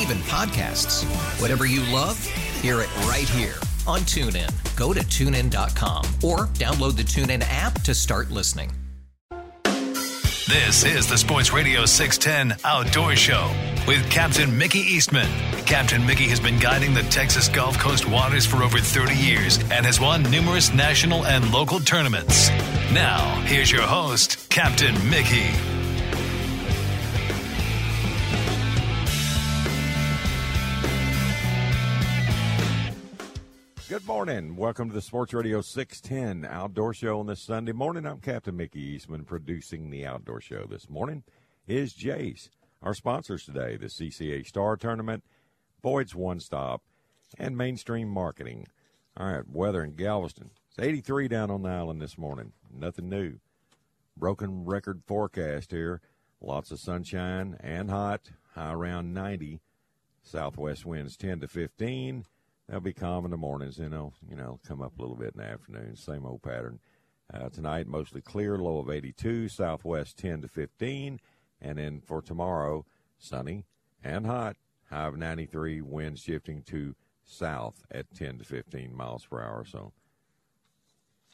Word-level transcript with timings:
Even 0.00 0.18
podcasts. 0.18 1.04
Whatever 1.40 1.66
you 1.66 1.80
love, 1.92 2.22
hear 2.60 2.80
it 2.80 2.96
right 3.06 3.28
here 3.28 3.54
on 3.86 4.00
TuneIn. 4.00 4.50
Go 4.76 4.92
to 4.92 5.00
tunein.com 5.00 6.04
or 6.22 6.46
download 6.54 6.96
the 6.96 7.02
TuneIn 7.02 7.44
app 7.48 7.80
to 7.82 7.94
start 7.94 8.30
listening. 8.30 8.70
This 10.46 10.84
is 10.84 11.06
the 11.08 11.16
Sports 11.16 11.54
Radio 11.54 11.86
610 11.86 12.58
Outdoor 12.64 13.16
Show 13.16 13.50
with 13.88 14.08
Captain 14.10 14.56
Mickey 14.56 14.80
Eastman. 14.80 15.28
Captain 15.64 16.04
Mickey 16.04 16.28
has 16.28 16.38
been 16.38 16.58
guiding 16.58 16.92
the 16.92 17.02
Texas 17.04 17.48
Gulf 17.48 17.78
Coast 17.78 18.06
waters 18.06 18.44
for 18.44 18.62
over 18.62 18.78
30 18.78 19.14
years 19.14 19.58
and 19.70 19.86
has 19.86 19.98
won 19.98 20.22
numerous 20.24 20.72
national 20.74 21.24
and 21.24 21.50
local 21.50 21.80
tournaments. 21.80 22.50
Now, 22.92 23.40
here's 23.46 23.72
your 23.72 23.82
host, 23.82 24.50
Captain 24.50 24.94
Mickey. 25.08 25.50
Good 33.94 34.08
morning. 34.08 34.56
Welcome 34.56 34.88
to 34.88 34.94
the 34.94 35.00
Sports 35.00 35.32
Radio 35.32 35.60
610 35.60 36.50
Outdoor 36.50 36.92
Show 36.94 37.20
on 37.20 37.28
this 37.28 37.40
Sunday 37.40 37.70
morning. 37.70 38.06
I'm 38.06 38.18
Captain 38.18 38.56
Mickey 38.56 38.80
Eastman 38.80 39.24
producing 39.24 39.88
the 39.88 40.04
Outdoor 40.04 40.40
Show 40.40 40.66
this 40.68 40.90
morning. 40.90 41.22
Is 41.68 41.94
Jace. 41.94 42.48
Our 42.82 42.92
sponsors 42.92 43.44
today, 43.44 43.76
the 43.76 43.86
CCA 43.86 44.44
Star 44.44 44.76
Tournament, 44.76 45.22
Boyd's 45.80 46.12
One 46.12 46.40
Stop, 46.40 46.82
and 47.38 47.56
Mainstream 47.56 48.08
Marketing. 48.08 48.66
All 49.16 49.32
right, 49.32 49.48
weather 49.48 49.84
in 49.84 49.94
Galveston. 49.94 50.50
It's 50.70 50.84
83 50.84 51.28
down 51.28 51.52
on 51.52 51.62
the 51.62 51.68
island 51.68 52.02
this 52.02 52.18
morning. 52.18 52.50
Nothing 52.76 53.08
new. 53.08 53.34
Broken 54.16 54.64
record 54.64 55.02
forecast 55.06 55.70
here. 55.70 56.00
Lots 56.40 56.72
of 56.72 56.80
sunshine 56.80 57.56
and 57.60 57.90
hot. 57.90 58.32
High 58.56 58.72
around 58.72 59.14
90. 59.14 59.60
Southwest 60.24 60.84
winds 60.84 61.16
10 61.16 61.38
to 61.38 61.46
15. 61.46 62.24
They'll 62.68 62.80
be 62.80 62.92
calm 62.92 63.24
in 63.24 63.30
the 63.30 63.36
mornings, 63.36 63.78
and 63.78 63.92
they'll 63.92 64.14
you 64.28 64.36
know 64.36 64.58
come 64.66 64.80
up 64.80 64.98
a 64.98 65.02
little 65.02 65.16
bit 65.16 65.34
in 65.34 65.40
the 65.40 65.48
afternoon. 65.48 65.96
Same 65.96 66.24
old 66.24 66.42
pattern. 66.42 66.80
Uh, 67.32 67.48
tonight, 67.48 67.86
mostly 67.86 68.20
clear, 68.20 68.58
low 68.58 68.78
of 68.78 68.90
82. 68.90 69.48
Southwest 69.48 70.18
10 70.18 70.42
to 70.42 70.48
15, 70.48 71.20
and 71.60 71.78
then 71.78 72.00
for 72.00 72.20
tomorrow, 72.20 72.84
sunny 73.18 73.64
and 74.02 74.26
hot. 74.26 74.56
High 74.90 75.06
of 75.06 75.16
93. 75.16 75.80
Wind 75.80 76.18
shifting 76.18 76.62
to 76.62 76.94
south 77.24 77.84
at 77.90 78.12
10 78.14 78.38
to 78.38 78.44
15 78.44 78.94
miles 78.94 79.24
per 79.24 79.40
hour. 79.42 79.64
So 79.64 79.92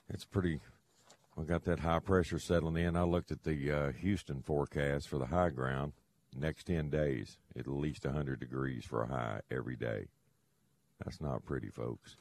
it's 0.09 0.25
pretty. 0.25 0.61
We 1.37 1.45
got 1.45 1.65
that 1.65 1.81
high 1.81 2.01
pressure 2.01 2.39
settling 2.39 2.77
in. 2.77 2.97
I 2.97 3.03
looked 3.03 3.33
at 3.33 3.45
the 3.45 3.71
uh, 3.71 3.93
Houston 3.93 4.43
forecast 4.43 5.09
for 5.09 5.19
the 5.19 5.27
high 5.27 5.51
ground. 5.51 5.93
Next 6.37 6.65
10 6.65 6.91
days, 6.91 7.39
at 7.59 7.67
least 7.67 8.05
100 8.05 8.39
degrees 8.39 8.85
for 8.85 9.03
a 9.03 9.09
high 9.09 9.41
every 9.51 9.75
day. 9.75 10.07
That's 11.05 11.21
not 11.21 11.44
pretty, 11.44 11.69
folks. 11.69 12.16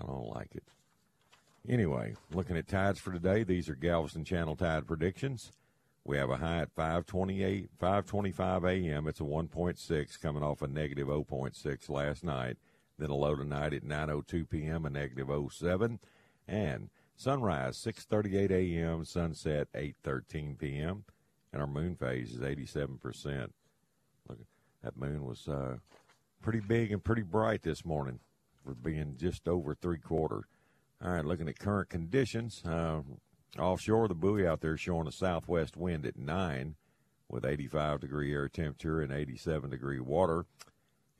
I 0.00 0.06
don't 0.06 0.28
like 0.28 0.54
it. 0.54 0.64
Anyway, 1.68 2.14
looking 2.32 2.56
at 2.56 2.68
tides 2.68 3.00
for 3.00 3.12
today, 3.12 3.42
these 3.42 3.68
are 3.68 3.74
Galveston 3.74 4.24
Channel 4.24 4.56
tide 4.56 4.86
predictions. 4.86 5.52
We 6.04 6.18
have 6.18 6.28
a 6.28 6.36
high 6.36 6.58
at 6.58 6.74
528, 6.74 7.70
525 7.78 8.64
a.m. 8.64 9.08
It's 9.08 9.20
a 9.20 9.24
1.6 9.24 10.20
coming 10.20 10.42
off 10.42 10.60
a 10.60 10.68
negative 10.68 11.08
0.6 11.08 11.88
last 11.88 12.22
night. 12.22 12.58
Then 12.98 13.08
a 13.08 13.14
low 13.14 13.34
tonight 13.34 13.72
at 13.72 13.84
9.02 13.84 14.48
p.m., 14.50 14.84
a 14.84 14.90
negative 14.90 15.30
07. 15.50 15.98
And 16.46 16.90
sunrise, 17.16 17.78
6.38 17.78 18.50
a.m., 18.50 19.04
sunset, 19.06 19.68
8.13 19.72 20.58
p.m. 20.58 21.04
And 21.52 21.62
our 21.62 21.66
moon 21.66 21.96
phase 21.96 22.34
is 22.34 22.40
87%. 22.40 23.48
Look, 24.28 24.38
that 24.82 24.98
moon 24.98 25.24
was 25.24 25.48
uh, 25.48 25.78
pretty 26.44 26.60
big 26.60 26.92
and 26.92 27.02
pretty 27.02 27.22
bright 27.22 27.62
this 27.62 27.86
morning 27.86 28.20
for 28.62 28.74
being 28.74 29.16
just 29.16 29.48
over 29.48 29.74
three 29.74 29.96
quarter. 29.96 30.42
All 31.02 31.12
right, 31.12 31.24
looking 31.24 31.48
at 31.48 31.58
current 31.58 31.88
conditions. 31.88 32.62
Uh, 32.68 33.00
offshore, 33.58 34.08
the 34.08 34.14
buoy 34.14 34.46
out 34.46 34.60
there 34.60 34.76
showing 34.76 35.08
a 35.08 35.12
southwest 35.12 35.74
wind 35.74 36.04
at 36.04 36.18
9 36.18 36.74
with 37.30 37.46
85 37.46 38.02
degree 38.02 38.34
air 38.34 38.46
temperature 38.50 39.00
and 39.00 39.10
87 39.10 39.70
degree 39.70 40.00
water. 40.00 40.44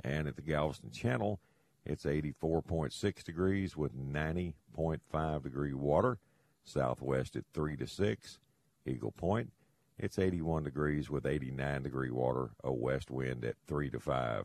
And 0.04 0.28
at 0.28 0.36
the 0.36 0.42
Galveston 0.42 0.90
Channel, 0.90 1.40
it's 1.86 2.04
84.6 2.04 3.24
degrees 3.24 3.78
with 3.78 3.96
90.5 3.96 5.42
degree 5.42 5.72
water. 5.72 6.18
Southwest 6.64 7.34
at 7.34 7.44
3 7.54 7.78
to 7.78 7.86
6. 7.86 8.38
Eagle 8.84 9.12
Point, 9.12 9.52
it's 9.98 10.18
81 10.18 10.64
degrees 10.64 11.08
with 11.08 11.24
89 11.24 11.82
degree 11.82 12.10
water. 12.10 12.50
A 12.62 12.70
west 12.70 13.10
wind 13.10 13.42
at 13.46 13.56
3 13.66 13.88
to 13.88 13.98
5 13.98 14.44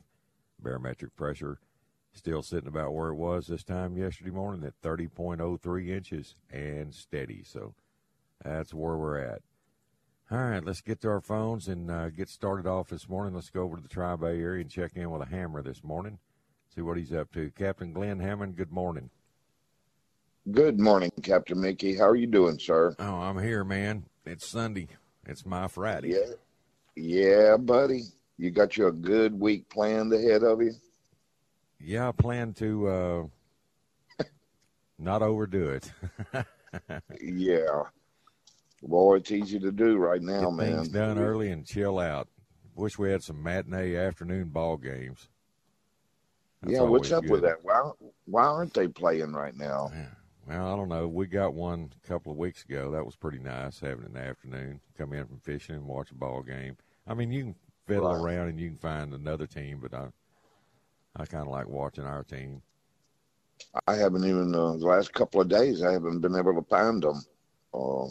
barometric 0.62 1.16
pressure 1.16 1.60
still 2.14 2.42
sitting 2.42 2.68
about 2.68 2.94
where 2.94 3.10
it 3.10 3.16
was 3.16 3.48
this 3.48 3.64
time 3.64 3.98
yesterday 3.98 4.32
morning 4.32 4.64
at 4.64 4.80
30.03 4.82 5.90
inches 5.90 6.36
and 6.52 6.94
steady. 6.94 7.44
So 7.44 7.74
that's 8.44 8.74
where 8.74 8.98
we're 8.98 9.20
at. 9.20 9.42
All 10.32 10.38
right, 10.38 10.64
let's 10.64 10.82
get 10.82 11.02
to 11.02 11.10
our 11.10 11.22
phones 11.22 11.68
and 11.68 11.90
uh, 11.90 12.10
get 12.10 12.30
started 12.30 12.68
off 12.68 12.90
this 12.90 13.10
morning. 13.10 13.34
Let's 13.34 13.50
go 13.50 13.64
over 13.64 13.78
to 13.78 13.82
the 13.82 13.88
Tri 13.88 14.16
Bay 14.16 14.40
area 14.40 14.62
and 14.62 14.70
check 14.70 14.92
in 14.96 15.10
with 15.10 15.24
a 15.24 15.26
hammer 15.26 15.64
this 15.64 15.84
morning. 15.84 16.20
See 16.76 16.82
what 16.82 16.98
he's 16.98 17.14
up 17.14 17.32
to. 17.34 17.50
Captain 17.52 17.94
Glenn 17.94 18.20
Hammond, 18.20 18.56
good 18.56 18.72
morning. 18.72 19.10
Good 20.52 20.80
morning, 20.80 21.12
Captain 21.24 21.60
Mickey. 21.60 21.96
How 21.96 22.08
are 22.08 22.16
you 22.16 22.28
doing, 22.28 22.60
sir? 22.60 22.96
Oh, 23.00 23.16
I'm 23.16 23.40
here, 23.40 23.64
man. 23.64 24.06
It's 24.26 24.48
Sunday. 24.48 24.88
It's 25.26 25.46
my 25.46 25.68
Friday. 25.68 26.10
Yeah. 26.10 26.34
Yeah, 26.96 27.58
buddy. 27.58 28.04
You 28.40 28.52
got 28.52 28.78
you 28.78 28.88
a 28.88 28.92
good 28.94 29.38
week 29.38 29.68
planned 29.68 30.14
ahead 30.14 30.44
of 30.44 30.62
you? 30.62 30.72
Yeah, 31.78 32.08
I 32.08 32.12
plan 32.14 32.54
to 32.54 32.88
uh, 32.88 34.24
not 34.98 35.22
overdo 35.22 35.72
it. 35.72 35.92
yeah. 37.22 37.84
Boy, 38.82 39.18
it's 39.18 39.32
easy 39.32 39.60
to 39.60 39.74
do 39.74 39.98
right 39.98 40.22
now, 40.22 40.52
Get 40.52 40.54
man. 40.54 40.76
Things 40.78 40.88
done 40.88 41.20
early 41.20 41.52
and 41.52 41.66
chill 41.66 42.00
out. 42.00 42.30
Wish 42.76 42.98
we 42.98 43.12
had 43.12 43.22
some 43.22 43.44
matinee 43.44 43.98
afternoon 43.98 44.48
ball 44.48 44.78
games. 44.78 45.28
That's 46.62 46.76
yeah, 46.76 46.82
what's 46.84 47.12
up 47.12 47.24
good. 47.24 47.32
with 47.32 47.42
that? 47.42 47.58
Why, 47.62 47.92
why 48.24 48.46
aren't 48.46 48.74
they 48.74 48.88
playing 48.88 49.34
right 49.34 49.56
now? 49.58 49.92
Yeah. 49.94 50.06
Well, 50.48 50.74
I 50.74 50.78
don't 50.78 50.88
know. 50.88 51.10
We 51.10 51.28
got 51.28 51.54
one 51.54 51.92
a 52.02 52.08
couple 52.08 52.32
of 52.32 52.38
weeks 52.38 52.64
ago. 52.64 52.90
That 52.92 53.06
was 53.06 53.18
pretty 53.18 53.40
nice 53.40 53.82
having 53.82 54.06
an 54.06 54.16
afternoon. 54.16 54.80
Come 54.98 55.12
in 55.12 55.28
from 55.28 55.40
fishing 55.40 55.76
and 55.76 55.86
watch 55.86 56.12
a 56.12 56.16
ball 56.16 56.42
game. 56.42 56.78
I 57.06 57.14
mean, 57.14 57.32
you 57.32 57.44
can 57.44 57.56
fiddle 57.90 58.14
Right. 58.16 58.36
around 58.36 58.48
and 58.50 58.60
you 58.60 58.70
can 58.70 58.78
find 58.78 59.14
another 59.14 59.48
team, 59.48 59.80
but 59.82 59.94
I, 59.94 60.08
I 61.16 61.26
kind 61.26 61.44
of 61.46 61.50
like 61.52 61.68
watching 61.68 62.06
our 62.06 62.24
team. 62.24 62.62
I 63.88 63.96
haven't 63.96 64.24
even 64.24 64.56
uh, 64.56 64.78
the 64.78 64.86
last 64.86 65.14
couple 65.14 65.42
of 65.42 65.50
days. 65.50 65.84
I 65.84 65.92
haven't 65.92 66.22
been 66.22 66.36
able 66.36 66.54
to 66.54 66.68
find 66.70 67.04
them. 67.04 67.22
Uh, 67.74 68.08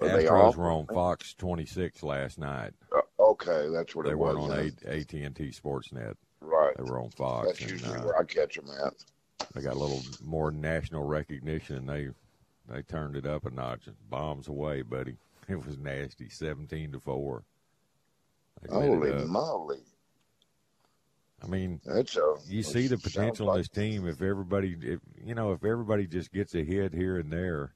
Astros 0.00 0.56
were 0.56 0.70
on 0.70 0.86
Fox 0.86 1.34
26 1.34 2.02
last 2.02 2.38
night. 2.38 2.72
Uh, 2.92 3.00
okay, 3.22 3.68
that's 3.72 3.94
what 3.94 4.06
it 4.06 4.18
was. 4.18 4.34
They 4.34 4.40
weren't 4.40 4.76
on 4.84 4.92
AT&T 4.98 5.52
Sportsnet. 5.52 6.14
right. 6.40 6.74
They 6.76 6.82
were 6.82 7.00
on 7.00 7.10
Fox. 7.10 7.46
That's 7.46 7.60
and, 7.60 7.70
usually 7.70 7.98
uh, 7.98 8.04
where 8.04 8.18
I 8.18 8.24
catch 8.24 8.56
them 8.56 8.66
at. 8.84 8.92
they 9.54 9.62
got 9.62 9.74
a 9.74 9.78
little 9.78 10.02
more 10.22 10.50
national 10.50 11.04
recognition, 11.04 11.76
and 11.76 11.88
they 11.88 12.08
they 12.68 12.82
turned 12.82 13.14
it 13.16 13.26
up 13.26 13.46
a 13.46 13.50
notch. 13.50 13.82
Bombs 14.10 14.48
away, 14.48 14.82
buddy. 14.82 15.16
It 15.46 15.64
was 15.66 15.76
nasty, 15.76 16.30
seventeen 16.30 16.90
to 16.92 17.00
four. 17.00 17.44
Holy 18.70 19.12
up. 19.12 19.26
moly! 19.26 19.80
I 21.42 21.46
mean, 21.46 21.80
That's 21.84 22.16
a, 22.16 22.36
you 22.46 22.62
see 22.62 22.86
the 22.86 22.96
potential 22.96 23.52
in 23.52 23.58
this 23.58 23.68
team 23.68 24.08
if 24.08 24.22
everybody, 24.22 24.76
if 24.80 25.00
you 25.22 25.34
know, 25.34 25.52
if 25.52 25.64
everybody 25.64 26.06
just 26.06 26.32
gets 26.32 26.54
a 26.54 26.64
hit 26.64 26.94
here 26.94 27.18
and 27.18 27.30
there, 27.30 27.74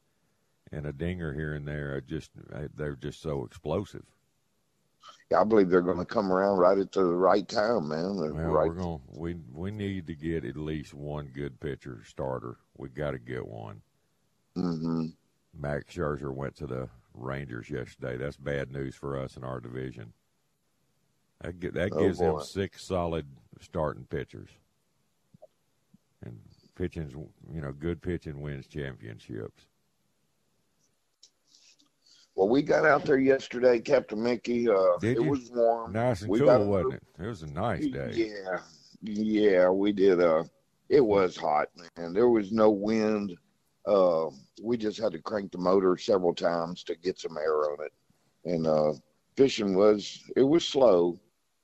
and 0.72 0.86
a 0.86 0.92
dinger 0.92 1.32
here 1.32 1.54
and 1.54 1.66
there, 1.66 2.00
just 2.00 2.30
they're 2.76 2.96
just 2.96 3.20
so 3.20 3.44
explosive. 3.44 4.04
Yeah, 5.30 5.40
I 5.40 5.44
believe 5.44 5.68
they're 5.68 5.82
going 5.82 5.98
to 5.98 6.04
come 6.04 6.32
around 6.32 6.58
right 6.58 6.78
at 6.78 6.92
the 6.92 7.04
right 7.04 7.46
time, 7.46 7.88
man. 7.88 8.16
Well, 8.16 8.30
right. 8.32 8.68
we're 8.68 8.74
going 8.74 9.00
we 9.08 9.36
we 9.52 9.70
need 9.70 10.06
to 10.06 10.14
get 10.14 10.44
at 10.44 10.56
least 10.56 10.94
one 10.94 11.30
good 11.34 11.60
pitcher 11.60 12.02
starter. 12.06 12.56
We 12.76 12.88
got 12.88 13.12
to 13.12 13.18
get 13.18 13.46
one. 13.46 13.82
hmm 14.54 15.06
Max 15.58 15.94
Scherzer 15.94 16.32
went 16.32 16.56
to 16.56 16.66
the 16.66 16.88
Rangers 17.14 17.68
yesterday. 17.68 18.16
That's 18.16 18.36
bad 18.36 18.70
news 18.70 18.94
for 18.94 19.18
us 19.18 19.36
in 19.36 19.44
our 19.44 19.60
division. 19.60 20.12
That 21.40 21.60
that 21.74 21.90
Oh, 21.92 21.98
gives 22.00 22.18
them 22.18 22.40
six 22.40 22.82
solid 22.84 23.26
starting 23.60 24.04
pitchers, 24.04 24.50
and 26.24 26.38
pitching's 26.74 27.12
you 27.52 27.60
know 27.60 27.72
good 27.72 28.02
pitching 28.02 28.40
wins 28.40 28.66
championships. 28.66 29.66
Well, 32.34 32.48
we 32.48 32.62
got 32.62 32.84
out 32.84 33.04
there 33.04 33.18
yesterday, 33.18 33.80
Captain 33.80 34.22
Mickey. 34.22 34.68
Uh, 34.68 34.96
it 35.02 35.20
you? 35.20 35.24
was 35.24 35.50
warm. 35.52 35.92
Nice 35.92 36.22
and 36.22 36.30
We 36.30 36.38
cool, 36.40 36.66
wasn't 36.66 36.94
it? 36.94 37.02
It 37.20 37.26
was 37.26 37.42
a 37.42 37.48
nice 37.48 37.86
day. 37.86 38.12
Yeah, 38.14 38.58
yeah, 39.02 39.70
we 39.70 39.92
did. 39.92 40.20
Uh, 40.20 40.44
it 40.88 41.00
was 41.00 41.36
hot, 41.36 41.68
man. 41.96 42.12
There 42.12 42.28
was 42.28 42.52
no 42.52 42.70
wind. 42.70 43.36
Uh, 43.86 44.30
we 44.62 44.76
just 44.76 45.00
had 45.00 45.12
to 45.12 45.18
crank 45.20 45.50
the 45.50 45.58
motor 45.58 45.96
several 45.96 46.34
times 46.34 46.82
to 46.84 46.94
get 46.96 47.18
some 47.18 47.36
air 47.38 47.72
on 47.72 47.78
it, 47.84 47.92
and 48.44 48.66
uh, 48.66 48.92
fishing 49.36 49.74
was 49.76 50.22
it 50.36 50.42
was 50.42 50.64
slow, 50.64 51.18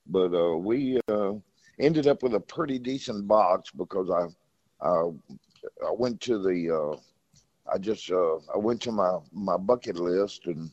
but 0.06 0.34
uh, 0.34 0.56
we 0.56 1.00
uh, 1.08 1.32
ended 1.78 2.06
up 2.06 2.22
with 2.22 2.34
a 2.34 2.40
pretty 2.40 2.78
decent 2.78 3.26
box 3.26 3.70
because 3.70 4.10
I 4.10 4.86
I, 4.86 5.10
I 5.86 5.92
went 5.92 6.20
to 6.22 6.38
the 6.42 6.70
uh, 6.70 6.96
I 7.72 7.78
just 7.78 8.10
uh, 8.10 8.36
I 8.54 8.58
went 8.58 8.80
to 8.82 8.92
my 8.92 9.18
my 9.32 9.56
bucket 9.56 9.96
list 9.96 10.46
and 10.46 10.70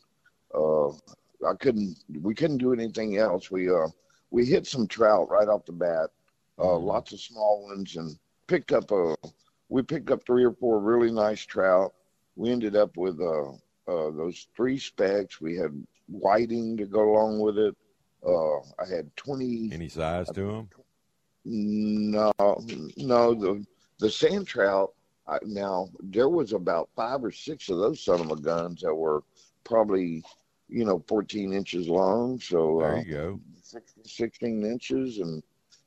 uh, 0.53 0.89
I 0.89 1.53
couldn't 1.59 1.97
we 2.21 2.33
couldn't 2.35 2.57
do 2.57 2.73
anything 2.73 3.17
else. 3.17 3.51
We 3.51 3.69
uh, 3.69 3.87
we 4.31 4.45
hit 4.45 4.67
some 4.67 4.87
trout 4.87 5.29
right 5.29 5.47
off 5.47 5.65
the 5.65 5.73
bat, 5.73 6.09
uh, 6.59 6.63
Mhm. 6.63 6.83
lots 6.83 7.13
of 7.13 7.19
small 7.19 7.63
ones, 7.63 7.95
and 7.95 8.17
picked 8.47 8.71
up 8.71 8.91
a. 8.91 9.15
We 9.69 9.81
picked 9.83 10.11
up 10.11 10.25
three 10.25 10.43
or 10.43 10.51
four 10.53 10.79
really 10.79 11.11
nice 11.11 11.41
trout. 11.45 11.93
We 12.35 12.49
ended 12.51 12.75
up 12.75 12.97
with 12.97 13.19
uh, 13.21 13.51
uh, 13.87 14.11
those 14.11 14.47
three 14.55 14.77
specks. 14.77 15.39
We 15.39 15.55
had 15.55 15.71
whiting 16.09 16.75
to 16.77 16.85
go 16.85 17.11
along 17.13 17.39
with 17.39 17.57
it. 17.57 17.75
Uh, 18.25 18.59
I 18.79 18.85
had 18.89 19.15
twenty. 19.15 19.69
Any 19.71 19.89
size 19.89 20.27
to 20.31 20.41
them? 20.41 20.69
No, 21.43 22.31
no, 22.97 23.33
the 23.33 23.65
the 23.99 24.09
sand 24.09 24.47
trout. 24.47 24.93
I, 25.27 25.37
now 25.45 25.89
there 26.01 26.29
was 26.29 26.53
about 26.53 26.89
five 26.95 27.23
or 27.23 27.31
six 27.31 27.69
of 27.69 27.77
those 27.77 28.03
son 28.03 28.19
of 28.21 28.31
a 28.31 28.35
guns 28.35 28.81
that 28.81 28.93
were 28.93 29.23
probably, 29.63 30.23
you 30.67 30.83
know, 30.83 31.03
14 31.07 31.53
inches 31.53 31.87
long. 31.87 32.39
So 32.39 32.79
There 32.79 32.97
uh, 32.97 32.99
you 33.01 33.11
go. 33.11 33.39
16, 33.61 34.03
16 34.03 34.65
inches, 34.65 35.19
and 35.19 35.41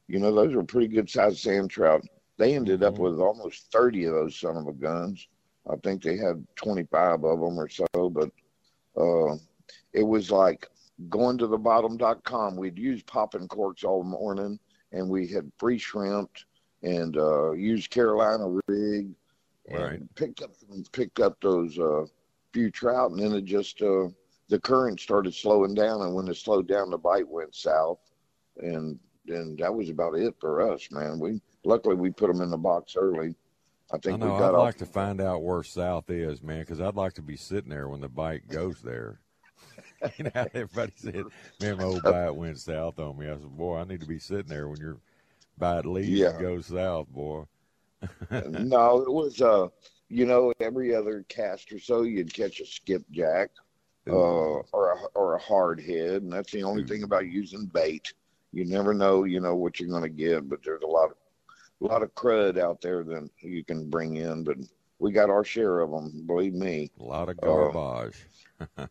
you 0.09 0.19
know 0.19 0.33
those 0.35 0.55
were 0.55 0.65
pretty 0.65 0.89
good 0.89 1.09
sized 1.11 1.39
sand 1.39 1.71
trout. 1.71 2.03
They 2.37 2.55
ended 2.55 2.83
up 2.83 2.95
Mhm. 2.95 2.99
with 2.99 3.21
almost 3.21 3.71
30 3.71 4.05
of 4.05 4.15
those 4.15 4.37
son 4.39 4.57
of 4.57 4.67
a 4.67 4.73
guns. 4.73 5.29
I 5.71 5.77
think 5.77 6.03
they 6.03 6.17
had 6.17 6.45
25 6.57 7.25
of 7.25 7.41
them 7.41 7.59
or 7.59 7.69
so, 7.69 7.87
but 8.11 8.31
uh, 8.97 9.37
it 9.93 10.03
was 10.03 10.31
like 10.31 10.69
going 11.09 11.39
to 11.39 11.47
the 11.47 11.59
bottom.com. 11.59 12.57
We'd 12.57 12.79
used 12.79 13.07
popping 13.07 13.49
corks 13.49 13.85
all 13.85 14.03
morning, 14.05 14.59
and 14.93 15.09
we 15.09 15.27
had 15.27 15.51
free 15.59 15.79
shrimped 15.79 16.47
and 16.83 17.17
uh, 17.17 17.53
used 17.53 17.91
Carolina 17.91 18.47
rig, 18.67 19.09
and 19.69 19.79
Right. 19.83 20.15
picked 20.15 20.43
up 20.43 20.51
picked 20.93 21.21
up 21.21 21.41
those 21.41 21.79
uh, 21.79 22.05
few 22.53 22.71
trout, 22.71 23.11
and 23.11 23.21
then 23.21 23.33
it 23.33 23.45
just 23.45 23.81
uh, 23.83 24.09
the 24.49 24.61
current 24.61 25.01
started 25.01 25.35
slowing 25.35 25.75
down, 25.75 26.03
and 26.03 26.15
when 26.15 26.29
it 26.29 26.37
slowed 26.37 26.69
down, 26.69 26.91
the 26.91 26.99
bite 26.99 27.27
went 27.29 27.55
south, 27.55 27.99
and 28.59 28.99
then 29.25 29.57
that 29.59 29.75
was 29.75 29.89
about 29.89 30.15
it 30.15 30.35
for 30.39 30.71
us, 30.71 30.87
man. 30.91 31.19
We 31.19 31.41
luckily 31.65 31.95
we 31.97 32.11
put 32.11 32.31
them 32.31 32.43
in 32.43 32.51
the 32.51 32.59
box 32.59 32.95
early. 32.97 33.35
I 33.91 33.97
I 33.97 33.99
think 33.99 34.21
know. 34.21 34.27
we 34.27 34.33
I'd 34.33 34.39
got 34.41 34.55
off. 34.55 34.61
like 34.61 34.77
to 34.79 34.87
find 34.87 35.21
out 35.21 35.43
where 35.43 35.63
South 35.63 36.11
is, 36.11 36.43
man, 36.43 36.61
because 36.61 36.81
I'd 36.81 36.95
like 36.97 37.15
to 37.15 37.23
be 37.23 37.37
sitting 37.37 37.71
there 37.71 37.89
when 37.89 38.01
the 38.03 38.09
bike 38.09 38.45
goes 38.49 38.81
there. 38.83 39.21
you 40.19 40.25
know, 40.25 40.47
everybody 40.55 40.93
said, 40.97 41.27
"Man, 41.59 41.79
my 41.79 41.85
old 41.85 42.05
bite 42.05 42.31
went 42.31 42.59
south 42.59 42.99
on 42.99 43.19
me." 43.19 43.29
I 43.29 43.35
said, 43.35 43.57
"Boy, 43.57 43.79
I 43.79 43.85
need 43.85 44.01
to 44.01 44.07
be 44.07 44.19
sitting 44.19 44.49
there 44.49 44.69
when 44.69 44.81
your 44.81 44.99
bite 45.59 45.87
leaves 45.87 46.27
Yeah. 46.27 46.31
and 46.31 46.39
goes 46.39 46.67
south, 46.67 47.09
boy." 47.09 47.45
no, 48.45 49.01
it 49.03 49.11
was 49.13 49.41
uh, 49.41 49.69
you 50.09 50.27
know, 50.27 50.53
every 50.61 50.95
other 50.95 51.25
cast 51.29 51.73
or 51.73 51.79
so 51.79 52.03
you'd 52.03 52.33
catch 52.33 52.61
a 52.61 52.67
skipjack, 52.67 53.51
uh, 54.11 54.61
or 54.73 54.93
a 54.93 54.99
or 55.15 55.35
a 55.35 55.41
hard 55.43 55.81
head, 55.81 56.23
and 56.23 56.33
that's 56.33 56.53
the 56.53 56.63
only 56.63 56.83
Ooh. 56.83 56.85
thing 56.85 57.03
about 57.03 57.27
using 57.27 57.67
bait. 57.67 58.13
You 58.53 58.65
never 58.65 58.95
know, 58.95 59.25
you 59.25 59.41
know, 59.41 59.57
what 59.57 59.81
you're 59.81 59.89
going 59.89 60.03
to 60.05 60.09
get, 60.09 60.49
but 60.49 60.63
there's 60.65 60.83
a 60.83 60.87
lot 60.87 61.11
of 61.11 61.17
a 61.83 61.87
lot 61.93 62.03
of 62.03 62.15
crud 62.15 62.59
out 62.59 62.81
there 62.81 63.05
that 63.05 63.29
you 63.41 63.65
can 63.65 63.91
bring 63.91 64.17
in, 64.17 64.45
but 64.45 64.57
we 64.99 65.13
got 65.13 65.31
our 65.31 65.45
share 65.45 65.81
of 65.81 65.91
them, 65.91 66.25
believe 66.27 66.55
me. 66.55 66.91
A 66.99 67.05
lot 67.05 67.29
of 67.29 67.41
Oh. 67.43 67.79
garbage. 67.81 68.29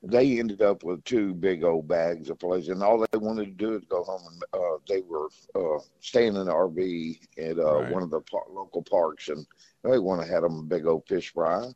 They 0.04 0.40
ended 0.40 0.62
up 0.62 0.84
with 0.84 1.04
two 1.06 1.34
big 1.34 1.64
old 1.64 1.88
bags 1.88 2.30
of 2.30 2.40
fillets, 2.40 2.70
and 2.70 2.84
all 2.84 3.00
they 3.00 3.18
wanted 3.18 3.46
to 3.46 3.52
do 3.66 3.76
is 3.76 3.84
go 3.86 4.04
home. 4.04 4.22
And 4.32 4.44
uh, 4.54 4.78
they 4.88 5.02
were 5.02 5.30
uh, 5.56 5.80
staying 6.00 6.36
in 6.36 6.42
an 6.42 6.48
RV 6.50 7.20
at 7.38 7.58
uh, 7.60 7.80
Right. 7.80 7.94
one 7.94 8.04
of 8.04 8.10
the 8.12 8.22
par- 8.22 8.46
local 8.50 8.84
parks, 8.84 9.30
and 9.30 9.46
they 9.84 10.00
want 10.00 10.22
to 10.22 10.28
have 10.28 10.44
them 10.44 10.60
a 10.60 10.64
big 10.64 10.86
old 10.88 11.06
fish 11.08 11.34
fry, 11.34 11.68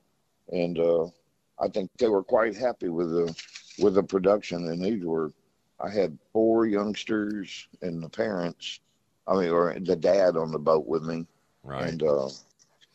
and 0.51 0.79
uh, 0.79 1.05
I 1.59 1.67
think 1.69 1.89
they 1.99 2.09
were 2.09 2.23
quite 2.23 2.55
happy 2.55 2.89
with 2.89 3.09
the 3.11 3.35
with 3.79 3.95
the 3.95 4.03
production. 4.03 4.67
And 4.67 4.83
these 4.83 5.03
were, 5.05 5.31
I 5.79 5.89
had 5.89 6.17
four 6.33 6.65
youngsters 6.65 7.67
and 7.81 8.03
the 8.03 8.09
parents, 8.09 8.79
I 9.27 9.35
mean, 9.39 9.49
or 9.49 9.75
the 9.79 9.95
dad 9.95 10.35
on 10.37 10.51
the 10.51 10.59
boat 10.59 10.87
with 10.87 11.03
me, 11.03 11.25
Right. 11.63 11.93
and 11.93 12.03
uh, 12.03 12.29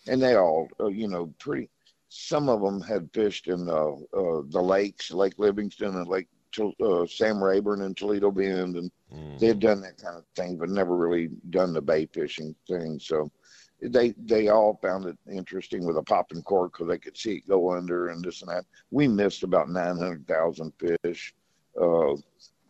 and 0.09 0.23
they 0.23 0.37
all, 0.37 0.69
uh, 0.81 0.89
you 0.89 1.09
know, 1.09 1.33
pretty. 1.39 1.72
Some 2.15 2.51
of 2.51 2.61
them 2.61 2.81
had 2.81 3.09
fished 3.15 3.49
in 3.49 3.69
uh, 3.69 3.93
uh, 3.93 4.43
the 4.51 4.61
lakes, 4.63 5.11
Lake 5.11 5.39
Livingston 5.39 5.97
and 5.97 6.07
Lake 6.07 6.29
uh, 6.61 7.07
Sam 7.07 7.43
Rayburn 7.43 7.81
and 7.83 7.97
Toledo 7.97 8.31
Bend, 8.31 8.77
and 8.77 8.91
Mm. 9.13 9.39
they 9.39 9.47
had 9.49 9.61
done 9.61 9.81
that 9.83 9.99
kind 9.99 10.17
of 10.17 10.25
thing, 10.35 10.57
but 10.57 10.71
never 10.71 10.97
really 10.97 11.29
done 11.51 11.73
the 11.75 11.81
bay 11.83 12.07
fishing 12.07 12.55
thing. 12.67 12.99
So 12.99 13.31
they 13.83 14.13
they 14.13 14.49
all 14.49 14.79
found 14.83 15.05
it 15.07 15.19
interesting 15.31 15.85
with 15.87 15.99
a 15.99 16.03
popping 16.03 16.43
cork 16.43 16.73
because 16.73 16.89
they 16.89 16.99
could 16.99 17.17
see 17.17 17.37
it 17.37 17.49
go 17.49 17.73
under 17.73 18.09
and 18.09 18.23
this 18.25 18.41
and 18.43 18.51
that. 18.51 18.65
We 18.91 19.09
missed 19.09 19.43
about 19.43 19.69
nine 19.71 19.99
hundred 19.99 20.27
thousand 20.27 20.73
fish. 20.79 21.35
Uh, 21.81 22.15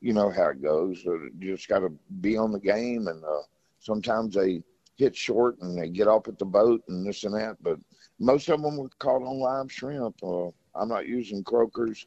you 0.00 0.12
know 0.12 0.30
how 0.30 0.48
it 0.50 0.62
goes. 0.62 1.02
So 1.04 1.18
you 1.38 1.54
just 1.56 1.68
got 1.68 1.80
to 1.80 1.92
be 2.20 2.36
on 2.36 2.50
the 2.52 2.60
game, 2.60 3.06
and 3.08 3.22
uh, 3.24 3.42
sometimes 3.78 4.34
they 4.34 4.62
hit 4.96 5.14
short 5.16 5.60
and 5.60 5.76
they 5.78 5.88
get 5.88 6.08
off 6.08 6.28
at 6.28 6.38
the 6.38 6.44
boat 6.44 6.82
and 6.88 7.06
this 7.06 7.24
and 7.24 7.34
that. 7.34 7.56
But 7.62 7.78
most 8.22 8.48
of 8.48 8.62
them 8.62 8.76
were 8.76 8.88
caught 9.00 9.22
on 9.22 9.38
live 9.40 9.70
shrimp. 9.70 10.16
Uh, 10.22 10.46
I'm 10.74 10.88
not 10.88 11.06
using 11.08 11.42
croakers. 11.42 12.06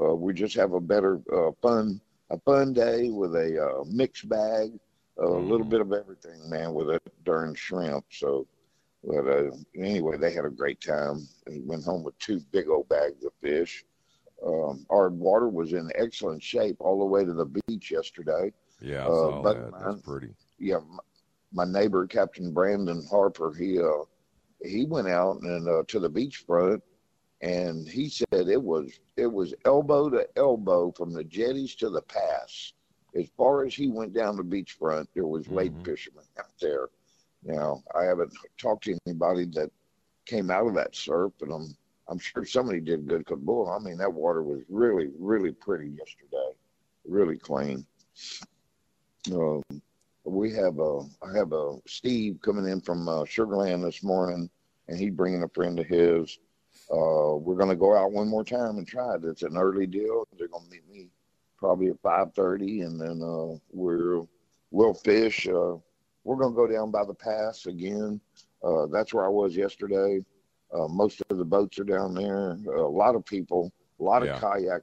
Uh, 0.00 0.14
we 0.14 0.32
just 0.32 0.54
have 0.54 0.72
a 0.72 0.80
better 0.80 1.20
uh, 1.32 1.50
fun 1.60 2.00
a 2.30 2.38
fun 2.40 2.72
day 2.72 3.08
with 3.10 3.34
a 3.36 3.50
uh, 3.64 3.84
mixed 3.88 4.28
bag, 4.28 4.72
a 5.18 5.26
little 5.28 5.64
Mm. 5.66 5.70
bit 5.70 5.80
of 5.80 5.92
everything, 5.92 6.48
man, 6.50 6.74
with 6.74 6.90
it 6.90 7.02
during 7.24 7.54
shrimp. 7.54 8.04
So, 8.10 8.46
but 9.04 9.26
uh, 9.28 9.50
anyway, 9.76 10.16
they 10.18 10.32
had 10.32 10.44
a 10.44 10.50
great 10.50 10.80
time 10.80 11.28
and 11.46 11.66
went 11.68 11.84
home 11.84 12.02
with 12.02 12.18
two 12.18 12.40
big 12.50 12.68
old 12.68 12.88
bags 12.88 13.24
of 13.24 13.32
fish. 13.40 13.84
Um, 14.44 14.84
our 14.90 15.08
water 15.08 15.48
was 15.48 15.72
in 15.72 15.88
excellent 15.94 16.42
shape 16.42 16.76
all 16.80 16.98
the 16.98 17.04
way 17.04 17.24
to 17.24 17.32
the 17.32 17.46
beach 17.68 17.90
yesterday. 17.92 18.52
Yeah, 18.80 19.04
I 19.04 19.08
uh, 19.08 19.14
saw 19.14 19.42
that. 19.42 19.70
mine- 19.70 19.82
That's 19.84 20.00
pretty. 20.02 20.34
Yeah, 20.58 20.76
m- 20.78 20.98
my 21.52 21.64
neighbor, 21.64 22.06
Captain 22.08 22.52
Brandon 22.52 23.06
Harper, 23.08 23.54
he 23.54 23.78
uh, 23.80 24.02
he 24.68 24.84
went 24.84 25.08
out 25.08 25.40
and 25.42 25.68
uh, 25.68 25.82
to 25.88 25.98
the 26.00 26.10
beachfront, 26.10 26.80
and 27.40 27.88
he 27.88 28.08
said 28.08 28.26
it 28.48 28.62
was 28.62 29.00
it 29.16 29.26
was 29.26 29.54
elbow 29.64 30.08
to 30.10 30.26
elbow 30.36 30.92
from 30.92 31.12
the 31.12 31.24
jetties 31.24 31.74
to 31.76 31.90
the 31.90 32.02
pass. 32.02 32.72
As 33.14 33.26
far 33.36 33.64
as 33.64 33.74
he 33.74 33.88
went 33.88 34.12
down 34.12 34.36
the 34.36 34.42
beachfront, 34.42 35.06
there 35.14 35.26
was 35.26 35.46
Mhm. 35.46 35.84
fishermen 35.84 36.24
out 36.38 36.52
there. 36.60 36.88
Now, 37.42 37.82
I 37.94 38.04
haven't 38.04 38.32
talked 38.58 38.84
to 38.84 38.98
anybody 39.06 39.44
that 39.46 39.70
came 40.26 40.50
out 40.50 40.66
of 40.66 40.74
that 40.74 40.94
surf, 40.94 41.32
but 41.38 41.50
I'm 41.50 41.76
I'm 42.08 42.18
sure 42.18 42.44
somebody 42.44 42.80
did 42.80 43.06
good. 43.08 43.26
Cause 43.26 43.38
boy, 43.40 43.68
I 43.70 43.78
mean 43.78 43.96
that 43.98 44.12
water 44.12 44.42
was 44.42 44.62
really 44.68 45.10
really 45.18 45.52
pretty 45.52 45.88
yesterday, 45.90 46.52
really 47.04 47.38
clean. 47.38 47.86
Um, 49.32 49.62
we 50.24 50.52
have 50.54 50.78
a 50.78 51.00
I 51.22 51.36
have 51.36 51.52
a 51.52 51.78
Steve 51.86 52.38
coming 52.42 52.66
in 52.66 52.80
from 52.80 53.08
uh, 53.08 53.24
Sugarland 53.24 53.82
this 53.84 54.02
morning, 54.02 54.50
and 54.88 54.98
he's 54.98 55.10
bringing 55.12 55.42
a 55.42 55.48
friend 55.48 55.78
of 55.78 55.86
his. 55.86 56.38
Uh, 56.90 57.36
we're 57.36 57.56
gonna 57.56 57.74
go 57.76 57.96
out 57.96 58.12
one 58.12 58.28
more 58.28 58.44
time 58.44 58.76
and 58.78 58.86
try 58.86 59.14
it. 59.14 59.24
It's 59.24 59.42
an 59.42 59.56
early 59.56 59.86
deal. 59.86 60.26
They're 60.38 60.48
gonna 60.48 60.68
meet 60.70 60.88
me 60.88 61.08
probably 61.58 61.88
at 61.88 62.00
five 62.02 62.34
thirty, 62.34 62.82
and 62.82 63.00
then 63.00 63.22
uh, 63.22 63.56
we're 63.72 64.22
we'll 64.70 64.94
fish. 64.94 65.48
Uh, 65.48 65.76
we're 66.24 66.36
going 66.36 66.52
to 66.52 66.56
go 66.56 66.66
down 66.66 66.90
by 66.90 67.04
the 67.04 67.14
pass 67.14 67.66
again. 67.66 68.20
Uh, 68.62 68.86
that's 68.86 69.14
where 69.14 69.24
I 69.24 69.28
was 69.28 69.54
yesterday. 69.56 70.24
Uh, 70.74 70.88
most 70.88 71.22
of 71.30 71.38
the 71.38 71.44
boats 71.44 71.78
are 71.78 71.84
down 71.84 72.14
there. 72.14 72.50
a 72.74 72.88
lot 72.88 73.14
of 73.14 73.24
people, 73.24 73.72
a 74.00 74.02
lot 74.02 74.22
of 74.22 74.28
Yeah. 74.28 74.40
kayakers. 74.40 74.82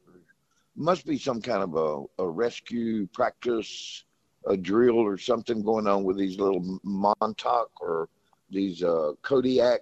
Must 0.78 1.06
be 1.06 1.18
some 1.18 1.42
kind 1.42 1.62
of 1.62 1.76
a, 1.76 2.24
a 2.24 2.30
rescue 2.30 3.06
practice, 3.08 4.06
a 4.48 4.56
drill 4.56 4.98
or 4.98 5.18
something 5.18 5.62
going 5.62 5.86
on 5.86 6.06
with 6.06 6.18
these 6.18 6.40
little 6.40 6.80
Montauk 6.84 7.70
or 7.82 8.08
these 8.50 8.84
uh, 8.84 9.12
Kodiak 9.22 9.82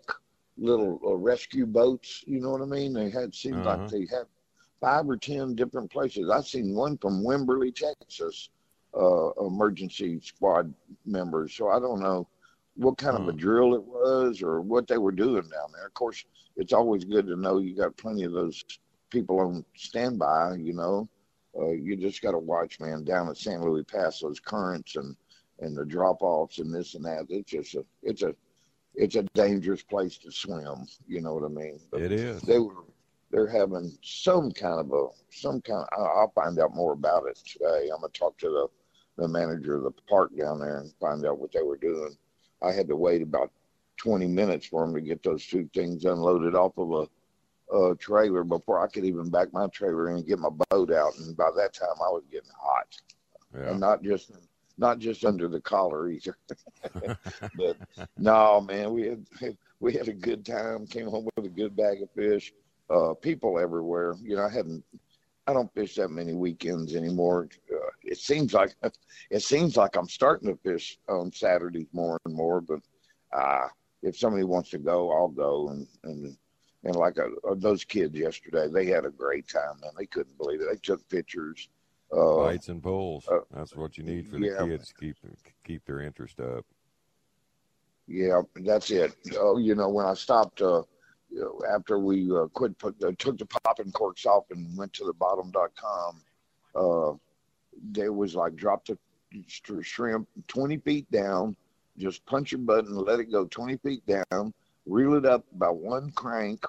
little 0.58 1.00
uh, 1.06 1.16
rescue 1.16 1.66
boats. 1.66 2.24
You 2.28 2.40
know 2.42 2.52
what 2.52 2.62
I 2.62 2.66
mean? 2.66 2.94
They 2.94 3.10
had 3.10 3.34
seemed 3.34 3.66
Uh-huh. 3.66 3.76
like 3.76 3.88
they 3.88 4.08
had 4.10 4.26
five 4.82 5.10
or 5.10 5.18
ten 5.18 5.56
different 5.56 5.92
places. 5.92 6.30
I've 6.30 6.48
seen 6.48 6.76
one 6.76 6.98
from 6.98 7.24
Wimberley, 7.24 7.74
Texas, 7.74 8.50
uh, 8.98 9.30
emergency 9.46 10.20
squad 10.22 10.74
members. 11.06 11.54
So 11.56 11.70
I 11.70 11.80
don't 11.80 12.00
know 12.00 12.28
what 12.76 12.98
kind 12.98 13.18
of 13.18 13.28
a 13.28 13.32
Hmm. 13.32 13.34
drill 13.34 13.74
it 13.76 13.84
was 13.84 14.42
or 14.42 14.62
what 14.62 14.88
they 14.88 14.98
were 14.98 15.12
doing 15.12 15.44
down 15.44 15.72
there. 15.74 15.88
Of 15.88 15.94
course, 15.94 16.24
it's 16.56 16.74
always 16.74 17.04
good 17.04 17.28
to 17.28 17.36
know 17.36 17.60
you 17.60 17.76
got 17.76 17.98
plenty 17.98 18.24
of 18.24 18.34
those 18.34 18.64
people 19.10 19.40
on 19.40 19.66
standby. 19.76 20.56
You 20.60 20.74
know, 20.74 21.10
uh, 21.60 21.72
you 21.72 21.96
just 21.96 22.22
got 22.22 22.32
to 22.32 22.38
watch, 22.40 22.80
man, 22.80 23.04
down 23.04 23.30
at 23.30 23.38
San 23.38 23.62
Luis 23.62 23.86
Pass, 23.88 24.20
those 24.22 24.40
currents 24.40 24.96
and 24.96 25.16
and 25.60 25.76
the 25.78 25.86
drop 25.86 26.22
offs 26.22 26.60
and 26.60 26.74
this 26.74 26.96
and 26.96 27.06
that. 27.06 27.26
It's 27.30 27.52
just 27.52 27.76
a 27.76 27.86
it's 28.04 28.24
a 28.24 28.34
it's 28.96 29.16
a 29.16 29.24
dangerous 29.34 29.84
place 29.84 30.18
to 30.20 30.32
swim. 30.32 30.86
You 31.08 31.22
know 31.22 31.34
what 31.36 31.46
I 31.46 31.48
mean? 31.50 31.80
But 31.92 32.02
It 32.02 32.12
is. 32.12 32.42
they 32.42 32.60
were 32.60 32.74
they're 33.32 33.48
having 33.48 33.98
some 34.04 34.52
kind 34.52 34.80
of 34.80 34.92
a 34.92 35.08
some 35.32 35.62
kind 35.62 35.86
I- 35.94 36.02
I'll 36.02 36.32
find 36.36 36.60
out 36.60 36.76
more 36.76 36.94
about 36.94 37.28
it 37.28 37.38
today. 37.38 37.90
I'm 37.94 38.02
gonna 38.02 38.10
talk 38.14 38.38
to 38.40 38.50
the 38.50 38.68
the 39.18 39.28
manager 39.28 39.76
of 39.76 39.84
the 39.84 39.92
park 40.10 40.32
down 40.38 40.60
there 40.60 40.78
and 40.78 40.92
find 41.00 41.26
out 41.26 41.38
what 41.40 41.52
they 41.52 41.62
were 41.62 41.78
doing. 41.78 42.16
I 42.62 42.72
had 42.72 42.88
to 42.88 42.96
wait 42.96 43.22
about 43.22 43.52
20 43.98 44.26
minutes 44.28 44.66
for 44.66 44.86
them 44.86 44.96
to 44.96 45.02
get 45.02 45.22
those 45.22 45.46
two 45.46 45.70
things 45.74 46.06
unloaded 46.06 46.56
off 46.56 46.78
of 46.78 46.92
a, 47.72 47.76
a 47.78 47.96
trailer 47.98 48.44
before 48.44 48.80
I 48.80 48.88
could 48.88 49.04
even 49.06 49.30
back 49.30 49.52
my 49.54 49.68
trailer 49.68 50.10
in 50.10 50.18
and 50.18 50.26
get 50.28 50.40
my 50.40 50.50
boat 50.70 50.92
out. 50.92 51.18
And 51.20 51.36
by 51.38 51.50
that 51.56 51.74
time, 51.74 51.90
I 52.00 52.10
was 52.10 52.24
getting 52.32 52.50
hot, 52.58 52.88
Yeah. 53.54 53.72
and 53.72 53.80
not 53.80 54.02
just 54.02 54.32
not 54.78 55.00
just 55.00 55.26
under 55.26 55.48
the 55.48 55.62
collar 55.62 56.10
either. 56.10 56.38
but 57.56 57.78
no, 58.18 58.62
man, 58.62 58.94
we 58.94 59.04
had 59.04 59.26
we 59.80 59.94
had 59.94 60.08
a 60.08 60.14
good 60.14 60.46
time. 60.46 60.86
Came 60.88 61.08
home 61.08 61.28
with 61.36 61.46
a 61.46 61.50
good 61.50 61.76
bag 61.76 62.02
of 62.02 62.12
fish. 62.12 62.54
Uh, 62.90 63.14
people 63.14 63.60
everywhere. 63.60 64.16
You 64.22 64.36
know, 64.36 64.46
I 64.46 64.52
hadn't. 64.52 64.84
I 65.48 65.54
don't 65.54 65.74
fish 65.74 65.96
that 65.96 66.10
many 66.10 66.34
weekends 66.34 66.96
anymore. 66.96 67.50
Uh, 67.72 67.90
it 68.04 68.18
seems 68.18 68.54
like 68.54 68.76
it 69.32 69.42
seems 69.42 69.76
like 69.78 69.96
I'm 69.96 70.08
starting 70.08 70.50
to 70.50 70.58
fish 70.58 70.98
on 71.10 71.32
Saturdays 71.32 71.88
more 71.94 72.18
and 72.26 72.36
more. 72.36 72.62
But 72.62 72.80
uh, 73.34 73.68
if 74.04 74.18
somebody 74.18 74.44
wants 74.44 74.70
to 74.72 74.78
go, 74.78 75.12
I'll 75.12 75.30
go. 75.30 75.70
And 75.70 75.88
and 76.04 76.38
and 76.84 76.96
like 76.96 77.18
uh, 77.20 77.28
uh, 77.50 77.56
those 77.56 77.84
kids 77.84 78.16
yesterday, 78.16 78.68
they 78.68 78.86
had 78.86 79.06
a 79.06 79.12
great 79.12 79.48
time. 79.48 79.80
Man, 79.82 79.92
they 79.98 80.06
couldn't 80.06 80.38
believe 80.38 80.62
it. 80.62 80.68
They 80.70 80.78
took 80.78 81.08
pictures. 81.10 81.70
Uh, 82.16 82.36
Bites 82.38 82.68
and 82.68 82.84
pulls. 82.84 83.28
uh, 83.28 83.40
That's 83.52 83.76
what 83.76 83.98
you 83.98 84.04
need 84.04 84.28
for 84.28 84.38
the 84.38 84.48
yeah. 84.48 84.66
kids 84.66 84.90
to 84.90 84.94
keep 84.96 85.16
keep 85.66 85.86
their 85.86 86.02
interest 86.02 86.40
up. 86.40 86.66
Yeah, 88.08 88.42
that's 88.56 88.92
it. 88.92 89.16
Oh, 89.40 89.58
you 89.58 89.76
know, 89.76 89.88
when 89.88 90.06
I 90.06 90.14
stopped, 90.16 90.62
uh, 90.62 90.84
you 91.30 91.40
know, 91.40 91.62
after 91.74 91.98
we 91.98 92.30
uh, 92.30 92.48
quit, 92.48 92.78
put, 92.78 93.02
uh, 93.04 93.12
took 93.18 93.38
the 93.38 93.46
popping 93.46 93.92
corks 93.92 94.26
off 94.26 94.44
and 94.52 94.78
went 94.78 94.92
to 94.94 95.06
the 95.06 95.14
bottom.com, 95.14 96.22
uh, 96.76 97.14
there 97.92 98.12
was 98.12 98.36
like 98.36 98.56
drop 98.56 98.86
the 98.86 98.98
shrimp 99.82 100.28
20 100.50 100.78
feet 100.80 101.10
down, 101.10 101.56
just 101.98 102.26
punch 102.26 102.52
your 102.52 102.60
button, 102.60 102.96
let 102.96 103.22
it 103.22 103.32
go 103.32 103.46
20 103.46 103.78
feet 103.78 104.04
down, 104.06 104.54
reel 104.86 105.14
it 105.14 105.26
up 105.26 105.46
by 105.54 105.70
one 105.70 106.12
crank, 106.12 106.66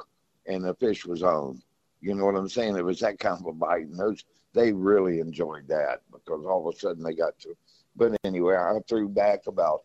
and 0.46 0.64
the 0.64 0.74
fish 0.74 1.04
was 1.04 1.24
on. 1.24 1.60
You 2.00 2.14
know 2.14 2.26
what 2.26 2.36
I'm 2.36 2.48
saying? 2.48 2.76
It 2.76 2.84
was 2.84 3.00
that 3.00 3.18
kind 3.18 3.40
of 3.40 3.46
a 3.46 3.52
bite, 3.52 3.86
and 3.86 3.98
those 3.98 4.24
they 4.54 4.72
really 4.72 5.20
enjoyed 5.20 5.66
that 5.68 6.00
because 6.12 6.44
all 6.46 6.68
of 6.68 6.74
a 6.74 6.78
sudden 6.78 7.02
they 7.02 7.14
got 7.14 7.38
to. 7.40 7.54
But 7.96 8.16
anyway, 8.24 8.56
I 8.56 8.78
threw 8.88 9.08
back 9.08 9.46
about 9.46 9.84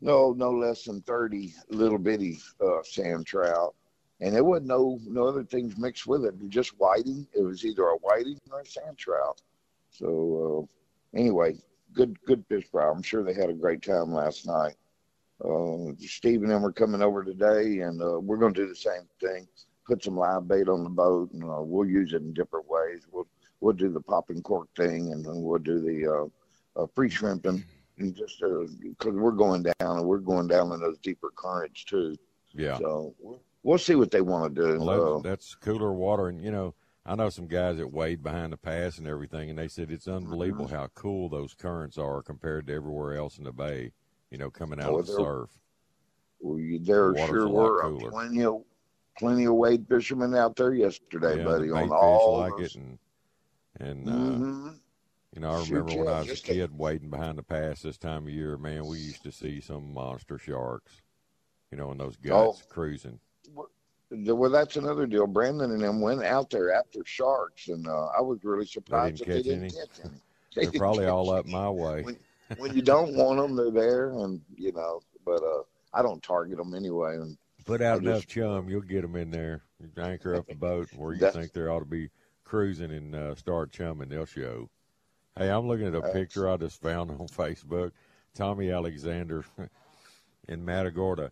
no, 0.00 0.32
no 0.32 0.50
less 0.50 0.84
than 0.84 1.02
thirty 1.02 1.54
little 1.70 1.98
bitty 1.98 2.38
uh, 2.64 2.82
sand 2.82 3.26
trout, 3.26 3.74
and 4.20 4.34
there 4.34 4.44
wasn't 4.44 4.68
no 4.68 4.98
no 5.06 5.26
other 5.26 5.44
things 5.44 5.76
mixed 5.76 6.06
with 6.06 6.24
it. 6.24 6.34
Just 6.48 6.78
whiting. 6.78 7.26
It 7.34 7.42
was 7.42 7.64
either 7.64 7.84
a 7.84 7.96
whiting 7.96 8.38
or 8.52 8.60
a 8.60 8.66
sand 8.66 8.96
trout. 8.96 9.40
So 9.90 10.68
uh, 11.14 11.18
anyway, 11.18 11.56
good 11.92 12.18
good 12.24 12.44
fish 12.48 12.64
fry. 12.70 12.90
I'm 12.90 13.02
sure 13.02 13.24
they 13.24 13.34
had 13.34 13.50
a 13.50 13.54
great 13.54 13.82
time 13.82 14.12
last 14.12 14.46
night. 14.46 14.76
Uh, 15.44 15.92
Steve 15.98 16.42
and 16.42 16.50
them 16.50 16.64
are 16.64 16.72
coming 16.72 17.02
over 17.02 17.22
today, 17.24 17.80
and 17.80 18.02
uh, 18.02 18.18
we're 18.18 18.36
going 18.38 18.54
to 18.54 18.62
do 18.62 18.68
the 18.68 18.74
same 18.74 19.08
thing. 19.20 19.46
Put 19.86 20.04
some 20.04 20.16
live 20.16 20.48
bait 20.48 20.68
on 20.68 20.84
the 20.84 20.90
boat, 20.90 21.32
and 21.32 21.44
uh, 21.44 21.62
we'll 21.62 21.88
use 21.88 22.12
it 22.12 22.22
in 22.22 22.32
different 22.34 22.68
ways. 22.68 23.06
We'll 23.10 23.26
we'll 23.60 23.74
do 23.74 23.88
the 23.90 24.00
popping 24.00 24.42
cork 24.42 24.68
thing, 24.76 25.12
and 25.12 25.24
then 25.24 25.42
we'll 25.42 25.58
do 25.58 25.80
the 25.80 26.06
uh, 26.76 26.82
uh, 26.82 26.86
free 26.94 27.10
shrimping, 27.10 27.64
and 27.98 28.14
just 28.14 28.40
because 28.40 29.14
we're 29.14 29.30
going 29.32 29.62
down, 29.62 29.98
and 29.98 30.04
we're 30.04 30.18
going 30.18 30.46
down 30.46 30.72
in 30.72 30.80
those 30.80 30.98
deeper 30.98 31.30
currents 31.34 31.84
too. 31.84 32.16
Yeah. 32.54 32.78
So 32.78 33.14
we'll, 33.18 33.40
we'll 33.62 33.78
see 33.78 33.94
what 33.94 34.10
they 34.10 34.20
want 34.20 34.54
to 34.54 34.62
do. 34.62 34.80
Well, 34.84 35.16
Uh, 35.18 35.20
that's 35.20 35.54
cooler 35.54 35.92
water, 35.92 36.28
and 36.28 36.42
you 36.42 36.50
know, 36.50 36.74
I 37.04 37.14
know 37.14 37.30
some 37.30 37.46
guys 37.46 37.78
that 37.78 37.92
wade 37.92 38.22
behind 38.22 38.52
the 38.52 38.56
pass 38.56 38.98
and 38.98 39.06
everything, 39.06 39.50
and 39.50 39.58
they 39.58 39.68
said 39.68 39.90
it's 39.90 40.08
unbelievable 40.08 40.66
Mm-hmm. 40.66 40.74
how 40.74 40.88
cool 40.94 41.28
those 41.28 41.54
currents 41.54 41.98
are 41.98 42.22
compared 42.22 42.66
to 42.68 42.74
everywhere 42.74 43.16
else 43.16 43.38
in 43.38 43.44
the 43.44 43.52
bay. 43.52 43.92
You 44.30 44.36
know, 44.38 44.50
coming 44.50 44.78
out 44.78 44.90
Oh, 44.90 44.98
of 44.98 45.06
the 45.06 45.12
surf. 45.14 45.50
we, 46.42 46.78
there 46.78 47.12
water's 47.12 47.28
sure 47.28 47.48
were 47.48 47.82
uh, 47.82 47.88
cooler. 47.88 48.10
plenty 48.10 48.44
of 48.44 48.62
plenty 49.18 49.46
of 49.46 49.54
wade 49.54 49.86
fishermen 49.88 50.34
out 50.34 50.54
there 50.54 50.74
yesterday, 50.74 51.38
yeah, 51.38 51.44
buddy. 51.44 51.68
the 51.68 51.74
On 51.74 51.90
all 51.90 52.42
fish 52.44 52.50
like 52.52 52.60
those. 52.60 52.76
it, 52.76 52.80
and 52.82 52.98
and 53.80 54.08
uh, 54.08 54.12
Mhm. 54.12 54.78
you 55.34 55.40
know, 55.40 55.50
I 55.50 55.64
Sure 55.64 55.82
remember 55.82 56.04
when. 56.04 56.14
I 56.14 56.18
was 56.20 56.28
a 56.28 56.30
Just 56.30 56.46
take- 56.46 56.56
kid 56.56 56.76
waiting 56.78 57.10
behind 57.10 57.38
the 57.38 57.42
pass 57.42 57.82
this 57.82 57.98
time 57.98 58.24
of 58.26 58.30
year. 58.32 58.56
Man, 58.56 58.86
we 58.86 58.98
used 58.98 59.22
to 59.24 59.32
see 59.32 59.60
some 59.60 59.92
monster 59.92 60.38
sharks. 60.38 61.02
You 61.70 61.76
know, 61.76 61.92
in 61.92 61.98
those 61.98 62.16
guts 62.16 62.62
Oh. 62.64 62.68
cruising. 62.70 63.20
Well, 64.10 64.50
that's 64.50 64.76
another 64.76 65.06
deal. 65.06 65.26
Brandon 65.26 65.70
and 65.70 65.82
them 65.82 66.00
went 66.00 66.24
out 66.24 66.48
there 66.48 66.72
after 66.72 67.04
sharks, 67.04 67.68
and 67.68 67.86
uh, 67.86 68.06
I 68.06 68.22
was 68.22 68.42
really 68.42 68.64
surprised 68.64 69.18
didn't 69.18 69.28
that 69.28 69.34
they 69.34 69.42
didn't 69.42 69.64
any? 69.64 69.70
catch 69.72 70.00
any. 70.04 70.14
They 70.54 70.64
They're 70.72 70.78
probably 70.78 71.06
all 71.06 71.28
up 71.30 71.44
my 71.44 71.68
way. 71.68 72.02
When, 72.02 72.16
when 72.56 72.74
you 72.74 72.80
don't 72.80 73.14
want 73.14 73.38
them, 73.38 73.54
they're 73.54 73.70
there, 73.70 74.10
and 74.12 74.40
you 74.56 74.72
know. 74.72 75.02
But 75.26 75.42
uh, 75.42 75.62
I 75.92 76.00
don't 76.00 76.22
target 76.22 76.56
them 76.56 76.72
anyway. 76.72 77.16
And 77.16 77.36
Put 77.66 77.82
out 77.82 77.96
I 77.96 77.98
enough 77.98 78.20
just- 78.22 78.28
chum, 78.30 78.70
you'll 78.70 78.80
get 78.80 79.02
them 79.02 79.14
in 79.16 79.30
there. 79.30 79.62
You 79.78 79.90
anchor 80.02 80.34
up 80.36 80.46
the 80.46 80.54
boat 80.54 80.88
where 80.96 81.12
you 81.12 81.30
think 81.30 81.52
there 81.52 81.70
ought 81.70 81.80
to 81.80 81.84
be 81.84 82.08
cruising 82.48 82.90
and 82.90 83.14
uh, 83.14 83.34
start 83.34 83.70
chumming. 83.70 84.08
They'll 84.08 84.24
show. 84.24 84.70
Hey, 85.36 85.50
I'm 85.50 85.68
looking 85.68 85.86
at 85.86 85.94
a 85.94 86.12
picture 86.12 86.48
I 86.48 86.56
just 86.56 86.80
found 86.80 87.10
on 87.10 87.18
Facebook. 87.28 87.92
Tommy 88.34 88.70
Alexander 88.70 89.44
in 90.48 90.64
Matagorda. 90.64 91.30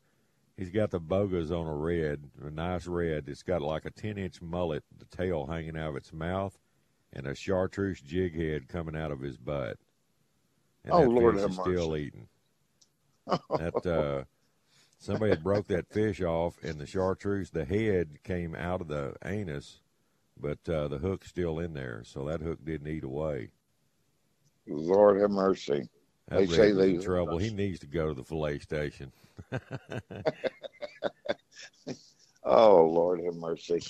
He's 0.57 0.71
got 0.71 0.91
the 0.91 1.01
bogas 1.01 1.51
on 1.51 1.67
a 1.67 1.75
red, 1.75 2.23
a 2.43 2.51
nice 2.51 2.87
red. 2.87 3.25
It's 3.29 3.43
got 3.43 3.61
like 3.63 3.85
a 3.85 3.91
10 3.91 4.17
inch 4.17 4.41
mullet, 4.41 4.85
the 4.99 5.05
tail 5.17 5.47
hanging 5.47 5.77
out 5.77 5.91
of 5.91 5.97
its 5.97 6.13
mouth, 6.13 6.57
and 7.13 7.27
a 7.27 7.35
chartreuse 7.35 8.01
jig 8.01 8.35
head 8.35 8.69
coming 8.69 8.97
out 8.97 9.11
of 9.11 9.21
his 9.21 9.37
butt. 9.37 9.77
And 10.85 10.95
Oh, 10.95 11.01
that 11.01 11.09
Lord 11.11 11.35
fish 11.41 11.51
is 11.51 11.57
still 11.57 11.97
eating. 11.97 12.29
That 13.27 13.87
uh, 13.87 14.25
somebody 14.99 15.31
had 15.31 15.43
broke 15.43 15.67
that 15.67 15.93
fish 15.93 16.23
off, 16.23 16.57
and 16.63 16.79
the 16.79 16.87
chartreuse, 16.87 17.51
the 17.51 17.65
head 17.65 18.23
came 18.25 18.55
out 18.55 18.81
of 18.81 18.89
the 18.89 19.15
anus, 19.25 19.81
but 20.41 20.59
uh, 20.69 20.89
the 20.89 20.99
hook's 20.99 21.29
still 21.29 21.59
in 21.61 21.73
there, 21.75 22.03
so 22.05 22.25
that 22.27 22.41
hook 22.41 22.59
didn't 22.65 22.89
eat 22.89 23.05
away. 23.05 23.51
Lord 24.67 25.21
have 25.21 25.31
mercy. 25.31 25.89
That 26.29 26.39
They 26.41 26.47
say 26.47 26.73
they- 26.73 26.95
in 26.95 27.03
trouble. 27.03 27.39
He 27.39 27.51
needs 27.51 27.79
to 27.81 27.87
go 27.87 28.09
to 28.09 28.15
the 28.15 28.25
fillet 28.25 28.59
station. 28.61 29.13
Oh 32.49 32.85
Lord 32.87 33.21
have 33.25 33.35
mercy. 33.35 33.81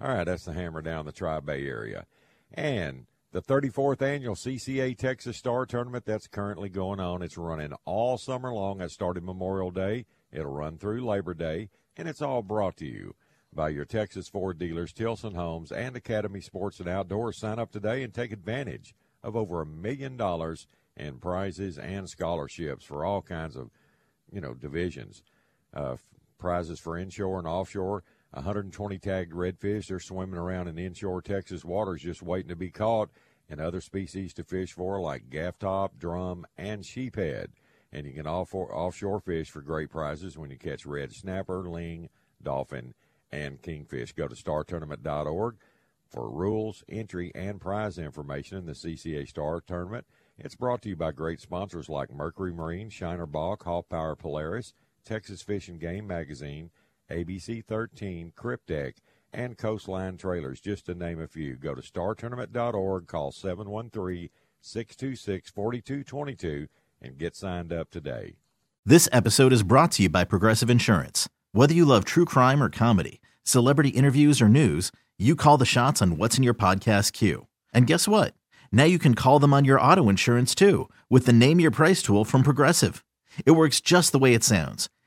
All 0.01 0.09
right, 0.09 0.25
that's 0.25 0.45
the 0.45 0.53
Hammer 0.53 0.83
down 0.83 1.05
the 1.05 1.11
Tri 1.13 1.41
Bay 1.41 1.67
area. 1.67 2.07
And 2.55 3.07
the 3.33 3.41
34th 3.41 4.03
annual 4.03 4.35
CCA 4.35 4.97
Texas 4.97 5.39
Star 5.39 5.65
Tournament 5.65 6.05
that's 6.05 6.27
currently 6.27 6.69
going 6.69 7.01
on. 7.01 7.23
It's 7.23 7.39
running 7.39 7.73
all 7.87 8.19
summer 8.19 8.53
long. 8.53 8.83
It 8.83 8.91
started 8.91 9.25
Memorial 9.25 9.71
Day. 9.71 10.05
It'll 10.31 10.53
run 10.53 10.77
through 10.77 11.05
Labor 11.05 11.33
Day, 11.33 11.71
and 11.97 12.07
it's 12.07 12.21
all 12.21 12.43
brought 12.43 12.77
to 12.77 12.87
you 12.87 13.15
by 13.55 13.71
your 13.71 13.87
Texas 13.87 14.29
Ford 14.29 14.59
dealers, 14.59 14.93
Tilson 14.93 15.35
Homes, 15.35 15.73
and 15.73 15.97
Academy 15.97 16.43
Sports 16.43 16.79
and 16.79 16.89
Outdoors. 16.89 17.39
Sign 17.39 17.59
up 17.59 17.73
today 17.73 18.03
and 18.03 18.13
take 18.13 18.33
advantage 18.33 18.95
of 19.23 19.35
over 19.35 19.63
a 19.63 19.67
million 19.67 20.19
dollars 20.19 20.67
in 20.95 21.19
prizes 21.19 21.79
and 21.79 22.09
scholarships 22.11 22.85
for 22.85 23.03
all 23.03 23.23
kinds 23.23 23.57
of, 23.57 23.71
you 24.31 24.43
know, 24.43 24.53
divisions. 24.53 25.23
Uh, 25.73 25.97
prizes 26.39 26.79
for 26.79 26.99
inshore 26.99 27.39
and 27.39 27.47
offshore. 27.47 28.03
120 28.33 28.99
tagged 28.99 29.33
redfish. 29.33 29.87
They're 29.87 30.01
swimming 30.01 30.39
around 30.39 30.69
in 30.69 30.79
inshore 30.79 31.23
Texas 31.23 31.65
waters 31.65 32.03
just 32.03 32.23
waiting 32.23 32.49
to 32.49 32.57
be 32.57 32.71
caught, 32.71 33.11
and 33.49 33.61
other 33.61 33.81
species 33.81 34.33
to 34.35 34.45
fish 34.45 34.73
for 34.73 35.01
like 35.01 35.29
gaff 35.29 35.59
top, 35.59 35.99
drum, 35.99 36.47
and 36.57 36.83
sheephead. 36.83 37.49
And 37.93 38.07
you 38.07 38.15
can 38.15 38.27
off- 38.27 38.55
offshore 38.55 39.21
fish 39.21 39.51
for 39.51 39.61
great 39.61 39.91
prizes 39.91 40.39
when 40.39 40.51
you 40.51 40.57
catch 40.57 40.87
red 40.87 41.13
snapper, 41.13 41.69
ling, 41.69 42.09
dolphin, 42.43 42.95
and 43.31 43.61
kingfish. 43.61 44.13
Go 44.13 44.29
to 44.29 44.35
startournament.org 44.35 45.57
for 46.09 46.31
rules, 46.31 46.83
entry, 46.89 47.33
and 47.35 47.61
prize 47.61 47.99
information 47.99 48.57
in 48.57 48.67
the 48.67 48.73
CCA 48.73 49.29
Star 49.29 49.61
Tournament. 49.61 50.07
It's 50.39 50.55
brought 50.55 50.83
to 50.83 50.89
you 50.89 50.97
by 50.97 51.13
great 51.13 51.41
sponsors 51.41 51.89
like 51.89 52.13
Mercury 52.13 52.53
Marine, 52.53 52.89
Shiner 52.89 53.27
Bock, 53.27 53.65
Hall 53.65 53.83
Power 53.83 54.17
Polaris, 54.17 54.73
Texas 55.05 55.43
Fish 55.43 55.69
and 55.69 55.81
Game 55.81 56.07
Magazine, 56.07 56.71
ABC 57.11 57.65
13, 57.65 58.33
Kryptek, 58.37 58.95
and 59.33 59.57
Coastline 59.57 60.17
Trailers, 60.17 60.61
just 60.61 60.87
to 60.87 60.95
name 60.95 61.21
a 61.21 61.27
few. 61.27 61.57
Go 61.57 61.75
to 61.75 61.83
startournament.org, 61.83 63.07
call 63.07 63.33
713 63.33 64.29
626 64.61 65.51
4222, 65.51 66.69
and 67.01 67.19
get 67.19 67.35
signed 67.35 67.73
up 67.73 67.91
today. 67.91 68.35
This 68.85 69.09
episode 69.13 69.53
is 69.53 69.63
brought 69.63 69.93
to 69.93 70.03
you 70.03 70.09
by 70.09 70.25
Progressive 70.25 70.69
Insurance. 70.71 71.29
Whether 71.53 71.75
you 71.75 71.85
love 71.85 72.05
true 72.05 72.25
crime 72.25 72.63
or 72.63 72.69
comedy, 72.69 73.21
celebrity 73.45 73.91
interviews 73.91 74.41
or 74.41 74.49
news, 74.49 74.91
you 75.19 75.37
call 75.37 75.57
the 75.57 75.65
shots 75.65 76.03
on 76.03 76.17
what's 76.17 76.37
in 76.37 76.43
your 76.43 76.55
podcast 76.55 77.13
queue. 77.13 77.47
And 77.73 77.87
guess 77.87 78.09
what? 78.09 78.35
Now 78.73 78.85
you 78.85 78.99
can 78.99 79.15
call 79.15 79.39
them 79.39 79.55
on 79.55 79.65
your 79.65 79.81
auto 79.81 80.09
insurance 80.09 80.55
too 80.55 80.89
with 81.09 81.27
the 81.27 81.33
Name 81.33 81.61
Your 81.61 81.71
Price 81.71 82.03
tool 82.03 82.25
from 82.25 82.43
Progressive. 82.43 83.05
It 83.47 83.53
works 83.53 83.81
just 83.81 84.13
the 84.13 84.19
way 84.19 84.35
it 84.35 84.45
sounds. 84.45 84.89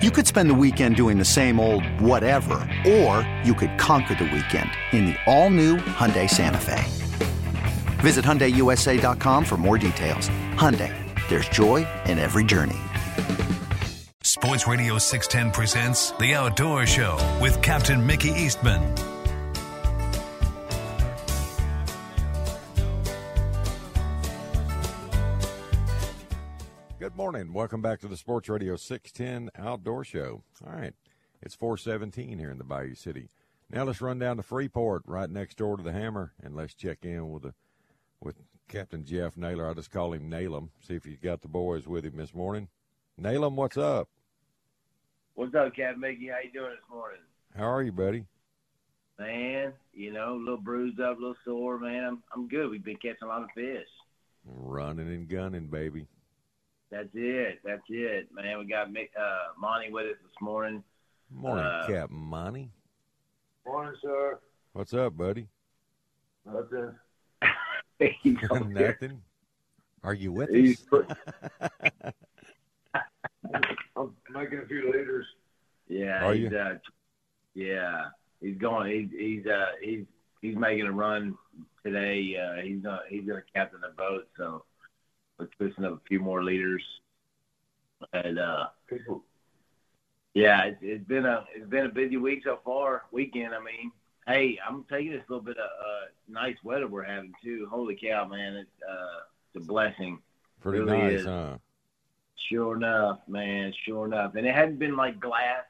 You 0.00 0.12
could 0.12 0.28
spend 0.28 0.48
the 0.48 0.54
weekend 0.54 0.94
doing 0.94 1.18
the 1.18 1.24
same 1.24 1.58
old 1.58 1.84
whatever, 2.00 2.60
or 2.86 3.28
you 3.44 3.52
could 3.52 3.76
conquer 3.78 4.14
the 4.14 4.30
weekend 4.32 4.70
in 4.92 5.06
the 5.06 5.16
all-new 5.26 5.78
Hyundai 5.78 6.30
Santa 6.30 6.60
Fe. 6.60 6.84
Visit 7.98 8.24
HyundaiUSA.com 8.24 9.44
for 9.44 9.56
more 9.56 9.76
details. 9.76 10.28
Hyundai, 10.54 10.94
there's 11.28 11.48
joy 11.48 11.84
in 12.06 12.20
every 12.20 12.44
journey. 12.44 12.78
Sports 14.22 14.68
Radio 14.68 14.98
610 14.98 15.50
presents 15.50 16.12
The 16.12 16.32
Outdoor 16.36 16.86
Show 16.86 17.18
with 17.42 17.60
Captain 17.60 18.06
Mickey 18.06 18.30
Eastman. 18.30 19.17
Morning. 27.18 27.52
Welcome 27.52 27.82
back 27.82 27.98
to 28.02 28.06
the 28.06 28.16
Sports 28.16 28.48
Radio 28.48 28.76
610 28.76 29.50
Outdoor 29.60 30.04
Show. 30.04 30.44
All 30.64 30.72
right. 30.72 30.94
It's 31.42 31.56
417 31.56 32.38
here 32.38 32.52
in 32.52 32.58
the 32.58 32.64
Bayou 32.64 32.94
City. 32.94 33.28
Now 33.68 33.82
let's 33.82 34.00
run 34.00 34.20
down 34.20 34.36
to 34.36 34.44
Freeport, 34.44 35.02
right 35.04 35.28
next 35.28 35.56
door 35.56 35.76
to 35.76 35.82
the 35.82 35.90
Hammer, 35.90 36.32
and 36.40 36.54
let's 36.54 36.74
check 36.74 36.98
in 37.02 37.32
with 37.32 37.42
the, 37.42 37.54
with 38.20 38.36
Captain 38.68 39.04
Jeff 39.04 39.36
Naylor. 39.36 39.68
I 39.68 39.74
just 39.74 39.90
call 39.90 40.12
him 40.12 40.30
Nalem. 40.30 40.68
See 40.80 40.94
if 40.94 41.02
he's 41.02 41.18
got 41.18 41.42
the 41.42 41.48
boys 41.48 41.88
with 41.88 42.04
him 42.04 42.18
this 42.18 42.32
morning. 42.32 42.68
Nalem, 43.20 43.56
what's 43.56 43.76
up? 43.76 44.08
What's 45.34 45.56
up, 45.56 45.74
Captain 45.74 45.98
Mickey? 45.98 46.28
How 46.28 46.38
you 46.44 46.52
doing 46.52 46.70
this 46.70 46.88
morning? 46.88 47.18
How 47.56 47.68
are 47.68 47.82
you, 47.82 47.90
buddy? 47.90 48.26
Man, 49.18 49.72
you 49.92 50.12
know, 50.12 50.34
a 50.34 50.38
little 50.38 50.56
bruised 50.56 51.00
up, 51.00 51.18
a 51.18 51.20
little 51.20 51.36
sore, 51.44 51.80
man. 51.80 52.04
I'm 52.04 52.22
I'm 52.32 52.46
good. 52.46 52.70
We've 52.70 52.84
been 52.84 52.94
catching 52.94 53.24
a 53.24 53.26
lot 53.26 53.42
of 53.42 53.50
fish. 53.56 53.88
Running 54.44 55.08
and 55.08 55.28
gunning, 55.28 55.66
baby. 55.66 56.06
That's 56.90 57.08
it. 57.14 57.60
That's 57.64 57.82
it, 57.88 58.28
man. 58.32 58.58
We 58.58 58.66
got 58.66 58.88
Mick- 58.88 59.10
uh, 59.18 59.52
Monty 59.58 59.90
with 59.92 60.06
us 60.06 60.16
this 60.22 60.40
morning. 60.40 60.82
Morning, 61.30 61.64
Uh, 61.64 61.86
Captain 61.86 62.16
Monty. 62.16 62.70
Morning, 63.66 63.94
sir. 64.00 64.38
What's 64.72 64.94
up, 64.94 65.16
buddy? 65.16 65.48
Nothing. 66.46 66.94
Nothing. 68.72 69.20
Are 70.02 70.14
you 70.14 70.32
with 70.32 70.48
He's 70.50 70.86
us? 70.92 71.04
I'm 73.96 74.14
making 74.30 74.60
a 74.60 74.66
few 74.66 74.86
leaders. 74.86 75.26
Yeah, 75.88 76.24
Are 76.24 76.32
he's, 76.34 76.50
you? 76.50 76.58
Uh, 76.58 76.74
yeah, 77.54 78.04
he's 78.40 78.56
going. 78.56 78.90
He's 79.10 79.10
he's 79.18 79.46
uh, 79.46 79.66
he's 79.82 80.04
he's 80.40 80.56
making 80.56 80.86
a 80.86 80.92
run 80.92 81.36
today. 81.84 82.36
Uh, 82.36 82.62
he's 82.62 82.80
gonna 82.80 83.00
he's 83.08 83.26
gonna 83.26 83.42
captain 83.54 83.80
the 83.80 83.88
boat. 83.96 84.28
So 84.36 84.64
we're 85.38 85.46
twisting 85.46 85.84
up 85.84 85.92
a 85.92 86.08
few 86.08 86.20
more 86.20 86.42
leaders. 86.42 86.82
And 88.12 88.38
uh, 88.38 88.66
yeah, 90.34 90.64
it's, 90.64 90.78
it's 90.82 91.04
been 91.08 91.26
a 91.26 91.44
it's 91.54 91.68
been 91.68 91.86
a 91.86 91.90
busy 91.90 92.16
week 92.16 92.42
so 92.44 92.60
far. 92.64 93.04
Weekend, 93.10 93.54
I 93.54 93.58
mean. 93.58 93.92
Hey, 94.26 94.58
I'm 94.66 94.84
taking 94.90 95.12
this 95.12 95.22
little 95.28 95.42
bit 95.42 95.56
of 95.56 95.64
uh, 95.64 96.06
nice 96.28 96.56
weather 96.62 96.86
we're 96.86 97.02
having 97.02 97.32
too. 97.42 97.66
Holy 97.70 97.96
cow, 97.96 98.26
man! 98.26 98.56
It's 98.56 98.82
uh, 98.88 99.20
it's 99.54 99.64
a 99.64 99.66
blessing. 99.66 100.18
Pretty 100.60 100.80
really 100.80 100.98
nice, 100.98 101.20
is. 101.20 101.26
huh? 101.26 101.56
Sure 102.48 102.76
enough, 102.76 103.20
man. 103.26 103.72
Sure 103.84 104.06
enough. 104.06 104.34
And 104.34 104.46
it 104.46 104.54
hadn't 104.54 104.78
been 104.78 104.96
like 104.96 105.18
glass, 105.18 105.64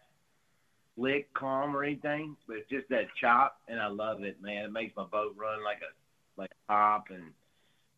slick, 0.97 1.33
calm 1.35 1.77
or 1.77 1.85
anything, 1.85 2.37
but 2.47 2.57
it's 2.57 2.69
just 2.69 2.89
that 2.89 3.07
chop, 3.21 3.61
and 3.69 3.81
I 3.81 3.87
love 3.87 4.23
it, 4.23 4.43
man. 4.43 4.65
It 4.65 4.73
makes 4.73 4.97
my 4.97 5.05
boat 5.05 5.35
run 5.37 5.65
like 5.65 5.79
a 5.79 6.41
like 6.41 6.51
a 6.51 6.73
top, 6.73 7.07
and 7.11 7.33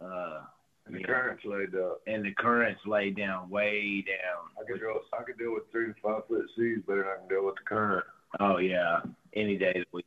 uh, 0.00 0.40
And 0.86 0.94
the 0.94 1.00
know, 1.00 1.06
current's 1.06 1.44
laid 1.44 1.74
up. 1.74 2.00
and 2.06 2.24
the 2.24 2.32
currents 2.32 2.80
laid 2.86 3.16
down 3.16 3.48
way 3.48 4.04
down. 4.06 4.48
I 4.60 4.64
could 4.70 4.80
deal. 4.80 5.00
I 5.12 5.22
could 5.22 5.38
deal 5.38 5.54
with 5.54 5.70
three 5.70 5.86
to 5.86 5.94
five 6.02 6.26
foot 6.26 6.46
seas 6.56 6.78
better 6.86 7.02
than 7.02 7.08
I 7.08 7.18
can 7.18 7.28
deal 7.28 7.46
with 7.46 7.56
the 7.56 7.62
current. 7.64 8.04
Oh 8.40 8.58
yeah, 8.58 9.00
any 9.34 9.56
day 9.56 9.70
of 9.70 9.74
the 9.74 9.86
week. 9.92 10.06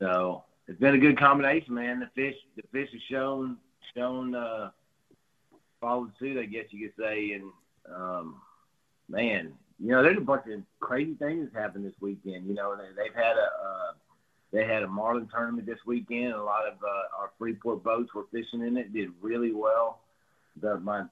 So 0.00 0.44
it's 0.66 0.80
been 0.80 0.94
a 0.94 0.98
good 0.98 1.18
combination, 1.18 1.74
man. 1.74 2.00
The 2.00 2.10
fish, 2.14 2.36
the 2.56 2.62
fish 2.72 2.88
have 2.92 3.00
shown 3.10 3.56
shown 3.96 4.34
uh, 4.34 4.70
followed 5.80 6.12
suit, 6.18 6.38
I 6.38 6.46
guess 6.46 6.66
you 6.70 6.88
could 6.88 7.04
say. 7.04 7.32
And 7.32 7.50
um, 7.94 8.40
man, 9.08 9.52
you 9.78 9.90
know, 9.90 10.02
there's 10.02 10.18
a 10.18 10.22
bunch 10.22 10.46
of 10.46 10.60
crazy 10.80 11.14
things 11.14 11.50
happened 11.54 11.84
this 11.84 12.00
weekend. 12.00 12.46
You 12.46 12.54
know, 12.54 12.76
they, 12.76 13.02
they've 13.02 13.14
had 13.14 13.36
a 13.36 13.48
uh, 13.64 13.92
they 14.54 14.64
had 14.64 14.84
a 14.84 14.88
marlin 14.88 15.28
tournament 15.34 15.66
this 15.66 15.80
weekend. 15.84 16.32
A 16.32 16.42
lot 16.42 16.64
of 16.66 16.74
uh, 16.74 17.18
our 17.20 17.30
Freeport 17.38 17.82
boats 17.82 18.14
were 18.14 18.26
fishing 18.30 18.62
in 18.62 18.76
it. 18.76 18.92
Did 18.94 19.10
really 19.20 19.52
well. 19.52 19.98
The, 20.62 20.78
my 20.78 21.02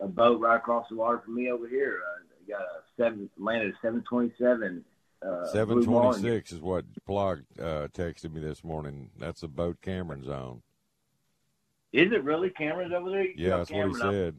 a 0.00 0.08
boat 0.08 0.40
right 0.40 0.56
across 0.56 0.88
the 0.88 0.96
water 0.96 1.20
from 1.22 1.34
me 1.34 1.50
over 1.50 1.68
here 1.68 2.00
uh, 2.02 2.24
got 2.50 2.62
a 2.62 2.80
seven 2.96 3.28
landed 3.38 3.74
a 3.74 3.78
seven 3.82 4.02
twenty 4.08 4.32
seven. 4.38 4.82
Uh, 5.22 5.46
Seven 5.48 5.84
twenty 5.84 6.22
six 6.22 6.50
is 6.50 6.60
what 6.62 6.86
Plog 7.06 7.42
uh, 7.58 7.88
texted 7.88 8.32
me 8.32 8.40
this 8.40 8.64
morning. 8.64 9.10
That's 9.18 9.42
a 9.42 9.48
boat 9.48 9.76
Cameron's 9.82 10.28
on. 10.28 10.62
Is 11.92 12.10
it 12.12 12.24
really 12.24 12.48
Cameron's 12.48 12.94
over 12.94 13.10
there? 13.10 13.24
You 13.26 13.34
Yeah, 13.36 13.58
that's 13.58 13.70
what 13.70 13.76
he 13.76 13.82
Cameron 13.92 14.02
up- 14.02 14.12
said. 14.12 14.36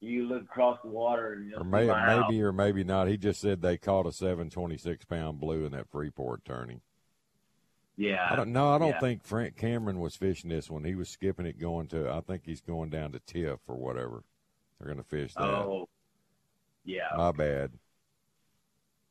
you 0.00 0.24
look 0.26 0.42
across 0.42 0.80
the 0.82 0.88
water 0.90 1.34
and 1.34 1.48
you'll 1.48 1.60
Or 1.60 1.64
may, 1.64 1.86
maybe 1.86 2.42
or 2.42 2.52
maybe 2.52 2.82
not. 2.82 3.06
He 3.06 3.16
just 3.16 3.40
said 3.40 3.62
they 3.62 3.76
caught 3.78 4.06
a 4.08 4.12
seven 4.12 4.50
twenty 4.50 4.76
six 4.76 5.04
pound 5.04 5.38
blue 5.38 5.64
in 5.64 5.70
that 5.70 5.88
Freeport 5.92 6.44
tourney. 6.44 6.80
Yeah. 7.96 8.26
I 8.30 8.36
don't 8.36 8.52
no, 8.52 8.68
I 8.70 8.78
don't 8.78 8.88
yeah. 8.90 9.00
think 9.00 9.24
Frank 9.24 9.56
Cameron 9.56 9.98
was 10.00 10.14
fishing 10.16 10.50
this 10.50 10.68
one. 10.70 10.84
He 10.84 10.94
was 10.94 11.08
skipping 11.08 11.46
it 11.46 11.58
going 11.58 11.86
to 11.88 12.10
I 12.10 12.20
think 12.20 12.42
he's 12.44 12.60
going 12.60 12.90
down 12.90 13.12
to 13.12 13.18
Tiff 13.20 13.58
or 13.68 13.76
whatever. 13.76 14.22
They're 14.78 14.88
gonna 14.88 15.02
fish 15.02 15.32
that. 15.34 15.42
Oh, 15.44 15.88
yeah. 16.84 17.08
My 17.16 17.32
bad. 17.32 17.72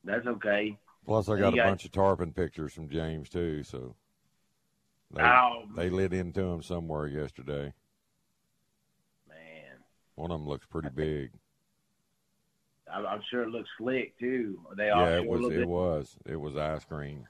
That's 0.04 0.28
okay. 0.28 0.78
Plus 1.06 1.28
I 1.30 1.39
got 1.39 1.54
a 1.54 1.58
got- 1.58 1.65
bunch 1.67 1.86
of 1.86 1.91
tarpon 1.91 2.32
pictures 2.32 2.74
from 2.74 2.89
James 2.89 3.28
too, 3.30 3.63
so 3.63 3.95
they, 5.12 5.24
Oh, 5.24 5.63
they 5.76 5.89
lit 5.89 6.13
into 6.13 6.41
him 6.41 6.62
somewhere 6.62 7.08
yesterday. 7.08 7.74
man. 9.28 9.78
One 10.15 10.32
of 10.32 10.39
them 10.39 10.48
looks 10.48 10.65
pretty 10.67 10.89
big. 10.89 11.32
I'm, 12.91 13.06
I'm 13.06 13.21
sure 13.32 13.41
it 13.43 13.50
looks 13.50 13.69
slick 13.80 14.17
too. 14.19 14.60
They 14.78 14.88
Yeah, 14.88 15.17
it 15.17 15.26
was. 15.28 15.45
It 15.45 15.50
bit- 15.58 15.67
was. 15.67 16.17
It 16.28 16.36
was 16.36 16.56
ice 16.56 16.86
cream. 16.86 17.28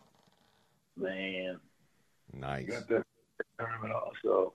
Man. 0.97 1.59
Nice. 2.33 2.67
Got 2.67 2.87
that 2.89 3.05
tournament 3.59 3.93
also. 3.93 4.53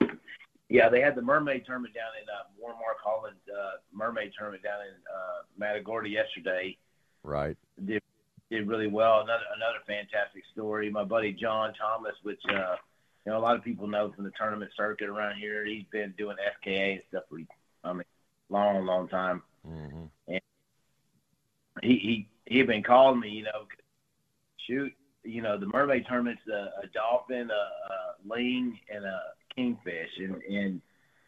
Yeah, 0.68 0.88
they 0.88 1.00
had 1.00 1.16
the 1.16 1.22
mermaid 1.22 1.64
tournament 1.66 1.94
down 1.94 2.10
in 2.22 2.28
uh, 2.28 2.46
Warren 2.58 2.76
Mark 2.80 2.98
Holland 3.02 3.36
uh, 3.50 3.78
mermaid 3.92 4.32
tournament 4.36 4.62
down 4.62 4.80
in 4.82 4.94
uh, 5.12 5.42
Matagorda 5.58 6.08
yesterday. 6.08 6.76
Right. 7.24 7.56
Did 7.84 8.02
did 8.50 8.68
really 8.68 8.86
well. 8.86 9.20
Another 9.20 9.44
another 9.56 9.78
fantastic 9.86 10.44
story. 10.52 10.90
My 10.90 11.04
buddy 11.04 11.32
John 11.32 11.72
Thomas, 11.74 12.14
which 12.22 12.40
uh, 12.48 12.76
you 13.26 13.32
know 13.32 13.38
a 13.38 13.40
lot 13.40 13.56
of 13.56 13.64
people 13.64 13.86
know 13.86 14.12
from 14.12 14.24
the 14.24 14.32
tournament 14.38 14.70
circuit 14.76 15.08
around 15.08 15.38
here. 15.38 15.64
He's 15.64 15.84
been 15.90 16.14
doing 16.16 16.36
SKA 16.60 16.70
and 16.70 17.02
stuff 17.08 17.24
for 17.28 17.38
I 17.84 17.92
mean 17.92 18.04
long 18.48 18.86
long 18.86 19.08
time. 19.08 19.42
Mm-hmm. 19.66 20.04
And 20.28 20.40
he 21.82 21.98
he 21.98 22.28
he 22.46 22.58
had 22.58 22.66
been 22.66 22.82
calling 22.82 23.20
me, 23.20 23.30
you 23.30 23.44
know, 23.44 23.66
shoot, 24.66 24.92
you 25.24 25.42
know, 25.42 25.58
the 25.58 25.66
mermaid 25.66 26.04
tournament's 26.08 26.42
a, 26.48 26.84
a 26.84 26.86
dolphin, 26.94 27.50
a, 27.50 27.54
a 27.54 28.28
ling, 28.28 28.78
and 28.92 29.04
a 29.04 29.20
kingfish, 29.54 30.10
and 30.18 30.42
and 30.42 30.80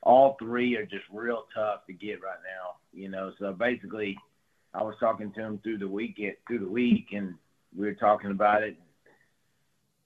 all 0.03 0.37
three 0.39 0.77
are 0.77 0.85
just 0.85 1.05
real 1.13 1.45
tough 1.55 1.87
to 1.87 1.93
get 1.93 2.23
right 2.23 2.41
now, 2.45 2.77
you 2.93 3.09
know. 3.09 3.33
So 3.39 3.53
basically, 3.53 4.17
I 4.75 4.83
was 4.83 4.95
talking 4.99 5.33
to 5.33 5.41
him 5.41 5.61
through 5.63 5.79
the 5.79 5.89
weekend, 5.89 6.35
through 6.47 6.61
the 6.61 6.69
week, 6.69 7.09
and 7.13 7.35
we 7.77 7.87
were 7.87 7.95
talking 7.95 8.31
about 8.31 8.63
it. 8.63 8.77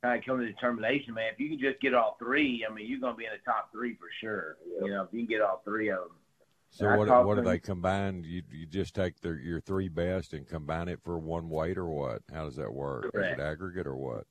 Kind 0.03 0.19
of 0.19 0.27
come 0.27 0.39
to 0.39 0.45
the 0.45 0.53
determination, 0.53 1.15
man. 1.15 1.33
If 1.33 1.41
you 1.41 1.49
can 1.49 1.59
just 1.59 1.81
get 1.81 1.95
all 1.95 2.17
three, 2.19 2.67
I 2.69 2.73
mean, 2.73 2.87
you're 2.87 3.01
gonna 3.01 3.17
be 3.17 3.25
in 3.25 3.31
the 3.33 3.51
top 3.51 3.73
three 3.73 3.95
for 3.95 4.09
sure. 4.21 4.57
You 4.83 4.91
know, 4.91 5.03
if 5.03 5.09
you 5.13 5.21
can 5.21 5.29
get 5.29 5.41
all 5.41 5.63
three 5.65 5.89
of 5.91 5.99
them. 5.99 6.11
So 6.71 6.87
And 6.87 6.99
what? 6.99 7.25
What 7.25 7.35
do 7.37 7.43
they 7.43 7.59
combine? 7.59 8.23
You 8.25 8.43
you 8.51 8.67
just 8.67 8.95
take 8.95 9.21
their 9.21 9.37
your 9.39 9.61
three 9.61 9.89
best 9.89 10.33
and 10.33 10.47
combine 10.47 10.89
it 10.89 11.01
for 11.03 11.19
one 11.19 11.49
weight, 11.49 11.79
or 11.79 11.87
what? 11.87 12.23
How 12.33 12.45
does 12.45 12.57
that 12.57 12.73
work? 12.73 13.13
Correct. 13.13 13.33
Is 13.33 13.39
it 13.39 13.43
aggregate 13.43 13.87
or 13.87 13.97
what? 13.97 14.25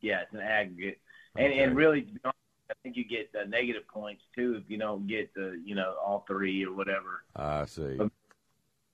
Yeah, 0.00 0.20
it's 0.22 0.32
an 0.32 0.40
aggregate, 0.40 1.00
and 1.36 1.52
Okay. 1.52 1.62
and 1.62 1.76
really, 1.76 2.02
to 2.02 2.12
be 2.12 2.20
honest, 2.24 2.38
I 2.70 2.74
think 2.82 2.96
you 2.96 3.04
get 3.04 3.32
the 3.32 3.44
negative 3.46 3.86
points 3.88 4.22
too 4.34 4.54
if 4.62 4.70
you 4.70 4.78
don't 4.78 5.06
get 5.06 5.32
the 5.34 5.60
you 5.64 5.74
know 5.74 5.94
all 6.04 6.24
three 6.26 6.64
or 6.64 6.72
whatever. 6.72 7.24
I 7.36 7.64
see. 7.66 8.00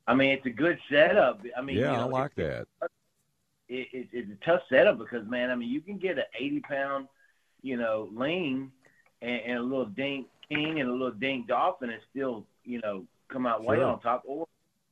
I 0.07 0.15
mean, 0.15 0.31
it's 0.31 0.47
a 0.47 0.51
good 0.51 0.79
setup. 0.91 1.43
I 1.57 1.63
mean, 1.63 1.77
yeah, 1.77 1.93
you 1.93 1.97
know, 1.99 2.05
I 2.05 2.21
like 2.21 2.35
that. 2.37 2.69
it, 3.69 3.89
it, 3.93 4.09
it's 4.13 4.31
a 4.31 4.45
tough 4.45 4.63
setup 4.69 4.99
because 4.99 5.27
man, 5.29 5.51
I 5.51 5.57
mean, 5.57 5.69
you 5.69 5.81
can 5.81 5.99
get 5.99 6.19
an 6.19 6.25
eighty 6.39 6.61
pound, 6.61 7.09
you 7.63 7.77
know, 7.77 8.09
ling 8.13 8.71
and, 9.23 9.41
and 9.41 9.59
a 9.59 9.63
little 9.63 9.87
dink 9.87 10.27
king 10.51 10.81
and 10.81 10.89
a 10.89 10.93
little 10.93 11.11
dink 11.13 11.49
dolphin 11.49 11.91
and 11.91 12.01
still 12.11 12.45
you 12.65 12.81
know 12.81 13.05
come 13.29 13.47
out 13.47 13.65
way 13.65 13.77
Sure. 13.77 13.87
on 13.87 14.01
top, 14.01 14.23
or 14.27 14.47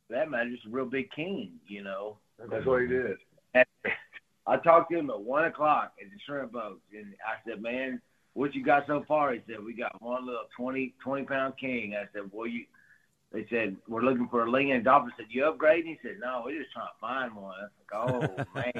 for 0.07 0.13
that 0.13 0.29
matter, 0.29 0.49
just 0.49 0.65
a 0.65 0.69
real 0.69 0.85
big 0.85 1.09
king, 1.11 1.53
you 1.67 1.83
know. 1.83 2.17
That's 2.49 2.65
what 2.65 2.81
he 2.81 2.87
did. 2.87 3.17
I 4.47 4.57
talked 4.57 4.91
to 4.91 4.97
him 4.99 5.09
at 5.09 5.19
one 5.19 5.45
o'clock 5.45 5.93
at 5.99 6.09
the 6.11 6.17
shrimp 6.25 6.51
boats, 6.51 6.81
and 6.93 7.13
I 7.25 7.35
said, 7.49 7.61
"Man, 7.61 7.99
what 8.33 8.53
you 8.53 8.63
got 8.63 8.85
so 8.87 9.03
far?" 9.07 9.33
He 9.33 9.41
said, 9.47 9.63
"We 9.63 9.73
got 9.73 9.99
one 10.01 10.25
little 10.25 10.43
20, 10.55 10.93
20 11.03 11.23
pound 11.23 11.53
king." 11.57 11.95
I 11.95 12.05
said, 12.13 12.29
"Well, 12.31 12.47
you." 12.47 12.65
They 13.31 13.45
said 13.49 13.75
we're 13.87 14.03
looking 14.03 14.27
for 14.29 14.43
a 14.45 14.49
ling 14.51 14.81
dolphin. 14.83 15.11
Said, 15.17 15.25
"You 15.29 15.43
upgrading?" 15.43 15.85
He 15.85 15.97
said, 16.03 16.17
"No, 16.21 16.43
we're 16.45 16.59
just 16.61 16.71
trying 16.73 16.87
to 16.87 16.99
find 17.01 17.35
one." 17.35 17.55
I 17.93 18.05
was 18.05 18.15
like, 18.55 18.75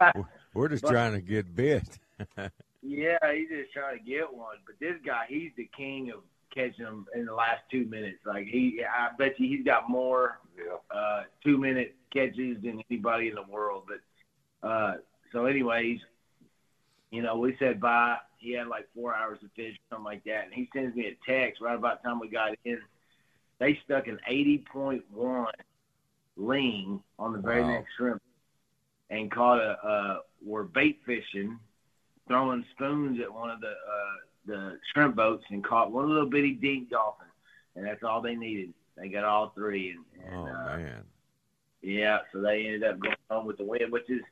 "Oh 0.00 0.08
man." 0.14 0.14
We're 0.54 0.68
just 0.68 0.82
But- 0.84 0.92
trying 0.92 1.12
to 1.14 1.20
get 1.20 1.54
bit. 1.54 1.98
Yeah, 2.82 3.18
he's 3.34 3.48
just 3.48 3.72
trying 3.72 3.98
to 3.98 4.04
get 4.04 4.32
one. 4.32 4.56
But 4.66 4.76
this 4.80 4.94
guy, 5.04 5.24
he's 5.28 5.50
the 5.56 5.68
king 5.76 6.10
of 6.10 6.20
catching 6.54 6.84
them 6.84 7.06
in 7.14 7.26
the 7.26 7.34
last 7.34 7.62
two 7.70 7.84
minutes. 7.86 8.18
Like 8.24 8.46
he, 8.46 8.80
I 8.82 9.14
bet 9.16 9.38
you 9.38 9.48
he's 9.48 9.64
got 9.64 9.90
more 9.90 10.38
uh, 10.90 11.22
two 11.44 11.58
minute 11.58 11.96
catches 12.12 12.62
than 12.62 12.82
anybody 12.90 13.28
in 13.28 13.34
the 13.34 13.42
world. 13.42 13.84
But 13.88 14.68
uh, 14.68 14.94
so, 15.32 15.46
anyways, 15.46 15.98
you 17.10 17.22
know, 17.22 17.36
we 17.36 17.56
said 17.58 17.80
bye. 17.80 18.16
He 18.38 18.52
had 18.52 18.68
like 18.68 18.86
four 18.94 19.14
hours 19.14 19.38
to 19.40 19.48
fish, 19.56 19.76
something 19.90 20.04
like 20.04 20.22
that, 20.24 20.44
and 20.44 20.54
he 20.54 20.68
sends 20.72 20.94
me 20.94 21.06
a 21.06 21.30
text 21.30 21.60
right 21.60 21.74
about 21.74 22.02
the 22.02 22.08
time 22.08 22.20
we 22.20 22.28
got 22.28 22.52
in. 22.64 22.78
They 23.58 23.76
stuck 23.84 24.06
an 24.06 24.20
eighty 24.28 24.64
point 24.72 25.02
one 25.12 25.46
ling 26.36 27.02
on 27.18 27.32
the 27.32 27.40
very 27.40 27.62
Wow. 27.62 27.70
next 27.70 27.88
shrimp 27.96 28.22
and 29.10 29.30
caught 29.30 29.58
a 29.58 29.76
uh, 29.84 30.18
were 30.44 30.62
bait 30.62 31.00
fishing 31.04 31.58
throwing 32.28 32.64
spoons 32.72 33.18
at 33.20 33.32
one 33.32 33.50
of 33.50 33.60
the 33.60 33.68
uh, 33.68 34.16
the 34.46 34.78
shrimp 34.92 35.16
boats 35.16 35.44
and 35.50 35.64
caught 35.64 35.92
one 35.92 36.08
little 36.08 36.28
bitty 36.30 36.52
dink 36.52 36.90
dolphin, 36.90 37.26
and 37.76 37.84
that's 37.86 38.02
all 38.02 38.20
they 38.22 38.34
needed. 38.34 38.72
They 38.96 39.08
got 39.08 39.24
all 39.24 39.52
three, 39.54 39.90
and, 39.90 40.04
and 40.26 40.34
Oh 40.34 40.46
uh, 40.46 40.76
man. 40.76 41.02
yeah, 41.82 42.18
so 42.32 42.40
they 42.40 42.64
ended 42.66 42.84
up 42.84 42.98
going 43.00 43.14
home 43.30 43.46
with 43.46 43.58
the 43.58 43.64
win, 43.64 43.90
which 43.90 44.08
is 44.08 44.22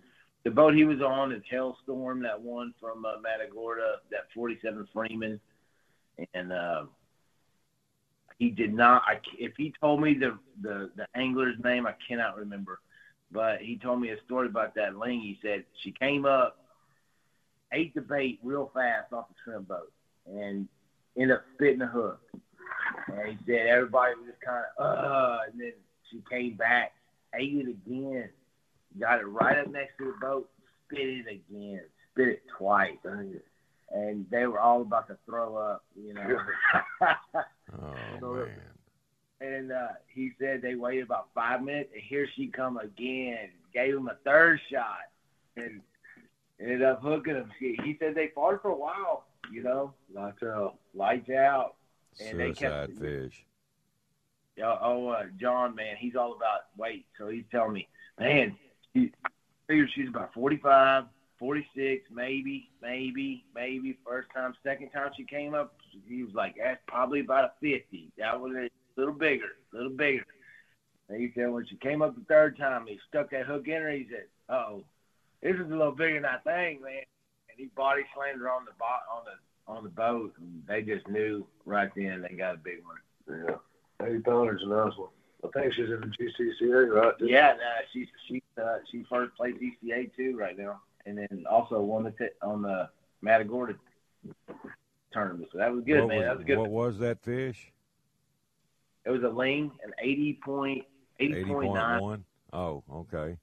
the 0.45 0.51
boat 0.51 0.75
he 0.75 0.85
was 0.85 1.01
on 1.01 1.33
is 1.33 1.43
Hellstorm, 1.53 2.23
that 2.23 2.41
one 2.41 2.73
from 2.81 3.05
uh, 3.05 3.21
Matagorda, 3.21 3.97
that 4.13 4.29
47 4.35 4.87
Freeman, 4.93 5.41
and 6.35 6.53
uh, 6.53 6.85
he 8.39 8.51
did 8.51 8.73
not. 8.73 9.03
I, 9.07 9.21
if 9.39 9.53
he 9.57 9.73
told 9.81 10.01
me 10.01 10.15
the, 10.15 10.39
the 10.63 10.91
the 10.97 11.07
angler's 11.15 11.57
name, 11.65 11.87
I 11.87 11.95
cannot 12.07 12.37
remember, 12.37 12.81
but 13.33 13.61
he 13.61 13.77
told 13.77 14.01
me 14.01 14.11
a 14.11 14.23
story 14.25 14.47
about 14.47 14.75
that 14.77 14.97
ling. 14.97 15.21
He 15.21 15.39
said 15.43 15.65
she 15.83 15.93
came 15.93 16.25
up, 16.27 16.66
ate 17.73 17.95
the 17.95 18.01
bait 18.01 18.39
real 18.43 18.71
fast 18.75 19.13
off 19.13 19.29
the 19.29 19.35
shrimp 19.45 19.69
boat, 19.69 19.93
and 20.27 20.69
ended 21.17 21.37
up 21.37 21.45
spitting 21.55 21.79
the 21.81 21.87
hook. 21.87 22.21
And 23.09 23.29
he 23.29 23.39
said 23.47 23.67
everybody 23.67 24.15
was 24.17 24.27
just 24.29 24.41
kind 24.41 24.65
of 24.79 24.85
uh, 25.05 25.39
and 25.51 25.61
then 25.61 25.73
she 26.11 26.23
came 26.31 26.55
back, 26.57 26.93
ate 27.35 27.55
it 27.55 27.69
again, 27.69 28.29
got 29.01 29.21
it 29.21 29.27
right 29.27 29.59
up 29.59 29.69
next 29.69 29.97
to 29.99 30.07
the 30.07 30.19
boat, 30.21 30.49
spit 30.87 31.01
it 31.09 31.27
again, 31.27 31.81
spit 32.13 32.29
it 32.29 32.43
twice, 32.57 32.97
and 33.93 34.27
they 34.31 34.47
were 34.47 34.61
all 34.61 34.83
about 34.83 35.07
to 35.09 35.17
throw 35.27 35.57
up, 35.57 35.85
you 35.97 36.15
know. 36.15 36.39
Oh 37.73 37.95
So- 38.21 38.33
man. 38.35 38.51
and 39.41 39.73
uh, 39.73 39.89
he 40.15 40.31
said 40.41 40.63
they 40.63 40.77
waited 40.77 41.05
about 41.05 41.29
five 41.35 41.63
minutes, 41.63 41.91
and 41.93 42.03
here 42.03 42.27
she 42.37 42.47
come 42.49 42.79
again. 42.79 43.51
Gave 43.75 43.95
him 43.97 44.09
a 44.09 44.15
third 44.25 44.61
shot, 44.73 44.99
and 45.57 45.81
ended 46.61 46.83
up 46.83 47.01
hooking 47.03 47.35
him. 47.35 47.51
He, 47.59 47.79
he 47.83 47.97
said 47.99 48.15
they 48.15 48.31
fought 48.35 48.61
for 48.63 48.71
a 48.71 48.77
while, 48.77 49.25
you 49.53 49.63
know, 49.63 49.95
lights 50.13 50.43
out, 50.43 50.77
lights 50.95 51.31
out, 51.31 51.75
and 52.21 52.39
they 52.39 52.55
Suicide 52.55 52.89
kept. 52.89 52.99
fish. 52.99 53.45
Oh, 54.63 54.79
oh 54.81 55.09
uh, 55.09 55.25
John, 55.39 55.75
man, 55.75 55.97
he's 55.99 56.17
all 56.17 56.35
about 56.35 56.61
weight. 56.77 57.07
So 57.19 57.29
he's 57.29 57.45
telling 57.51 57.75
me, 57.75 57.89
man, 58.19 58.57
he 58.95 59.13
figured 59.67 59.91
she's 59.95 60.09
about 60.09 60.33
45, 60.33 61.05
46, 61.39 62.09
maybe, 62.11 62.71
maybe, 62.81 63.45
maybe. 63.55 63.99
First 64.07 64.29
time, 64.35 64.55
second 64.63 64.91
time 64.91 65.11
she 65.17 65.25
came 65.25 65.55
up, 65.55 65.75
he 66.09 66.25
was 66.25 66.35
like, 66.35 66.57
that's 66.63 66.81
probably 66.87 67.21
about 67.21 67.45
a 67.45 67.53
50. 67.61 68.13
That 68.19 68.41
was 68.41 68.53
a 68.55 68.69
little 68.97 69.15
bigger, 69.15 69.57
a 69.73 69.77
little 69.77 69.93
bigger. 69.93 70.25
And 71.09 71.21
he 71.21 71.31
said 71.35 71.51
when 71.51 71.67
she 71.67 71.77
came 71.77 72.03
up 72.03 72.15
the 72.15 72.25
third 72.25 72.59
time, 72.59 72.87
he 72.87 72.99
stuck 73.09 73.31
that 73.31 73.47
hook 73.47 73.69
in 73.69 73.83
her. 73.83 73.91
He 73.91 74.09
said, 74.11 74.25
"Oh, 74.49 74.85
this 75.47 75.55
is 75.61 75.71
a 75.71 75.77
little 75.77 75.93
bigger 75.93 76.21
than 76.21 76.25
I 76.25 76.39
think, 76.39 76.83
man." 76.83 77.05
And 77.49 77.57
he 77.59 77.67
body 77.77 78.03
slammed 78.15 78.41
her 78.41 78.51
on 78.51 78.65
the 78.65 78.73
bo- 78.79 79.15
on 79.15 79.25
the 79.25 79.73
on 79.73 79.85
the 79.85 79.91
boat, 79.91 80.35
and 80.39 80.63
they 80.67 80.83
just 80.83 81.09
knew 81.09 81.47
right 81.65 81.91
then 81.97 82.23
they 82.23 82.37
got 82.37 82.55
a 82.55 82.59
big 82.59 82.79
one. 82.85 83.45
Yeah. 83.47 84.07
80 84.07 84.21
pounders, 84.21 84.63
a 84.65 84.69
nice 84.69 84.97
one. 84.97 85.09
I 85.45 85.49
think 85.61 85.75
she's 85.75 85.87
in 85.87 86.01
the 86.01 86.07
GCCA, 86.07 86.93
right? 86.93 87.15
Yeah, 87.21 87.55
no, 87.59 87.73
she's 87.93 88.09
she's 88.27 88.43
uh, 88.61 88.79
she 88.91 89.05
first 89.09 89.35
plays 89.37 89.55
ECA 89.55 90.15
too 90.17 90.37
right 90.37 90.59
now, 90.59 90.81
and 91.05 91.19
then 91.19 91.45
also 91.49 91.81
won 91.81 92.05
the 92.05 92.11
t- 92.11 92.29
on 92.43 92.63
the 92.63 92.89
Matagorda 93.23 93.75
tournament. 95.13 95.49
So 95.53 95.59
that 95.59 95.73
was 95.73 95.85
good, 95.85 96.01
what 96.01 96.09
man. 96.09 96.19
Was, 96.19 96.27
that 96.27 96.37
was 96.39 96.47
good. 96.47 96.59
What 96.59 96.71
was 96.71 96.99
that 96.99 97.23
fish? 97.23 97.73
It 99.05 99.11
was 99.11 99.23
a 99.23 99.29
ling, 99.29 99.71
an 99.85 99.93
eighty 100.01 100.39
point, 100.45 100.85
eighty 101.21 101.45
point 101.45 101.75
nine. 101.75 102.03
one. 102.03 102.25
Oh, 102.53 102.83
okay. 102.93 103.37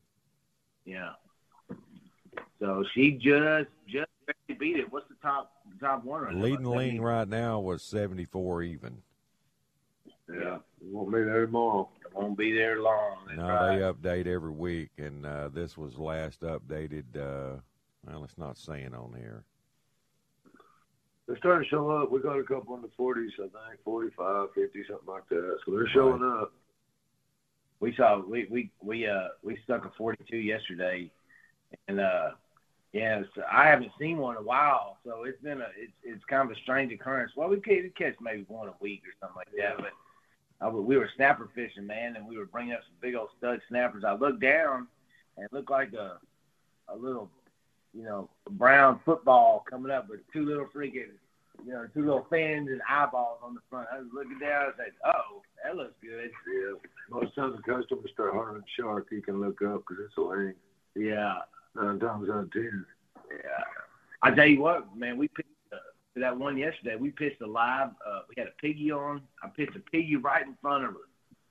Yeah. 0.85 1.11
So 2.63 2.82
she 2.93 3.12
just 3.12 3.67
just 3.89 4.08
beat 4.58 4.78
it. 4.78 4.89
What's 4.89 5.10
the 5.10 5.15
top 5.21 5.52
top 5.82 6.06
one 6.06 6.21
right? 6.21 6.34
Leading 6.34 6.65
About 6.65 6.78
ling 6.78 7.02
right 7.02 7.28
now 7.28 7.60
was 7.60 7.84
seventy 7.84 8.23
four 8.23 8.63
even. 8.63 8.99
Yeah, 10.34 10.60
won't 10.82 11.12
be 11.12 11.23
there 11.23 11.45
tomorrow. 11.45 11.89
Won't 12.13 12.38
be 12.38 12.54
there 12.54 12.82
long. 12.82 13.17
That's 13.28 13.38
No, 13.38 13.47
right. 13.49 13.78
they 13.78 13.84
update 13.84 14.28
every 14.34 14.52
week, 14.52 14.91
and 14.97 15.26
uh, 15.26 15.49
this 15.49 15.78
was 15.78 15.97
last 15.97 16.39
updated. 16.41 17.04
Uh, 17.17 17.60
well, 18.08 18.23
it's 18.23 18.38
not 18.38 18.58
saying 18.58 18.93
on 18.93 19.13
here. 19.17 19.43
They're 21.28 21.38
starting 21.39 21.63
to 21.65 21.69
show 21.69 21.89
up. 21.91 22.12
We 22.12 22.21
got 22.21 22.39
a 22.39 22.43
couple 22.43 22.76
in 22.76 22.82
the 22.82 22.89
40s, 22.97 23.32
I 23.39 23.43
think, 23.69 23.84
45, 23.84 24.49
50, 24.56 24.84
something 24.89 25.08
like 25.08 25.28
that. 25.30 25.58
So 25.65 25.71
they're 25.73 25.88
showing 25.89 26.23
up. 26.23 26.54
we 27.82 27.93
saw 27.95 28.21
we 28.26 28.47
we 28.49 28.71
we 28.82 29.06
uh 29.06 29.28
we 29.41 29.58
stuck 29.65 29.84
a 29.86 29.91
42 29.97 30.38
yesterday, 30.38 31.12
and 31.89 31.99
uh 31.99 32.32
yeah, 32.93 33.19
it's, 33.19 33.29
I 33.51 33.67
haven't 33.67 33.91
seen 33.99 34.19
one 34.19 34.38
in 34.38 34.43
a 34.43 34.45
while, 34.45 34.97
so 35.03 35.23
it's 35.23 35.41
been 35.41 35.62
a 35.62 35.67
it's 35.75 35.91
it's 36.03 36.23
kind 36.25 36.49
of 36.49 36.56
a 36.56 36.60
strange 36.62 36.93
occurrence. 36.93 37.32
Well, 37.36 37.49
we 37.49 37.58
catch, 37.58 37.84
we 37.84 37.89
catch 37.89 38.13
maybe 38.21 38.45
one 38.47 38.67
a 38.67 38.73
week 38.79 39.01
or 39.08 39.13
something 39.19 39.36
like 39.36 39.47
that, 39.58 39.77
but 39.77 40.65
I, 40.65 40.69
we 40.69 40.95
were 40.95 41.10
snapper 41.15 41.49
fishing, 41.56 41.88
man, 41.88 42.15
and 42.15 42.27
we 42.27 42.38
were 42.38 42.45
bringing 42.45 42.73
up 42.73 42.82
some 42.82 42.95
big 43.01 43.15
old 43.15 43.29
stud 43.39 43.60
snappers. 43.67 44.03
I 44.06 44.13
looked 44.13 44.41
down, 44.41 44.88
and 45.36 45.45
it 45.45 45.51
looked 45.51 45.71
like 45.71 45.93
a 45.93 46.19
a 46.88 46.95
little 46.95 47.32
you 47.95 48.03
know 48.03 48.29
brown 48.51 48.99
football 49.03 49.65
coming 49.67 49.91
up 49.91 50.08
with 50.08 50.19
two 50.32 50.45
little 50.45 50.67
freaking 50.67 51.13
you 51.65 51.73
know 51.73 51.88
two 51.95 52.06
little 52.06 52.27
fins 52.29 52.69
and 52.69 52.82
eyeballs 52.88 53.39
on 53.41 53.56
the 53.56 53.62
front. 53.71 53.88
I 53.91 53.97
was 53.97 54.08
looking 54.13 54.38
down 54.38 54.65
and 54.65 54.73
said, 54.77 54.93
"Oh, 55.03 55.41
that 55.63 55.75
looks 55.75 55.95
good." 55.99 56.29
Yeah. 56.47 56.73
Most 57.10 57.34
times 57.34 57.56
the 57.56 57.63
customers 57.63 58.12
start 58.13 58.36
hunting 58.36 58.63
shark, 58.79 59.08
you 59.10 59.23
can 59.23 59.41
look 59.41 59.63
up 59.63 59.82
because 59.82 60.06
it's 60.06 60.17
a 60.17 60.21
lane. 60.21 60.53
Yeah. 60.95 61.39
Nine 61.75 61.99
times 61.99 62.29
out 62.29 62.43
of 62.43 62.51
ten. 62.51 62.86
Yeah. 63.29 63.38
I 64.21 64.31
tell 64.31 64.47
you 64.47 64.62
what, 64.62 64.95
man, 64.95 65.17
we 65.17 65.27
pitched 65.27 65.49
uh, 65.71 65.77
that 66.15 66.38
one 66.38 66.57
yesterday. 66.57 66.95
We 66.95 67.12
pitched 67.12 67.41
a 67.41 67.47
live. 67.47 67.89
Uh, 68.05 68.21
we 68.29 68.36
had 68.38 68.47
a 68.47 68.62
piggy 68.62 68.91
on. 68.91 69.21
I 69.43 69.49
pitched 69.49 69.75
a 69.75 69.79
piggy 69.79 70.15
right 70.15 70.45
in 70.45 70.55
front 70.62 70.86
of 70.86 70.91
her, 70.91 70.99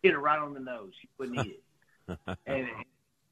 hit 0.03 0.13
her 0.13 0.21
right 0.21 0.39
on 0.39 0.55
the 0.55 0.61
nose. 0.61 0.93
She 1.01 1.09
couldn't 1.19 1.47
eat 1.47 1.61
it, 2.09 2.19
and 2.47 2.69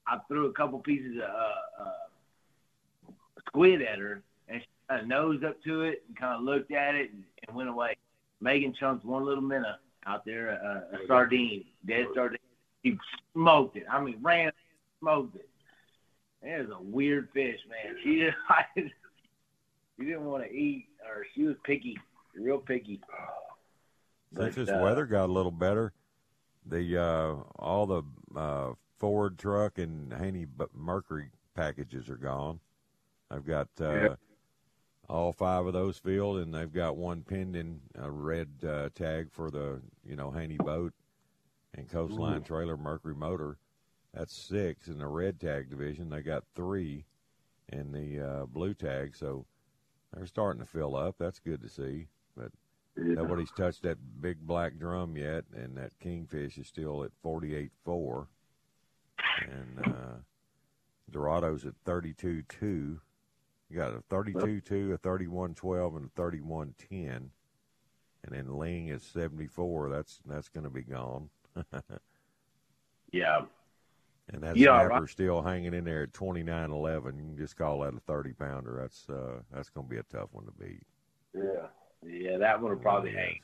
I 0.07 0.19
threw 0.29 0.47
a 0.47 0.53
couple 0.53 0.79
pieces 0.81 1.17
of 1.17 1.23
uh, 1.23 1.85
uh, 1.85 3.13
squid 3.47 3.83
at 3.83 3.99
her, 3.99 4.23
and 4.49 4.61
she 4.61 4.67
kind 4.89 5.03
of 5.03 5.07
nosed 5.07 5.45
up 5.45 5.63
to 5.65 5.83
it 5.83 6.03
and 6.09 6.17
kind 6.17 6.35
of 6.35 6.43
looked 6.43 6.73
at 6.73 6.95
it 6.95 7.13
and, 7.13 7.23
and 7.47 7.57
went 7.57 7.69
away. 7.69 7.97
Megan 8.41 8.75
chunked 8.75 9.05
one 9.05 9.25
little 9.25 9.43
minnow 9.43 9.77
out 10.07 10.25
there, 10.25 10.61
uh, 10.65 10.97
a 10.97 11.07
sardine, 11.07 11.65
dead 11.87 12.07
sardine. 12.15 12.39
He 12.83 12.99
smoked 13.33 13.77
it. 13.77 13.85
I 13.91 14.01
mean, 14.01 14.19
ran, 14.23 14.51
smoked 15.01 15.37
it. 15.37 15.50
It 16.43 16.69
was 16.69 16.77
a 16.79 16.83
weird 16.83 17.29
fish, 17.35 17.61
man. 17.69 17.97
She 18.03 18.21
just, 18.25 18.37
she 19.99 20.05
didn't 20.05 20.25
want 20.25 20.45
to 20.45 20.51
eat, 20.51 20.87
or 21.07 21.27
she 21.35 21.45
was 21.45 21.57
picky, 21.65 21.99
real 22.35 22.59
picky. 22.59 23.01
Since 24.35 24.55
But, 24.55 24.55
this 24.55 24.69
uh, 24.71 24.81
weather 24.83 25.07
got 25.07 25.29
a 25.29 25.33
little 25.33 25.51
better, 25.51 25.93
the 26.65 26.97
uh, 26.99 27.35
all 27.57 27.87
the 27.87 28.03
uh, 28.35 28.73
Ford 28.99 29.39
truck 29.39 29.79
and 29.79 30.13
Haynie 30.13 30.47
Mercury 30.75 31.31
packages 31.55 32.09
are 32.09 32.17
gone. 32.17 32.61
I've 33.31 33.47
got 33.47 33.69
uh, 33.81 33.93
Yeah. 33.93 34.15
all 35.09 35.33
five 35.33 35.67
of 35.67 35.73
those 35.73 35.99
filled, 35.99 36.39
and 36.39 36.55
they've 36.55 36.73
got 36.73 36.97
one 36.97 37.23
pending 37.23 37.81
a 37.97 38.11
red 38.11 38.49
uh, 38.67 38.89
tag 38.95 39.31
for 39.31 39.51
the 39.51 39.81
you 40.07 40.17
know 40.17 40.31
Haynie 40.31 40.59
boat 40.59 40.95
and 41.75 41.89
Coastline 41.89 42.43
trailer 42.43 42.77
Mercury 42.77 43.15
motor. 43.15 43.59
That's 44.15 44.35
six 44.37 44.89
in 44.89 44.99
the 44.99 45.07
red 45.07 45.41
tag 45.41 45.71
division. 45.71 46.11
They 46.11 46.23
got 46.23 46.45
three 46.55 47.05
in 47.69 47.93
the 47.93 48.21
uh, 48.21 48.47
blue 48.47 48.75
tag, 48.75 49.15
so 49.15 49.47
they're 50.13 50.27
starting 50.27 50.61
to 50.61 50.67
fill 50.69 50.97
up. 50.97 51.17
That's 51.19 51.39
good 51.39 51.63
to 51.63 51.69
see. 51.69 52.09
But 52.37 52.51
Yeah. 52.97 53.15
Nobody's 53.15 53.53
touched 53.53 53.83
that 53.83 53.99
big 54.21 54.39
black 54.41 54.79
drum 54.79 55.17
yet, 55.17 55.45
and 55.55 55.77
that 55.77 55.99
kingfish 56.01 56.59
is 56.59 56.67
still 56.67 57.05
at 57.05 57.13
forty-eight 57.23 57.71
four, 57.85 58.27
and 59.43 59.87
uh, 59.87 60.19
Dorado's 61.11 61.65
at 61.65 61.75
thirty-two 61.85 62.43
two. 62.49 63.01
You 63.69 63.77
got 63.77 63.95
a 63.95 64.03
thirty-two 64.11 64.61
two, 64.63 64.93
a 64.93 64.99
thirty-one 64.99 65.55
twelve, 65.55 65.95
and 65.95 66.07
a 66.07 66.11
thirty-one 66.17 66.75
ten, 66.91 67.31
and 68.25 68.33
then 68.33 68.59
Ling 68.59 68.89
is 68.89 69.05
seventy-four. 69.05 69.89
That's 69.89 70.19
that's 70.27 70.49
going 70.49 70.65
to 70.65 70.71
be 70.71 70.83
gone, 70.83 71.31
Yeah. 73.13 73.43
And 74.33 74.43
that 74.43 74.57
Yeah, 74.57 74.79
snapper's 74.79 75.01
right. 75.01 75.09
still 75.09 75.43
hanging 75.43 75.75
in 75.75 75.85
there 75.85 76.05
at 76.05 76.13
twenty-nine 76.13 76.71
eleven. 76.71 77.19
You 77.19 77.25
can 77.25 77.37
just 77.37 77.57
call 77.57 77.81
that 77.81 77.95
a 77.95 78.01
thirty 78.01 78.33
pounder. 78.33 78.79
That's 78.81 79.09
uh, 79.09 79.41
that's 79.53 79.71
going 79.71 79.87
to 79.87 79.91
be 79.91 79.99
a 79.99 80.03
tough 80.05 80.29
one 80.33 80.45
to 80.45 80.53
beat. 80.53 80.83
Yeah. 81.35 81.67
Yeah, 82.07 82.39
that 82.39 82.61
one 82.63 82.71
will 82.71 82.79
probably 82.79 83.13
hang. 83.13 83.41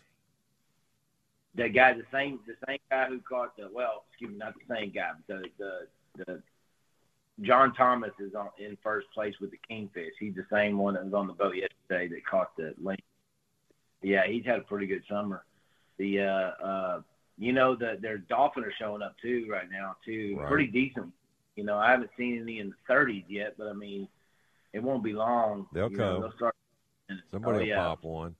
That 1.57 1.68
guy, 1.68 1.92
the 1.94 2.05
same, 2.12 2.40
the 2.46 2.55
same 2.66 2.79
guy 2.90 3.07
who 3.09 3.20
caught 3.20 3.57
the 3.57 3.68
well, 3.72 4.05
excuse 4.11 4.31
me, 4.31 4.38
not 4.38 4.55
the 4.55 4.75
same 4.75 4.90
guy, 4.90 5.11
but 5.14 5.27
the 5.27 5.49
the 5.59 6.25
the 6.25 6.42
John 7.42 7.75
Thomas 7.75 8.12
is 8.18 8.35
on 8.35 8.49
in 8.59 8.79
first 8.83 9.11
place 9.12 9.35
with 9.40 9.51
the 9.51 9.59
kingfish. 9.68 10.12
He's 10.18 10.35
the 10.35 10.46
same 10.51 10.79
one 10.79 10.94
that 10.94 11.05
was 11.05 11.12
on 11.14 11.27
the 11.27 11.35
boat 11.35 11.55
yesterday 11.55 12.09
that 12.14 12.25
caught 12.27 12.57
the 12.57 12.75
ling. 12.83 12.96
Yeah, 14.03 14.27
he's 14.27 14.44
had 14.44 14.59
a 14.59 14.62
pretty 14.62 14.87
good 14.87 15.03
summer. 15.09 15.44
The 15.99 16.20
uh 16.20 16.25
uh 16.64 17.01
you 17.38 17.53
know 17.53 17.75
the 17.75 17.99
their 18.01 18.18
dolphin 18.18 18.64
are 18.64 18.72
showing 18.79 19.03
up 19.03 19.16
too 19.20 19.46
right 19.51 19.70
now 19.70 19.96
too. 20.05 20.37
Right. 20.38 20.49
Pretty 20.49 20.66
decent. 20.68 21.12
You 21.55 21.64
know, 21.64 21.79
I 21.79 21.90
haven't 21.90 22.11
seen 22.16 22.40
any 22.42 22.59
in 22.61 22.70
the 22.70 22.77
thirties 22.88 23.25
yet, 23.29 23.55
but 23.59 23.68
I 23.68 23.72
mean 23.72 24.09
it 24.72 24.83
won't 24.83 25.05
be 25.05 25.12
long. 25.12 25.66
They'll 25.72 25.90
you 25.90 25.96
know, 25.96 26.12
come. 26.12 26.20
They'll 26.22 26.37
start 26.37 26.55
Somebody 27.31 27.57
oh, 27.57 27.61
will 27.61 27.66
yeah. 27.66 27.77
pop 27.77 28.05
one. 28.05 28.35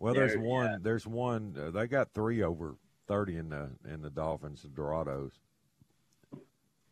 Well, 0.00 0.14
there's 0.14 0.32
There- 0.32 0.42
one. 0.42 0.66
yeah. 0.66 0.76
There's 0.82 1.06
one. 1.06 1.56
Uh, 1.56 1.70
they 1.70 1.86
got 1.86 2.12
three 2.12 2.42
over 2.42 2.74
thirty 3.06 3.36
in 3.36 3.48
the 3.48 3.70
in 3.88 4.02
the 4.02 4.10
Dolphins, 4.10 4.62
the 4.62 4.68
Dorados. 4.68 5.32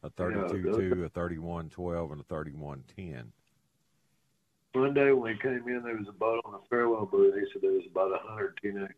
A 0.03 0.09
32-2, 0.09 1.05
a 1.05 1.11
31-12, 1.11 2.13
and 2.13 2.21
a 2.23 2.25
thirty-one 2.25 2.85
ten. 2.97 3.31
One 4.73 4.95
day 4.95 5.13
when 5.13 5.35
we 5.35 5.39
came 5.39 5.69
in, 5.69 5.83
there 5.83 5.97
was 5.97 6.09
a 6.09 6.13
boat 6.13 6.41
on 6.47 6.53
the 6.53 6.61
farewell 6.71 7.05
buoy. 7.05 7.31
They 7.33 7.45
said 7.53 7.61
there 7.61 7.73
was 7.73 7.85
about 7.91 8.13
a 8.13 8.19
hundred 8.27 8.59
teenage 8.63 8.93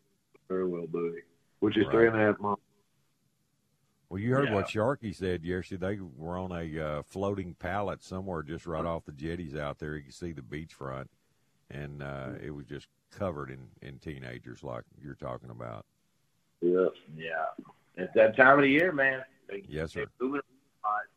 farewell 0.47 0.87
buoy, 0.87 1.23
which 1.63 1.77
is 1.77 1.85
Right. 1.85 1.91
three 1.93 2.07
and 2.07 2.15
a 2.17 2.19
half 2.19 2.39
miles. 2.39 2.59
Well, 4.09 4.19
you 4.19 4.33
heard 4.35 4.49
Yeah. 4.49 4.55
what 4.55 4.67
Sharky 4.67 5.15
said 5.15 5.45
yesterday. 5.45 5.95
They 5.95 6.01
were 6.01 6.37
on 6.37 6.51
a 6.51 6.79
uh, 6.79 7.03
floating 7.03 7.55
pallet 7.55 8.03
somewhere 8.03 8.43
just 8.43 8.67
right 8.67 8.85
off 8.85 9.05
the 9.05 9.13
jetties 9.13 9.55
out 9.55 9.79
there. 9.79 9.95
You 9.95 10.03
can 10.03 10.11
see 10.11 10.33
the 10.33 10.41
beachfront, 10.41 11.07
and 11.71 12.03
uh, 12.03 12.33
it 12.41 12.51
was 12.51 12.65
just 12.65 12.87
covered 13.11 13.49
in 13.49 13.69
in 13.81 13.97
teenagers 13.99 14.61
like 14.61 14.83
you're 15.01 15.15
talking 15.15 15.49
about. 15.49 15.85
Yeah. 16.61 16.87
Yeah, 17.15 17.45
it's 17.95 18.13
that 18.15 18.35
time 18.35 18.57
of 18.59 18.63
the 18.63 18.69
year, 18.69 18.91
man. 18.91 19.23
They, 19.47 19.63
Yes, 19.67 19.93
sir. 19.93 20.05
Moving 20.19 20.41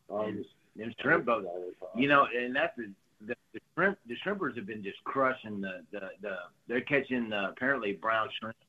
around. 0.09 0.21
Um, 0.29 0.29
And 0.29 0.45
them 0.77 0.95
shrimp 1.01 1.25
boats, 1.27 1.49
you 1.97 2.07
know, 2.07 2.27
and 2.27 2.55
that's 2.55 2.77
the, 2.77 2.93
the, 3.21 3.35
the 3.53 3.61
shrimp. 3.75 3.99
The 4.07 4.17
shrimpers 4.25 4.55
have 4.57 4.67
been 4.67 4.83
just 4.85 5.03
crushing 5.05 5.61
the 5.61 5.85
the, 5.91 6.11
the 6.23 6.37
they're 6.69 6.81
catching 6.83 7.33
uh, 7.33 7.49
apparently 7.51 7.95
brown 7.95 8.29
shrimp 8.39 8.55
like 8.57 8.63
10, 8.63 8.66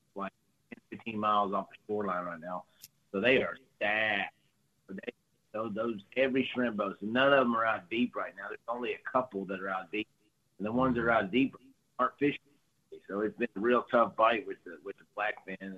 15 1.07 1.19
miles 1.19 1.53
off 1.53 1.67
the 1.69 1.75
shoreline 1.87 2.25
right 2.25 2.39
now. 2.39 2.63
So 3.11 3.19
they 3.19 3.37
are 3.37 3.55
stacked. 3.75 4.33
They, 4.89 5.13
those, 5.53 5.73
those 5.73 5.95
every 6.15 6.49
shrimp 6.53 6.77
boat. 6.77 6.97
So 6.99 7.07
none 7.07 7.33
of 7.33 7.39
them 7.39 7.55
are 7.55 7.65
out 7.65 7.89
deep 7.89 8.15
right 8.15 8.33
now. 8.37 8.47
There's 8.49 8.59
only 8.67 8.91
a 8.91 9.11
couple 9.11 9.45
that 9.45 9.59
are 9.59 9.69
out 9.69 9.91
deep, 9.91 10.07
and 10.57 10.67
the 10.67 10.71
ones 10.71 10.95
that 10.95 11.01
are 11.01 11.11
out 11.11 11.31
deep 11.31 11.55
aren't 11.99 12.13
fishing. 12.19 12.39
So 13.07 13.21
it's 13.21 13.37
been 13.37 13.47
a 13.55 13.59
real 13.59 13.85
tough 13.89 14.15
bite 14.15 14.45
with 14.45 14.57
the 14.65 14.77
with 14.83 14.95
the 14.97 15.05
blackfin 15.17 15.61
and 15.61 15.77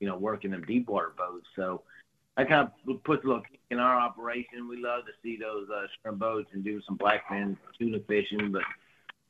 you 0.00 0.08
know 0.08 0.16
working 0.16 0.50
them 0.50 0.64
deep 0.66 0.88
water 0.88 1.12
boats. 1.16 1.46
So 1.54 1.82
that 2.36 2.48
kind 2.48 2.68
of 2.88 3.04
puts 3.04 3.24
a 3.24 3.26
little 3.26 3.42
kick 3.42 3.60
in 3.70 3.78
our 3.78 3.96
operation. 3.96 4.68
We 4.68 4.82
love 4.82 5.04
to 5.06 5.12
see 5.22 5.36
those 5.36 5.68
uh, 5.70 5.86
shrimp 6.02 6.18
boats 6.18 6.50
and 6.52 6.64
do 6.64 6.80
some 6.82 6.98
blackfin 6.98 7.56
tuna 7.78 7.98
fishing, 8.08 8.52
but 8.52 8.62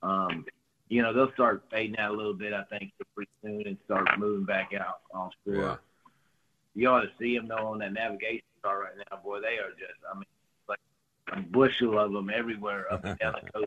um, 0.06 0.44
you 0.88 1.02
know 1.02 1.12
they'll 1.12 1.32
start 1.32 1.64
fading 1.70 1.98
out 1.98 2.12
a 2.12 2.16
little 2.16 2.34
bit. 2.34 2.52
I 2.52 2.62
think 2.64 2.92
pretty 3.14 3.30
soon 3.42 3.66
and 3.66 3.76
start 3.84 4.18
moving 4.18 4.44
back 4.44 4.72
out 4.78 5.00
offshore. 5.12 5.54
Yeah. 5.54 5.76
You 6.74 6.88
ought 6.88 7.00
to 7.00 7.10
see 7.18 7.36
them 7.36 7.48
though 7.48 7.66
on 7.68 7.78
that 7.78 7.92
navigation 7.92 8.42
chart 8.62 8.84
right 8.84 9.06
now, 9.10 9.18
boy. 9.18 9.40
They 9.40 9.58
are 9.58 9.70
just, 9.70 9.98
I 10.08 10.14
mean, 10.14 10.24
like 10.68 10.78
a 11.32 11.40
bushel 11.40 11.98
of 11.98 12.12
them 12.12 12.30
everywhere 12.32 12.92
up 12.92 13.04
and 13.04 13.18
down 13.18 13.34
the 13.42 13.66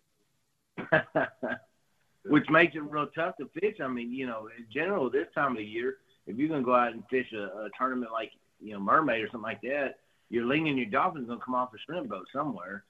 coast. 0.95 1.05
Which 2.25 2.49
makes 2.49 2.75
it 2.75 2.84
real 2.84 3.07
tough 3.07 3.36
to 3.38 3.49
fish. 3.60 3.77
I 3.81 3.88
mean, 3.88 4.13
you 4.13 4.27
know, 4.27 4.47
in 4.57 4.65
general, 4.71 5.10
this 5.10 5.27
time 5.34 5.51
of 5.51 5.57
the 5.57 5.65
year, 5.65 5.97
if 6.27 6.38
you're 6.38 6.49
gonna 6.49 6.62
go 6.62 6.75
out 6.75 6.93
and 6.93 7.03
fish 7.10 7.34
a, 7.34 7.43
a 7.43 7.69
tournament 7.77 8.12
like 8.12 8.31
you 8.62 8.73
know 8.73 8.79
mermaid 8.79 9.23
or 9.23 9.27
something 9.27 9.41
like 9.41 9.62
that, 9.62 9.99
your 10.29 10.45
ling 10.45 10.69
and 10.69 10.77
your 10.77 10.88
dolphin's 10.88 11.27
gonna 11.27 11.41
come 11.43 11.55
off 11.55 11.73
a 11.73 11.77
shrimp 11.79 12.10
boat 12.10 12.27
somewhere. 12.31 12.84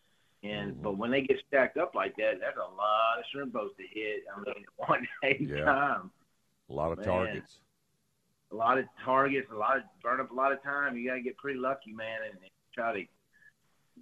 And 0.43 0.73
Mm-hmm. 0.73 0.81
but 0.83 0.97
when 0.97 1.11
they 1.11 1.21
get 1.21 1.37
stacked 1.47 1.77
up 1.77 1.93
like 1.93 2.15
that, 2.17 2.39
that's 2.39 2.57
a 2.57 2.59
lot 2.75 3.19
of 3.19 3.25
shrimp 3.31 3.53
boats 3.53 3.75
to 3.77 3.83
hit. 3.83 4.23
I 4.35 4.39
mean, 4.39 4.65
one 4.77 5.07
day 5.21 5.37
Yeah. 5.39 5.65
time 5.65 6.11
A 6.69 6.73
lot 6.73 6.91
of 6.91 6.97
Man. 6.99 7.07
targets. 7.07 7.59
a 8.51 8.55
lot 8.55 8.77
of 8.79 8.85
targets, 9.05 9.47
a 9.51 9.55
lot 9.55 9.77
of 9.77 9.83
burn 10.03 10.19
up 10.19 10.31
a 10.31 10.33
lot 10.33 10.51
of 10.51 10.61
time. 10.63 10.97
You 10.97 11.07
got 11.07 11.15
to 11.15 11.21
get 11.21 11.37
pretty 11.37 11.59
lucky, 11.59 11.91
man, 11.93 12.19
and, 12.25 12.33
and 12.33 12.49
try 12.73 12.91
to, 12.93 13.05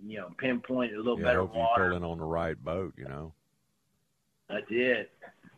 you 0.08 0.18
know, 0.18 0.30
pinpoint 0.38 0.94
a 0.94 0.98
little 0.98 1.20
Yeah, 1.20 1.26
better 1.26 1.40
hope 1.42 1.54
you 1.54 1.60
water. 1.60 1.88
pull 1.90 1.98
in 1.98 2.04
on 2.04 2.18
the 2.20 2.24
right 2.24 2.62
boat. 2.64 2.94
You 2.98 3.06
know. 3.10 3.34
That's 4.50 4.66
it. 4.70 5.12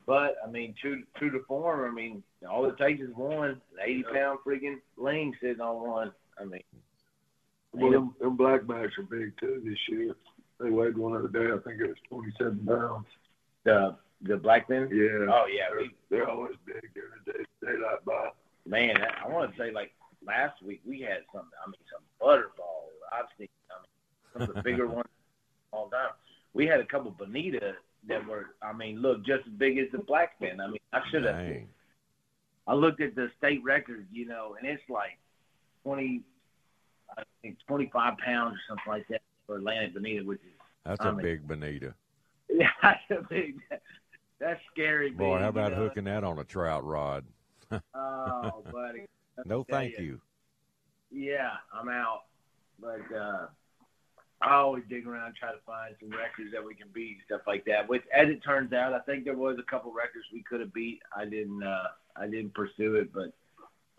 But 0.07 0.35
I 0.45 0.49
mean, 0.49 0.73
true 0.81 1.03
true 1.15 1.29
to 1.29 1.39
form. 1.47 1.89
I 1.89 1.93
mean, 1.93 2.23
all 2.49 2.65
it 2.65 2.77
takes 2.77 3.01
is 3.01 3.13
one 3.15 3.49
an 3.49 3.61
eighty 3.85 4.03
pound 4.03 4.39
freaking 4.45 4.79
ling 4.97 5.33
sitting 5.39 5.61
on 5.61 5.87
one. 5.87 6.11
I 6.39 6.43
mean, 6.45 6.63
Well, 7.73 7.91
them, 7.91 8.15
them 8.19 8.35
blackbacks 8.35 8.97
are 8.97 9.03
big 9.03 9.37
too 9.39 9.61
this 9.63 9.77
year. 9.87 10.15
They 10.61 10.69
weighed 10.69 10.97
one 10.97 11.15
other 11.15 11.27
day. 11.27 11.45
I 11.51 11.57
think 11.67 11.81
it 11.81 11.87
was 11.87 11.97
27 12.09 12.65
pounds. 12.65 13.05
the 13.63 13.95
the 14.23 14.37
black 14.37 14.69
men. 14.69 14.87
Yeah. 14.93 15.25
Oh 15.33 15.45
yeah, 15.51 15.69
They're, 15.71 15.79
we, 15.81 15.95
they're 16.09 16.29
always 16.29 16.53
big 16.65 16.81
during 16.93 17.09
the 17.25 17.33
day, 17.33 17.39
daylight 17.63 18.05
by. 18.05 18.29
man. 18.67 18.95
I 19.23 19.27
want 19.27 19.51
to 19.51 19.57
say 19.57 19.71
like 19.71 19.91
last 20.25 20.61
week 20.63 20.81
we 20.85 21.01
had 21.01 21.21
some. 21.33 21.47
I 21.65 21.67
mean, 21.69 21.79
some 21.91 22.03
butterball. 22.21 22.85
I've 23.11 23.25
seen. 23.37 23.47
I 23.71 23.81
mean, 23.81 23.89
some 24.33 24.41
of 24.49 24.55
the 24.55 24.61
bigger 24.61 24.87
ones 24.99 25.07
all 25.71 25.89
time. 25.89 26.11
We 26.53 26.67
had 26.67 26.79
a 26.79 26.85
couple 26.85 27.09
bonita 27.11 27.73
that 28.07 28.25
were. 28.27 28.47
I 28.61 28.73
mean, 28.73 29.01
look 29.01 29.25
just 29.25 29.47
as 29.47 29.53
big 29.53 29.79
as 29.79 29.87
the 29.91 29.97
black 29.99 30.39
men. 30.39 30.59
I 30.61 30.67
mean, 30.67 30.77
I 30.93 31.01
should 31.09 31.23
have. 31.23 31.43
I 32.67 32.75
looked 32.75 33.01
at 33.01 33.15
the 33.15 33.31
state 33.39 33.63
record, 33.63 34.05
you 34.11 34.27
know, 34.27 34.55
and 34.59 34.69
it's 34.69 34.83
like 34.87 35.17
twenty, 35.83 36.21
I 37.17 37.23
think 37.41 37.57
twenty-five 37.67 38.19
pounds 38.19 38.55
or 38.55 38.59
something 38.69 38.91
like 38.93 39.07
that 39.07 39.21
for 39.51 39.59
bonita, 39.59 40.23
which 40.23 40.39
is 40.39 40.45
That's 40.85 41.01
I 41.01 41.09
a 41.09 41.13
mean- 41.13 41.21
big 41.21 41.47
bonita. 41.47 41.93
yeah, 42.49 42.69
that's 42.81 42.99
a 43.11 43.21
big. 43.29 43.59
That's 44.39 44.59
scary. 44.71 45.11
Boy, 45.11 45.35
big, 45.35 45.41
how 45.43 45.49
about 45.49 45.71
you 45.71 45.77
know? 45.77 45.83
hooking 45.83 46.03
that 46.05 46.23
on 46.23 46.39
a 46.39 46.43
trout 46.43 46.83
rod? 46.85 47.25
Oh, 47.95 48.63
buddy. 48.71 49.05
No, 49.45 49.63
thank 49.69 49.97
you. 49.97 50.19
Yeah, 51.09 51.51
I'm 51.73 51.87
out. 51.87 52.23
But 52.81 53.01
uh 53.15 53.47
I 54.41 54.55
always 54.55 54.83
dig 54.89 55.05
around 55.07 55.27
and 55.27 55.35
try 55.35 55.51
to 55.51 55.59
find 55.65 55.93
some 56.01 56.09
records 56.09 56.51
that 56.51 56.65
we 56.65 56.73
can 56.73 56.87
beat 56.93 57.17
and 57.17 57.21
stuff 57.27 57.41
like 57.47 57.63
that. 57.65 57.87
Which 57.87 58.01
as 58.13 58.27
it 58.27 58.43
turns 58.43 58.73
out, 58.73 58.91
I 58.91 58.99
think 58.99 59.23
there 59.23 59.37
was 59.37 59.57
a 59.59 59.63
couple 59.71 59.93
records 59.93 60.25
we 60.33 60.41
could 60.41 60.59
have 60.59 60.73
beat. 60.73 60.99
I 61.15 61.23
didn't 61.25 61.63
uh 61.63 61.87
I 62.17 62.25
didn't 62.27 62.53
pursue 62.53 62.95
it, 62.95 63.13
but 63.13 63.31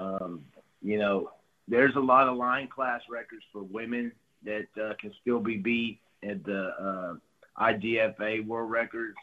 um, 0.04 0.44
you 0.82 0.98
know, 0.98 1.30
there's 1.68 1.96
a 1.96 2.00
lot 2.00 2.28
of 2.28 2.36
line 2.36 2.68
class 2.68 3.00
records 3.08 3.44
for 3.52 3.62
women 3.62 4.12
that 4.44 4.66
uh, 4.82 4.94
can 5.00 5.12
still 5.20 5.40
be 5.40 5.56
beat 5.56 6.00
at 6.28 6.44
the 6.44 6.68
uh 6.80 7.14
IGFA 7.62 8.46
world 8.46 8.70
records. 8.70 9.16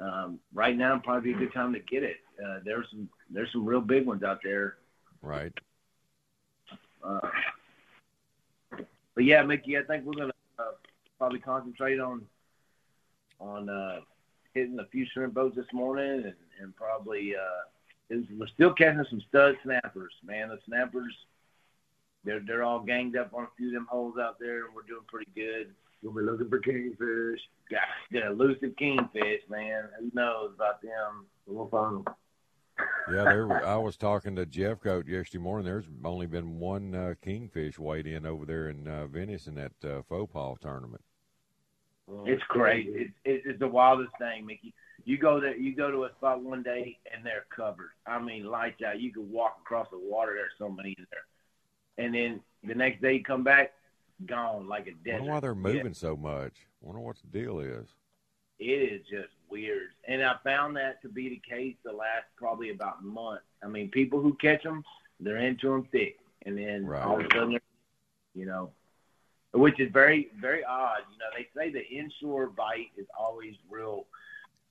Um, 0.00 0.38
right 0.52 0.76
now 0.76 1.00
probably 1.02 1.32
a 1.32 1.36
good 1.36 1.52
time 1.52 1.72
to 1.72 1.80
get 1.80 2.02
it. 2.02 2.16
Uh, 2.44 2.58
there's 2.64 2.86
some 2.90 3.08
there's 3.30 3.50
some 3.52 3.64
real 3.64 3.80
big 3.80 4.06
ones 4.06 4.22
out 4.22 4.40
there 4.42 4.76
Right. 5.22 5.52
uh, 7.04 7.28
but 9.14 9.24
yeah, 9.24 9.42
Mickey, 9.42 9.78
I 9.78 9.82
think 9.82 10.04
we're 10.04 10.14
gonna 10.14 10.32
uh, 10.58 10.72
probably 11.18 11.38
concentrate 11.38 12.00
on 12.00 12.22
on 13.40 13.68
uh, 13.68 14.00
hitting 14.54 14.78
a 14.78 14.86
few 14.86 15.06
shrimp 15.12 15.34
boats 15.34 15.56
this 15.56 15.66
morning, 15.72 16.24
and, 16.24 16.34
and 16.60 16.76
probably 16.76 17.34
uh, 17.36 17.62
is, 18.10 18.24
we're 18.38 18.46
still 18.48 18.72
catching 18.72 19.04
some 19.10 19.22
stud 19.28 19.56
snappers. 19.62 20.12
Man, 20.24 20.48
the 20.48 20.58
snappers 20.66 21.14
they're 22.24 22.40
they're 22.46 22.62
all 22.62 22.80
ganged 22.80 23.16
up 23.16 23.32
on 23.34 23.44
a 23.44 23.48
few 23.56 23.68
of 23.68 23.74
them 23.74 23.86
holes 23.90 24.16
out 24.20 24.38
there, 24.38 24.66
and 24.66 24.74
we're 24.74 24.82
doing 24.82 25.04
pretty 25.06 25.30
good. 25.34 25.74
We'll 26.02 26.12
be 26.12 26.22
looking 26.22 26.48
for 26.48 26.58
kingfish. 26.58 27.40
Got 27.70 27.80
the 28.10 28.26
elusive 28.26 28.76
kingfish, 28.76 29.40
man. 29.48 29.84
Who 29.98 30.10
knows 30.12 30.52
about 30.54 30.82
them? 30.82 31.26
We'll 31.46 31.68
find 31.68 32.04
them. 32.04 32.14
Yeah, 33.10 33.24
there. 33.24 33.66
I 33.66 33.76
was 33.76 33.96
talking 33.96 34.36
to 34.36 34.46
Jeff 34.46 34.80
Coat 34.80 35.06
yesterday 35.06 35.42
morning. 35.42 35.64
There's 35.64 35.88
only 36.04 36.26
been 36.26 36.58
one 36.58 36.94
uh, 36.94 37.14
kingfish 37.22 37.78
weighed 37.78 38.06
in 38.06 38.26
over 38.26 38.44
there 38.44 38.68
in 38.68 38.88
uh, 38.88 39.06
Venice 39.06 39.46
in 39.46 39.54
that 39.54 39.72
uh, 39.84 40.02
faux 40.08 40.32
paw 40.32 40.56
tournament. 40.56 41.02
It's 42.26 42.42
crazy. 42.48 42.90
It's, 42.90 43.12
it's 43.24 43.46
it's 43.46 43.58
the 43.60 43.68
wildest 43.68 44.12
thing, 44.18 44.44
Mickey. 44.44 44.74
You 45.04 45.18
go 45.18 45.40
there, 45.40 45.56
you 45.56 45.74
go 45.74 45.90
to 45.90 46.04
a 46.04 46.10
spot 46.16 46.42
one 46.42 46.62
day 46.62 46.98
and 47.14 47.24
they're 47.24 47.46
covered. 47.54 47.90
I 48.06 48.18
mean, 48.18 48.44
lights 48.44 48.82
out. 48.82 49.00
You 49.00 49.12
could 49.12 49.30
walk 49.30 49.58
across 49.62 49.88
the 49.90 49.98
water. 49.98 50.34
There's 50.34 50.52
so 50.58 50.68
many 50.68 50.94
in 50.98 51.06
there, 51.10 51.20
and 51.98 52.14
then 52.14 52.40
the 52.62 52.74
next 52.74 53.00
day 53.02 53.14
you 53.14 53.22
come 53.24 53.44
back, 53.44 53.72
gone 54.26 54.68
like 54.68 54.86
a 54.86 54.90
I 54.90 54.94
desert. 55.04 55.18
wonder 55.22 55.32
why 55.32 55.40
they're 55.40 55.50
Yeah. 55.72 55.78
moving 55.78 55.94
so 55.94 56.16
much. 56.16 56.54
wonder 56.80 57.00
what 57.00 57.16
the 57.16 57.38
deal 57.38 57.60
is. 57.60 57.88
It 58.58 58.64
is 58.92 59.06
just 59.08 59.32
weird, 59.48 59.90
and 60.06 60.22
I 60.22 60.36
found 60.44 60.76
that 60.76 61.00
to 61.02 61.08
be 61.08 61.28
the 61.28 61.38
case 61.48 61.76
the 61.82 61.92
last 61.92 62.26
probably 62.36 62.70
about 62.70 63.02
month. 63.02 63.40
I 63.62 63.66
mean, 63.68 63.90
people 63.90 64.20
who 64.20 64.34
catch 64.34 64.62
them, 64.62 64.84
they're 65.18 65.38
into 65.38 65.70
them 65.70 65.84
thick, 65.86 66.18
and 66.42 66.56
then 66.58 66.86
Right. 66.86 67.02
all 67.02 67.18
of 67.18 67.26
a 67.26 67.30
sudden, 67.34 67.50
they're, 67.52 67.60
you 68.34 68.46
know, 68.46 68.72
which 69.52 69.80
is 69.80 69.90
very 69.92 70.30
very 70.34 70.62
odd. 70.64 71.00
You 71.10 71.18
know, 71.18 71.30
they 71.36 71.48
say 71.54 71.70
the 71.70 71.84
inshore 71.88 72.46
bite 72.48 72.90
is 72.96 73.06
always 73.18 73.56
real 73.68 74.06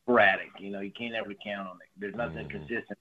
sporadic. 0.02 0.52
You 0.60 0.70
know, 0.72 0.80
you 0.82 0.92
can't 0.92 1.16
ever 1.16 1.34
count 1.34 1.68
on 1.68 1.78
it. 1.82 1.90
There's 1.98 2.16
nothing 2.16 2.48
Mhm. 2.48 2.52
consistent. 2.52 3.00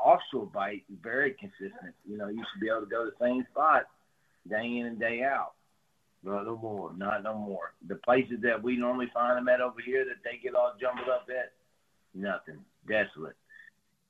The 0.00 0.06
offshore 0.08 0.46
bite 0.46 0.84
is 0.90 0.98
very 1.02 1.32
consistent. 1.32 1.94
You 2.08 2.16
know, 2.16 2.28
you 2.28 2.42
should 2.52 2.60
be 2.60 2.68
able 2.68 2.80
to 2.80 2.86
go 2.86 3.04
to 3.04 3.10
the 3.10 3.24
same 3.24 3.46
spot 3.52 3.86
day 4.48 4.78
in 4.78 4.86
and 4.86 4.98
day 4.98 5.22
out. 5.22 5.52
Not 6.22 6.44
no 6.44 6.56
more. 6.56 6.92
Not 6.96 7.22
no 7.22 7.34
more. 7.34 7.72
The 7.86 7.96
places 7.96 8.38
that 8.42 8.62
we 8.62 8.76
normally 8.76 9.10
find 9.12 9.36
them 9.36 9.48
at 9.48 9.60
over 9.60 9.80
here 9.84 10.04
that 10.04 10.22
they 10.24 10.38
get 10.42 10.54
all 10.54 10.74
jumbled 10.80 11.08
up 11.08 11.26
at, 11.30 11.52
nothing. 12.14 12.58
Desolate. 12.88 13.36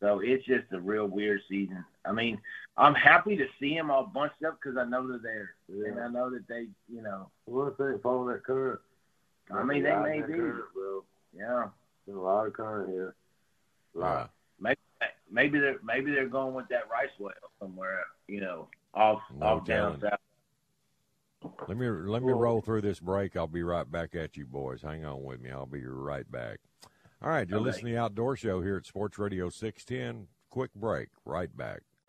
So 0.00 0.20
it's 0.20 0.44
just 0.46 0.64
a 0.72 0.80
real 0.80 1.06
weird 1.06 1.40
season. 1.48 1.84
I 2.04 2.12
mean, 2.12 2.40
I'm 2.76 2.94
happy 2.94 3.36
to 3.36 3.46
see 3.60 3.74
them 3.74 3.90
all 3.90 4.06
bunched 4.06 4.42
up 4.46 4.58
because 4.60 4.78
I 4.78 4.84
know 4.84 5.06
they're 5.06 5.18
there, 5.68 5.90
and 5.90 6.00
I 6.00 6.08
know 6.08 6.30
that 6.30 6.48
they, 6.48 6.66
you 6.92 7.02
know, 7.02 7.30
What 7.44 7.72
if 7.72 7.76
they 7.76 8.00
follow 8.02 8.26
that 8.28 8.44
current? 8.44 8.80
I 9.52 9.62
mean, 9.62 9.82
they 9.82 9.94
may 9.96 10.20
that 10.20 10.28
be. 10.28 10.34
Current, 10.34 10.64
bro. 10.74 11.04
yeah. 11.36 11.66
There's 12.06 12.16
a 12.16 12.20
lot 12.20 12.46
of 12.46 12.54
current 12.54 12.90
here. 12.90 13.14
A 13.94 13.98
lot. 13.98 14.30
Maybe 14.58 14.78
maybe 15.30 15.58
they're 15.58 15.78
maybe 15.82 16.10
they're 16.12 16.28
going 16.28 16.54
with 16.54 16.68
that 16.68 16.88
rice 16.90 17.10
well 17.18 17.32
somewhere, 17.60 18.00
you 18.28 18.40
know, 18.40 18.68
off 18.94 19.20
No 19.38 19.46
off 19.46 19.64
down 19.64 20.00
south. 20.00 21.52
let 21.68 21.76
me 21.78 21.88
let 21.88 22.22
me 22.22 22.32
roll 22.32 22.60
through 22.60 22.82
this 22.82 23.00
break. 23.00 23.36
I'll 23.36 23.46
be 23.46 23.62
right 23.62 23.90
back 23.90 24.14
at 24.14 24.36
you, 24.36 24.46
boys. 24.46 24.82
Hang 24.82 25.04
on 25.04 25.22
with 25.22 25.40
me. 25.40 25.50
I'll 25.50 25.66
be 25.66 25.86
right 25.86 26.30
back. 26.30 26.58
All 27.22 27.28
right, 27.28 27.48
you're 27.48 27.58
Okay. 27.58 27.66
listening 27.66 27.92
to 27.92 27.96
the 27.98 28.02
Outdoor 28.02 28.34
Show 28.36 28.62
here 28.62 28.76
at 28.76 28.86
Sports 28.86 29.18
Radio 29.18 29.50
610. 29.50 30.28
Quick 30.48 30.74
break. 30.74 31.08
Right 31.24 31.54
back. 31.54 31.82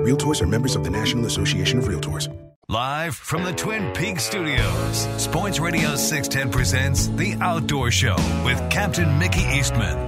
Realtors 0.00 0.40
are 0.40 0.46
members 0.46 0.76
of 0.76 0.82
the 0.82 0.88
National 0.88 1.26
Association 1.26 1.78
of 1.78 1.84
Realtors. 1.84 2.34
Live 2.70 3.14
from 3.14 3.44
the 3.44 3.52
Twin 3.52 3.92
Peaks 3.92 4.24
studios, 4.24 4.96
Sports 5.22 5.60
Radio 5.60 5.94
610 5.94 6.50
presents 6.50 7.08
The 7.08 7.34
Outdoor 7.42 7.90
Show 7.90 8.16
with 8.42 8.58
Captain 8.70 9.18
Mickey 9.18 9.42
Eastman. 9.42 9.98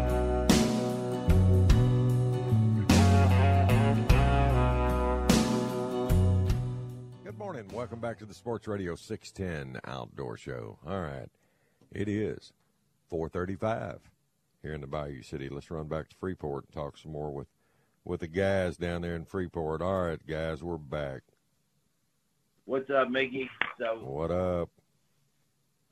Good 7.22 7.36
morning. 7.38 7.68
Welcome 7.74 8.00
back 8.00 8.18
to 8.20 8.24
the 8.24 8.32
Sports 8.32 8.66
Radio 8.66 8.94
610 8.96 9.78
Outdoor 9.84 10.38
Show. 10.38 10.78
All 10.86 11.02
right. 11.02 11.28
It 11.90 12.08
is 12.08 12.54
435 13.10 14.00
here 14.62 14.72
in 14.72 14.80
the 14.80 14.86
Bayou 14.86 15.20
City. 15.20 15.50
Let's 15.50 15.70
run 15.70 15.88
back 15.88 16.08
to 16.08 16.16
Freeport 16.16 16.64
and 16.64 16.72
talk 16.72 16.96
some 16.96 17.12
more 17.12 17.30
with 17.30 17.48
with 18.04 18.20
the 18.20 18.28
guys 18.28 18.76
down 18.76 19.02
there 19.02 19.16
in 19.16 19.24
Freeport. 19.24 19.82
All 19.82 20.02
right, 20.02 20.26
guys, 20.26 20.62
we're 20.62 20.76
back. 20.76 21.22
What's 22.64 22.90
up, 22.90 23.10
Mickey? 23.10 23.50
So 23.78 23.96
What 23.96 24.30
up? 24.30 24.70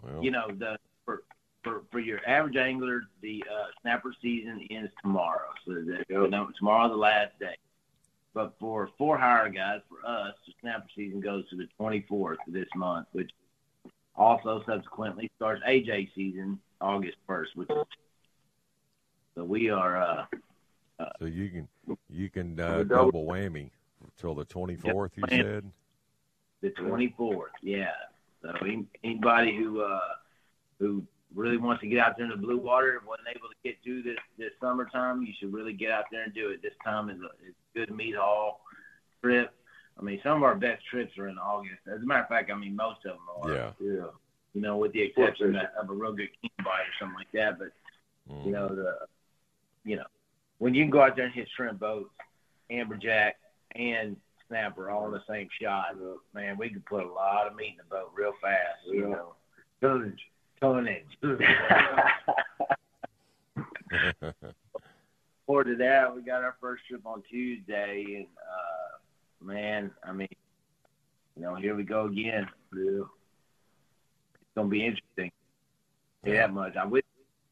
Well, 0.02 0.22
you 0.22 0.30
know 0.30 0.48
the 0.48 0.78
for 1.04 1.22
for, 1.62 1.82
for 1.90 2.00
your 2.00 2.20
average 2.26 2.56
angler, 2.56 3.02
the 3.20 3.44
uh, 3.50 3.66
snapper 3.82 4.14
season 4.22 4.66
ends 4.70 4.92
tomorrow. 5.02 5.48
So 5.66 5.74
the, 5.74 6.04
you 6.08 6.28
know, 6.28 6.48
tomorrow's 6.56 6.90
the 6.90 6.96
last 6.96 7.38
day. 7.38 7.56
But 8.32 8.54
for 8.58 8.88
for 8.96 9.18
hire 9.18 9.48
guys, 9.48 9.80
for 9.88 10.08
us, 10.08 10.34
the 10.46 10.52
snapper 10.61 10.86
season 10.94 11.20
goes 11.20 11.48
to 11.50 11.56
the 11.56 11.68
24th 11.78 12.36
of 12.46 12.52
this 12.52 12.68
month, 12.76 13.08
which 13.12 13.30
also 14.14 14.62
subsequently 14.66 15.30
starts 15.36 15.62
AJ 15.66 16.14
season 16.14 16.61
August 16.80 17.16
1st. 17.28 17.56
Which 17.56 17.68
so 19.34 19.44
we 19.44 19.70
are. 19.70 20.00
Uh, 20.00 20.24
so 21.18 21.26
you 21.26 21.48
can 21.48 21.68
you 22.09 22.28
can 22.30 22.59
uh, 22.59 22.82
double- 22.84 23.11
double 23.11 23.26
whammy 23.26 23.70
till 24.18 24.34
the 24.34 24.45
twenty 24.45 24.76
fourth. 24.76 25.12
You 25.16 25.24
said. 25.28 25.70
the 26.62 26.70
24th. 26.70 27.43
Yeah. 27.62 27.91
So 28.43 28.53
any- 28.62 28.86
anybody 29.05 29.57
who 29.57 29.80
uh, 29.82 30.01
who 30.78 31.05
really 31.34 31.57
wants 31.59 31.80
to 31.82 31.86
get 31.88 31.99
out 32.01 32.16
there 32.16 32.24
in 32.24 32.30
the 32.30 32.36
blue 32.36 32.59
water 32.59 32.97
and 32.99 33.07
wasn't 33.07 33.28
able 33.28 33.49
to 33.49 33.55
get 33.62 33.82
to 33.84 34.03
this 34.03 34.18
this 34.38 34.51
summertime, 34.61 35.22
you 35.22 35.32
should 35.38 35.53
really 35.53 35.72
get 35.72 35.91
out 35.91 36.05
there 36.11 36.22
and 36.24 36.34
do 36.34 36.49
it. 36.51 36.62
This 36.62 36.74
time 36.84 37.09
is 37.11 37.18
a, 37.20 37.26
is 37.49 37.55
a 37.74 37.78
good 37.78 37.95
meat 37.95 38.14
haul 38.16 38.61
trip. 39.22 39.53
I 39.99 40.03
mean, 40.03 40.18
some 40.22 40.36
of 40.38 40.43
our 40.43 40.55
best 40.55 40.82
trips 40.86 41.16
are 41.18 41.28
in 41.28 41.36
August. 41.38 41.80
As 41.86 42.03
a 42.03 42.07
matter 42.07 42.22
of 42.22 42.28
fact, 42.28 42.51
I 42.51 42.55
mean 42.57 42.74
most 42.74 43.05
of 43.05 43.12
them 43.12 43.20
are. 43.43 43.53
Yeah. 43.55 43.70
Yeah. 43.80 44.07
You 44.55 44.61
know, 44.62 44.78
with 44.78 44.93
the 44.93 45.03
exception 45.03 45.55
of, 45.57 45.66
of 45.84 45.91
a 45.91 45.93
real 45.93 46.12
good 46.12 46.30
king 46.41 46.51
bite 46.64 46.80
or 46.80 46.95
something 46.99 47.16
like 47.18 47.32
that. 47.32 47.59
But 47.59 47.68
Mm. 48.30 48.47
you 48.47 48.53
know 48.53 48.68
the 48.68 48.97
you 49.84 49.97
know 49.97 50.05
when 50.61 50.74
you 50.74 50.84
can 50.84 50.90
go 50.90 51.02
out 51.02 51.16
there 51.16 51.24
and 51.24 51.34
hit 51.34 51.48
shrimp 51.56 51.80
boats, 51.80 52.11
amberjack, 52.70 53.32
and 53.74 54.14
snapper 54.46 54.90
all 54.90 55.06
in 55.06 55.12
the 55.12 55.22
same 55.28 55.48
shot, 55.61 55.96
man, 56.34 56.58
we 56.58 56.68
could 56.68 56.84
put 56.84 57.02
a 57.02 57.08
lot 57.12 57.46
of 57.46 57.56
meat 57.56 57.70
in 57.70 57.78
the 57.78 57.84
boat 57.88 58.12
real 58.14 58.34
fast. 58.42 58.78
You 58.86 59.08
know, 59.08 59.34
Tonnage. 59.80 60.20
tonnage. 60.61 61.06
Forward 65.46 65.64
to 65.64 65.76
that, 65.76 66.14
we 66.14 66.20
got 66.20 66.44
our 66.44 66.56
first 66.61 66.82
trip 66.86 67.06
on 67.06 67.22
Tuesday, 67.28 68.04
and 68.18 68.26
uh, 68.26 68.98
man, 69.44 69.90
I 70.04 70.12
mean, 70.12 70.28
you 71.36 71.42
know, 71.42 71.54
here 71.54 71.74
we 71.74 71.84
go 71.84 72.04
again. 72.04 72.46
It's 72.74 73.08
gonna 74.54 74.68
be 74.68 74.84
interesting. 74.84 75.32
Yeah, 76.22 76.34
that 76.34 76.52
much. 76.52 76.76
I 76.76 76.84
wish. 76.84 77.02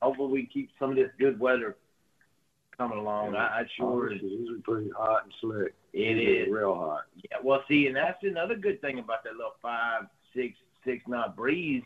Hopefully, 0.02 0.30
we 0.30 0.46
keep 0.46 0.68
some 0.78 0.90
of 0.90 0.96
this 0.96 1.10
good 1.18 1.40
weather 1.40 1.76
coming 2.78 2.98
along. 2.98 3.34
I, 3.34 3.60
I 3.60 3.62
sure 3.76 4.06
August 4.06 4.24
is 4.24 4.30
usually 4.30 4.60
pretty 4.60 4.90
hot 4.96 5.24
and 5.24 5.32
slick. 5.40 5.74
It 5.92 6.18
is. 6.18 6.48
real 6.50 6.74
hot. 6.74 7.04
Yeah, 7.30 7.38
well, 7.42 7.62
see, 7.68 7.86
and 7.86 7.96
that's 7.96 8.22
another 8.22 8.56
good 8.56 8.80
thing 8.80 8.98
about 8.98 9.24
that 9.24 9.34
little 9.34 9.56
five, 9.60 10.04
six, 10.34 10.56
six 10.84 11.02
knot 11.06 11.36
breeze. 11.36 11.82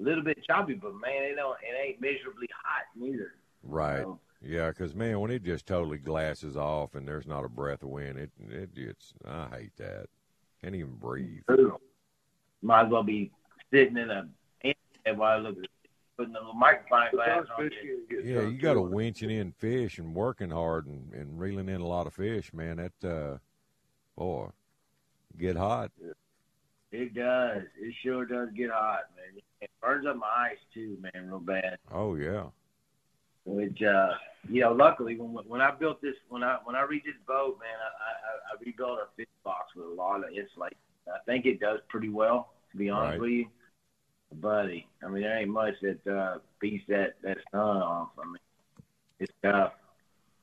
A 0.00 0.02
little 0.02 0.24
bit 0.24 0.38
choppy, 0.44 0.74
but 0.74 0.94
man, 0.94 1.22
it 1.22 1.36
don't, 1.36 1.56
it 1.62 1.88
ain't 1.88 2.00
miserably 2.00 2.48
hot 2.64 2.84
neither. 2.96 3.34
Right. 3.62 4.04
Yeah, 4.44 4.68
because 4.68 4.94
man, 4.94 5.20
when 5.20 5.30
it 5.30 5.44
just 5.44 5.66
totally 5.66 5.98
glasses 5.98 6.56
off 6.56 6.96
and 6.96 7.06
there's 7.06 7.28
not 7.28 7.44
a 7.44 7.48
breath 7.48 7.82
of 7.84 7.90
wind, 7.90 8.18
it 8.18 8.30
it 8.50 8.74
gets. 8.74 9.14
I 9.24 9.46
hate 9.52 9.76
that. 9.76 10.06
Can't 10.60 10.74
even 10.74 10.96
breathe. 10.96 11.42
Might 12.60 12.86
as 12.86 12.90
well 12.90 13.04
be 13.04 13.30
sitting 13.70 13.96
in 13.96 14.10
a 14.10 14.28
and 15.04 15.18
while 15.18 15.38
I 15.38 15.40
look 15.40 15.56
at 15.58 15.64
putting 16.22 16.36
a 16.36 16.38
little 16.38 16.54
microphone 16.54 17.10
glass 17.12 17.44
on 17.58 17.70
you. 17.82 18.22
Yeah, 18.24 18.42
you 18.42 18.58
got 18.58 18.74
to 18.74 18.80
winching 18.80 19.30
in 19.30 19.52
fish 19.52 19.98
and 19.98 20.14
working 20.14 20.50
hard 20.50 20.86
and, 20.86 21.12
and 21.12 21.38
reeling 21.38 21.68
in 21.68 21.80
a 21.80 21.86
lot 21.86 22.06
of 22.06 22.14
fish, 22.14 22.52
man. 22.52 22.76
That 22.76 23.08
uh, 23.08 23.38
boy, 24.16 24.48
get 25.38 25.56
hot. 25.56 25.90
It 26.92 27.14
does. 27.14 27.62
It 27.80 27.94
sure 28.02 28.24
does 28.26 28.50
get 28.54 28.70
hot, 28.70 29.00
man. 29.16 29.42
It 29.60 29.70
burns 29.80 30.06
up 30.06 30.16
my 30.16 30.26
eyes 30.26 30.58
too, 30.72 30.98
man, 31.00 31.28
real 31.28 31.40
bad. 31.40 31.78
Oh 31.90 32.14
yeah. 32.14 32.44
Which, 33.44 33.82
uh, 33.82 34.10
you 34.48 34.60
know, 34.60 34.72
luckily 34.72 35.16
when 35.16 35.30
when 35.48 35.60
I 35.60 35.72
built 35.72 36.00
this, 36.00 36.14
when 36.28 36.44
I 36.44 36.58
when 36.64 36.76
I 36.76 36.82
read 36.82 37.02
this 37.04 37.14
boat, 37.26 37.58
man, 37.58 37.74
I, 37.80 38.54
I, 38.54 38.54
I 38.54 38.64
rebuilt 38.64 38.98
a 39.00 39.06
fish 39.16 39.26
box 39.42 39.74
with 39.74 39.86
a 39.86 39.94
lot 39.94 40.18
of 40.18 40.30
insulation. 40.30 40.76
I 41.08 41.18
think 41.26 41.46
it 41.46 41.58
does 41.58 41.80
pretty 41.88 42.08
well, 42.10 42.52
to 42.70 42.76
be 42.76 42.88
honest 42.88 43.12
Right. 43.12 43.20
with 43.20 43.30
you, 43.30 43.46
buddy. 44.40 44.86
I 45.04 45.08
mean, 45.08 45.22
there 45.22 45.38
ain't 45.38 45.50
much 45.50 45.74
that 45.82 46.06
uh, 46.06 46.38
beats 46.60 46.84
that 46.88 47.14
that 47.22 47.38
sun 47.50 47.60
off. 47.60 48.10
I 48.18 48.24
mean, 48.24 48.36
it's 49.20 49.32
tough. 49.42 49.72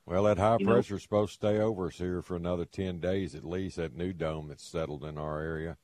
Well, 0.05 0.23
that 0.23 0.37
high 0.37 0.57
You 0.59 0.65
know- 0.65 0.73
pressure's 0.73 1.03
supposed 1.03 1.31
to 1.39 1.47
stay 1.47 1.59
over 1.59 1.87
us 1.87 1.97
here 1.97 2.21
for 2.21 2.35
another 2.35 2.65
ten 2.65 2.99
days 2.99 3.35
at 3.35 3.43
least. 3.45 3.77
That 3.77 3.95
new 3.95 4.13
dome 4.13 4.47
that's 4.47 4.63
settled 4.65 5.03
in 5.03 5.17
our 5.17 5.39
area, 5.39 5.77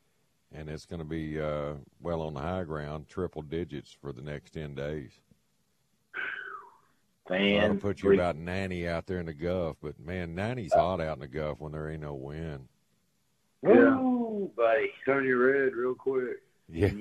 and 0.52 0.70
it's 0.70 0.86
going 0.86 1.00
to 1.00 1.06
be 1.06 1.40
uh, 1.40 1.74
well 2.02 2.22
on 2.22 2.34
the 2.34 2.40
high 2.42 2.64
ground, 2.64 3.08
triple 3.08 3.42
digits 3.44 3.92
for 3.92 4.12
the 4.12 4.22
next 4.22 4.52
ten 4.52 4.74
days. 4.76 5.12
Man, 7.30 7.60
That'll 7.62 7.78
put 7.78 8.04
you 8.04 8.14
about 8.14 8.36
ninety 8.36 8.88
out 8.88 9.08
there 9.08 9.20
in 9.20 9.26
the 9.26 9.34
Gulf, 9.34 9.78
but 9.82 10.00
man, 10.00 10.36
ninety's 10.36 10.74
hot 10.74 11.02
out 11.02 11.18
in 11.18 11.22
the 11.22 11.28
Gulf 11.28 11.60
when 11.60 11.72
there 11.72 11.90
ain't 11.90 12.02
no 12.02 12.14
wind. 12.14 12.68
Woo, 13.62 14.52
buddy. 14.56 14.92
Turn 15.06 15.26
you 15.26 15.38
red 15.38 15.74
real 15.74 15.96
quick. 15.96 16.38
Yeah. 16.70 16.92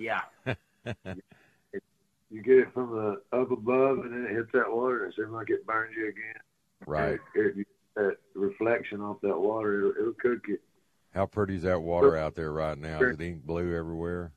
Yeah. 0.47 0.55
You 2.31 2.43
get 2.43 2.59
it 2.59 2.73
from 2.75 2.91
the 2.91 3.39
up 3.39 3.51
above, 3.51 3.99
and 4.01 4.13
then 4.13 4.27
it 4.29 4.35
hits 4.35 4.51
that 4.55 4.71
water, 4.71 5.05
and 5.05 5.13
it 5.13 5.17
seems 5.17 5.31
like 5.31 5.51
it 5.51 5.67
burns 5.67 5.95
you 5.97 6.09
again. 6.09 6.41
Right. 6.87 7.21
It, 7.35 7.59
it, 7.59 7.67
that 7.95 8.17
reflection 8.35 9.01
off 9.01 9.21
that 9.23 9.39
water, 9.39 9.79
it'll, 9.79 10.01
it'll 10.01 10.13
cook 10.15 10.49
you. 10.49 10.59
How 11.15 11.27
pretty 11.27 11.57
is 11.57 11.63
that 11.63 11.81
water 11.81 12.17
out 12.17 12.35
there 12.35 12.51
right 12.51 12.77
now? 12.77 13.01
Is 13.01 13.15
it 13.15 13.23
ink 13.23 13.47
blue 13.47 13.77
everywhere? 13.77 14.33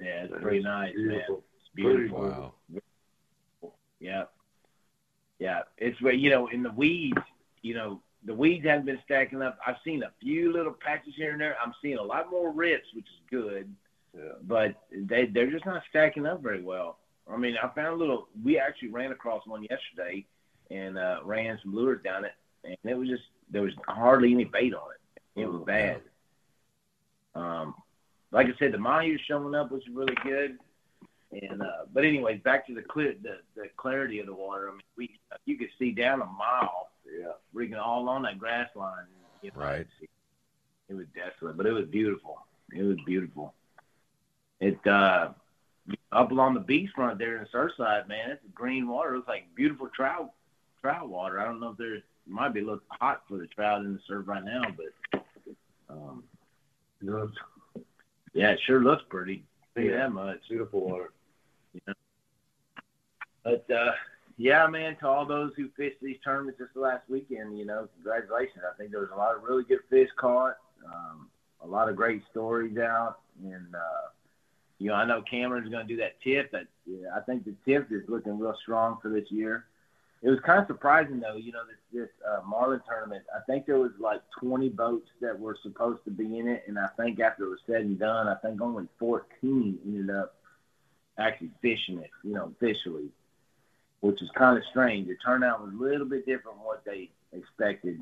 Yeah, 0.00 0.24
it's 0.24 0.42
pretty 0.42 0.60
nice, 0.60 0.92
man. 0.96 1.08
beautiful. 1.08 1.44
It's 1.60 1.70
beautiful. 1.74 2.20
Wow. 2.20 3.72
Yeah. 4.00 4.24
Yeah. 5.38 5.62
It's 5.76 6.00
where, 6.02 6.14
you 6.14 6.30
know, 6.30 6.48
in 6.48 6.64
the 6.64 6.72
weeds, 6.72 7.18
you 7.62 7.74
know, 7.74 8.00
the 8.24 8.34
weeds 8.34 8.66
haven't 8.66 8.86
been 8.86 8.98
stacking 9.04 9.40
up. 9.40 9.58
I've 9.64 9.76
seen 9.84 10.02
a 10.02 10.10
few 10.20 10.52
little 10.52 10.72
patches 10.72 11.14
here 11.16 11.32
and 11.32 11.40
there. 11.40 11.56
I'm 11.64 11.72
seeing 11.80 11.98
a 11.98 12.02
lot 12.02 12.30
more 12.30 12.50
rips, 12.52 12.88
which 12.94 13.06
is 13.06 13.20
good. 13.30 13.72
But 14.42 14.74
they 14.90 15.26
they're 15.26 15.50
just 15.50 15.66
not 15.66 15.82
stacking 15.90 16.26
up 16.26 16.42
very 16.42 16.62
well. 16.62 16.98
I 17.30 17.36
mean, 17.36 17.56
I 17.62 17.68
found 17.68 17.88
a 17.88 17.96
little. 17.96 18.28
We 18.42 18.58
actually 18.58 18.90
ran 18.90 19.12
across 19.12 19.46
one 19.46 19.62
yesterday, 19.62 20.24
and 20.70 20.98
uh, 20.98 21.18
ran 21.24 21.58
some 21.62 21.74
lures 21.74 22.02
down 22.02 22.24
it, 22.24 22.32
and 22.64 22.76
it 22.84 22.96
was 22.96 23.08
just 23.08 23.24
there 23.50 23.62
was 23.62 23.72
hardly 23.86 24.32
any 24.32 24.44
bait 24.44 24.74
on 24.74 24.88
it. 24.92 25.40
It 25.40 25.46
was 25.46 25.62
bad. 25.66 26.00
Um, 27.34 27.74
like 28.32 28.46
I 28.46 28.58
said, 28.58 28.72
the 28.72 28.78
mahi's 28.78 29.20
showing 29.26 29.54
up, 29.54 29.70
which 29.70 29.86
is 29.86 29.94
really 29.94 30.16
good. 30.22 30.58
And 31.30 31.60
uh, 31.62 31.84
but 31.92 32.04
anyways, 32.04 32.40
back 32.42 32.66
to 32.68 32.74
the 32.74 32.82
clear 32.82 33.14
the, 33.22 33.38
the 33.54 33.68
clarity 33.76 34.18
of 34.18 34.26
the 34.26 34.34
water. 34.34 34.68
I 34.68 34.72
mean, 34.72 34.80
we 34.96 35.18
you 35.44 35.58
could 35.58 35.68
see 35.78 35.92
down 35.92 36.22
a 36.22 36.26
mile, 36.26 36.88
yeah, 37.06 37.32
rigging 37.52 37.76
all 37.76 38.08
on 38.08 38.22
that 38.22 38.38
grass 38.38 38.68
line. 38.74 39.04
You 39.42 39.50
know, 39.54 39.60
Right. 39.60 39.86
It 40.88 40.94
was 40.94 41.06
desolate, 41.14 41.56
but 41.56 41.66
it 41.66 41.72
was 41.72 41.84
beautiful. 41.86 42.38
It 42.74 42.82
was 42.82 42.96
beautiful. 43.04 43.52
It 44.60 44.84
uh, 44.86 45.30
up 46.12 46.30
along 46.30 46.54
the 46.54 46.60
beachfront 46.60 47.18
there 47.18 47.36
in 47.36 47.44
the 47.44 47.58
Surfside, 47.58 48.08
man. 48.08 48.30
It's 48.30 48.42
green 48.54 48.88
water. 48.88 49.14
It 49.14 49.16
looks 49.16 49.28
like 49.28 49.54
beautiful 49.54 49.88
trout 49.94 50.32
trout 50.80 51.08
water. 51.08 51.40
I 51.40 51.44
don't 51.44 51.60
know 51.60 51.70
if 51.70 51.78
there's 51.78 52.02
it 52.28 52.32
might 52.32 52.52
be 52.52 52.60
a 52.60 52.64
little 52.64 52.80
hot 52.88 53.22
for 53.28 53.38
the 53.38 53.46
trout 53.46 53.80
in 53.80 53.94
the 53.94 54.00
surf 54.06 54.28
right 54.28 54.44
now, 54.44 54.62
but 54.76 55.24
um, 55.88 56.24
yeah, 58.34 58.50
it 58.50 58.60
sure 58.66 58.80
looks 58.80 59.02
pretty. 59.08 59.44
You 59.76 59.92
that 59.92 60.12
much. 60.12 60.40
Beautiful 60.48 60.80
water. 60.80 61.12
You 61.72 61.80
know? 61.86 61.94
But 63.44 63.66
uh, 63.70 63.92
yeah, 64.36 64.66
man, 64.66 64.96
to 64.96 65.08
all 65.08 65.24
those 65.24 65.52
who 65.56 65.68
fished 65.76 65.98
these 66.02 66.16
tournaments 66.24 66.58
this 66.58 66.68
last 66.74 67.08
weekend, 67.08 67.56
you 67.56 67.64
know, 67.64 67.88
congratulations. 67.94 68.64
I 68.68 68.76
think 68.76 68.90
there 68.90 69.00
was 69.00 69.10
a 69.14 69.16
lot 69.16 69.36
of 69.36 69.42
really 69.42 69.64
good 69.64 69.80
fish 69.88 70.08
caught, 70.16 70.56
um, 70.84 71.28
a 71.62 71.66
lot 71.66 71.88
of 71.88 71.96
great 71.96 72.22
stories 72.30 72.76
out, 72.76 73.20
and 73.42 73.74
uh, 73.74 74.08
you 74.78 74.88
know, 74.88 74.94
I 74.94 75.04
know 75.04 75.22
Cameron's 75.22 75.68
going 75.68 75.86
to 75.86 75.92
do 75.92 76.00
that 76.00 76.20
tip. 76.22 76.52
That 76.52 76.66
yeah, 76.86 77.08
I 77.14 77.20
think 77.20 77.44
the 77.44 77.54
tip 77.64 77.90
is 77.90 78.08
looking 78.08 78.38
real 78.38 78.56
strong 78.62 78.98
for 79.02 79.08
this 79.10 79.30
year. 79.30 79.66
It 80.22 80.30
was 80.30 80.40
kind 80.40 80.60
of 80.60 80.66
surprising 80.66 81.20
though, 81.20 81.36
you 81.36 81.52
know, 81.52 81.62
this 81.66 82.00
this 82.00 82.08
uh, 82.26 82.40
Marlin 82.46 82.80
tournament. 82.88 83.24
I 83.34 83.40
think 83.50 83.66
there 83.66 83.78
was 83.78 83.92
like 84.00 84.20
20 84.40 84.68
boats 84.70 85.08
that 85.20 85.38
were 85.38 85.56
supposed 85.62 86.04
to 86.04 86.10
be 86.10 86.38
in 86.38 86.48
it, 86.48 86.64
and 86.66 86.78
I 86.78 86.88
think 86.96 87.20
after 87.20 87.44
it 87.44 87.50
was 87.50 87.60
said 87.66 87.82
and 87.82 87.98
done, 87.98 88.26
I 88.26 88.34
think 88.36 88.60
only 88.60 88.86
14 88.98 89.78
ended 89.84 90.14
up 90.14 90.34
actually 91.18 91.50
fishing 91.62 91.98
it, 91.98 92.10
you 92.24 92.34
know, 92.34 92.52
officially, 92.56 93.08
which 94.00 94.20
is 94.22 94.30
kind 94.36 94.56
of 94.56 94.64
strange. 94.70 95.08
The 95.08 95.16
turnout 95.24 95.62
was 95.62 95.72
a 95.72 95.82
little 95.82 96.06
bit 96.06 96.26
different 96.26 96.56
from 96.56 96.66
what 96.66 96.84
they 96.84 97.10
expected, 97.32 98.00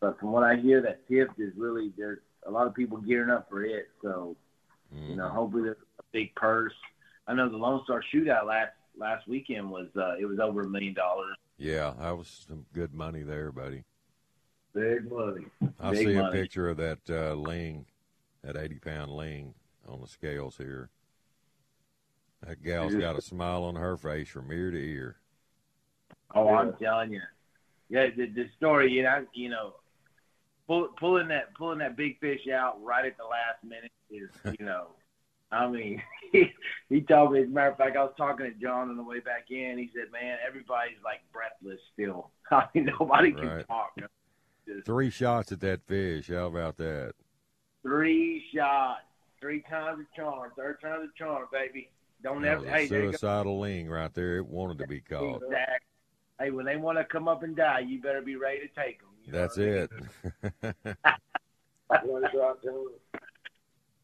but 0.00 0.18
from 0.20 0.32
what 0.32 0.44
I 0.44 0.56
hear, 0.56 0.82
that 0.82 1.06
tip 1.08 1.30
is 1.38 1.52
really 1.56 1.92
there's 1.96 2.20
a 2.46 2.50
lot 2.50 2.66
of 2.66 2.74
people 2.74 2.98
gearing 2.98 3.30
up 3.30 3.48
for 3.48 3.64
it. 3.64 3.88
So, 4.02 4.36
you 5.08 5.16
know, 5.16 5.28
hopefully 5.28 5.64
there's 5.64 5.76
big 6.14 6.34
purse. 6.36 6.72
I 7.26 7.34
know 7.34 7.50
the 7.50 7.58
Lone 7.58 7.82
Star 7.84 8.02
Shootout 8.14 8.46
last 8.46 8.72
last 8.96 9.28
weekend 9.28 9.70
was 9.70 9.88
uh, 9.96 10.14
it 10.18 10.24
was 10.24 10.38
over 10.38 10.62
a 10.62 10.68
million 10.68 10.94
dollars. 10.94 11.36
Yeah, 11.58 11.92
that 12.00 12.16
was 12.16 12.46
some 12.48 12.64
good 12.72 12.94
money 12.94 13.22
there, 13.22 13.52
buddy. 13.52 13.84
Big 14.74 15.10
money. 15.10 15.44
I 15.78 15.90
Big 15.90 16.06
see 16.06 16.14
a 16.14 16.30
picture 16.30 16.68
of 16.68 16.78
that 16.78 16.98
uh, 17.08 17.34
ling, 17.34 17.86
that 18.42 18.56
80 18.56 18.76
pound 18.76 19.12
ling 19.12 19.54
on 19.86 20.00
the 20.00 20.08
scales 20.08 20.56
here. 20.56 20.88
That 22.46 22.62
gal's 22.62 22.94
got 22.94 23.16
a 23.16 23.22
smile 23.22 23.64
on 23.64 23.76
her 23.76 23.96
face 23.96 24.28
from 24.28 24.52
ear 24.52 24.70
to 24.70 24.78
ear. 24.78 25.16
Oh, 26.34 26.48
I'm 26.48 26.74
telling 26.74 27.12
you. 27.12 27.22
Yeah, 27.88 28.08
the, 28.14 28.26
the 28.26 28.48
story, 28.56 28.90
you 28.90 29.04
know, 29.04 29.24
you 29.32 29.48
know, 29.48 29.74
pull, 30.66 30.88
pulling 30.98 31.28
that 31.28 31.54
pulling 31.54 31.78
that 31.78 31.96
big 31.96 32.18
fish 32.18 32.48
out 32.52 32.82
right 32.82 33.04
at 33.04 33.16
the 33.16 33.24
last 33.24 33.62
minute 33.62 33.92
is, 34.10 34.56
you 34.58 34.66
know, 34.66 34.88
I 35.54 35.68
mean, 35.68 36.02
he, 36.32 36.50
he 36.88 37.00
told 37.02 37.32
me. 37.32 37.40
As 37.42 37.46
a 37.46 37.50
matter 37.50 37.70
of 37.70 37.76
fact, 37.78 37.96
I 37.96 38.02
was 38.04 38.14
talking 38.16 38.46
to 38.46 38.52
John 38.60 38.90
on 38.90 38.96
the 38.96 39.02
way 39.02 39.20
back 39.20 39.46
in. 39.50 39.78
He 39.78 39.90
said, 39.94 40.10
"Man, 40.12 40.38
everybody's 40.46 40.96
like 41.04 41.20
breathless 41.32 41.80
still. 41.92 42.30
I 42.50 42.66
mean, 42.74 42.90
nobody 42.98 43.32
can 43.32 43.48
Right. 43.48 43.66
talk. 43.68 43.92
Just 44.66 44.86
Three 44.86 45.10
shots 45.10 45.52
at 45.52 45.60
that 45.60 45.82
fish. 45.86 46.28
How 46.28 46.46
about 46.46 46.76
that? 46.78 47.12
three 47.82 48.42
shots, 48.54 49.02
three 49.38 49.60
times 49.68 50.00
a 50.00 50.16
charm, 50.16 50.50
third 50.56 50.80
time's 50.80 51.10
a 51.14 51.18
charm, 51.22 51.44
baby. 51.52 51.90
Don't 52.22 52.40
That 52.40 52.52
ever. 52.52 52.60
was 52.62 52.70
Hey, 52.70 52.86
a 52.86 52.88
there 52.88 53.00
you 53.00 53.06
go. 53.06 53.10
suicidal 53.12 53.60
ling 53.60 53.90
right 53.90 54.14
there. 54.14 54.38
It 54.38 54.46
wanted 54.46 54.78
to 54.78 54.86
be 54.86 55.02
caught. 55.02 55.42
Exactly. 55.42 55.86
Hey, 56.40 56.50
when 56.50 56.64
they 56.64 56.76
want 56.76 56.96
to 56.96 57.04
come 57.04 57.28
up 57.28 57.42
and 57.42 57.54
die, 57.54 57.80
you 57.80 58.00
better 58.00 58.22
be 58.22 58.36
ready 58.36 58.60
to 58.60 58.68
take 58.68 59.00
them. 59.00 59.10
That's 59.28 59.58
it. 59.58 59.90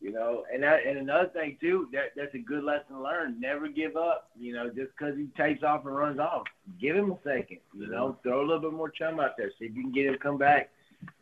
You 0.01 0.12
know, 0.12 0.44
and 0.53 0.62
that, 0.62 0.86
and 0.86 0.96
another 0.96 1.28
thing 1.28 1.59
too, 1.61 1.88
that 1.92 2.12
that's 2.16 2.34
a 2.34 2.38
good 2.38 2.64
lesson 2.64 3.03
learned. 3.03 3.38
Never 3.38 3.68
give 3.68 3.96
up. 3.96 4.30
You 4.38 4.55
know, 4.55 4.68
just 4.68 4.92
because 4.96 5.14
he 5.16 5.28
takes 5.36 5.62
off 5.62 5.84
and 5.84 5.94
runs 5.94 6.18
off, 6.18 6.44
give 6.80 6.96
him 6.96 7.12
a 7.12 7.18
second. 7.22 7.59
You 7.76 7.88
know, 7.88 8.16
throw 8.22 8.40
a 8.40 8.46
little 8.46 8.61
bit 8.61 8.72
more 8.72 8.88
chum 8.88 9.20
out 9.20 9.36
there, 9.36 9.51
see 9.59 9.66
if 9.66 9.76
you 9.76 9.82
can 9.82 9.92
get 9.92 10.07
him 10.07 10.14
to 10.14 10.18
come 10.18 10.38
back. 10.38 10.70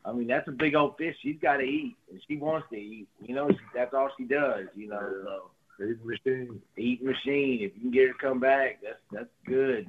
I 0.04 0.12
mean, 0.12 0.28
that's 0.28 0.46
a 0.48 0.52
big 0.52 0.76
old 0.76 0.96
fish. 0.96 1.16
She's 1.22 1.38
got 1.42 1.56
to 1.56 1.64
eat, 1.64 1.96
and 2.10 2.20
she 2.28 2.36
wants 2.36 2.68
to 2.70 2.76
eat. 2.76 3.08
You 3.20 3.34
know, 3.34 3.48
she, 3.50 3.58
that's 3.74 3.94
all 3.94 4.10
she 4.16 4.24
does. 4.24 4.66
You 4.76 4.88
know, 4.88 5.50
so 5.78 5.84
eat 5.84 6.04
machine. 6.04 6.60
Eat 6.76 7.02
machine. 7.02 7.58
If 7.62 7.72
you 7.74 7.80
can 7.82 7.90
get 7.90 8.06
her 8.06 8.12
to 8.12 8.18
come 8.20 8.38
back, 8.38 8.80
that's 8.82 9.00
that's 9.10 9.30
good. 9.44 9.88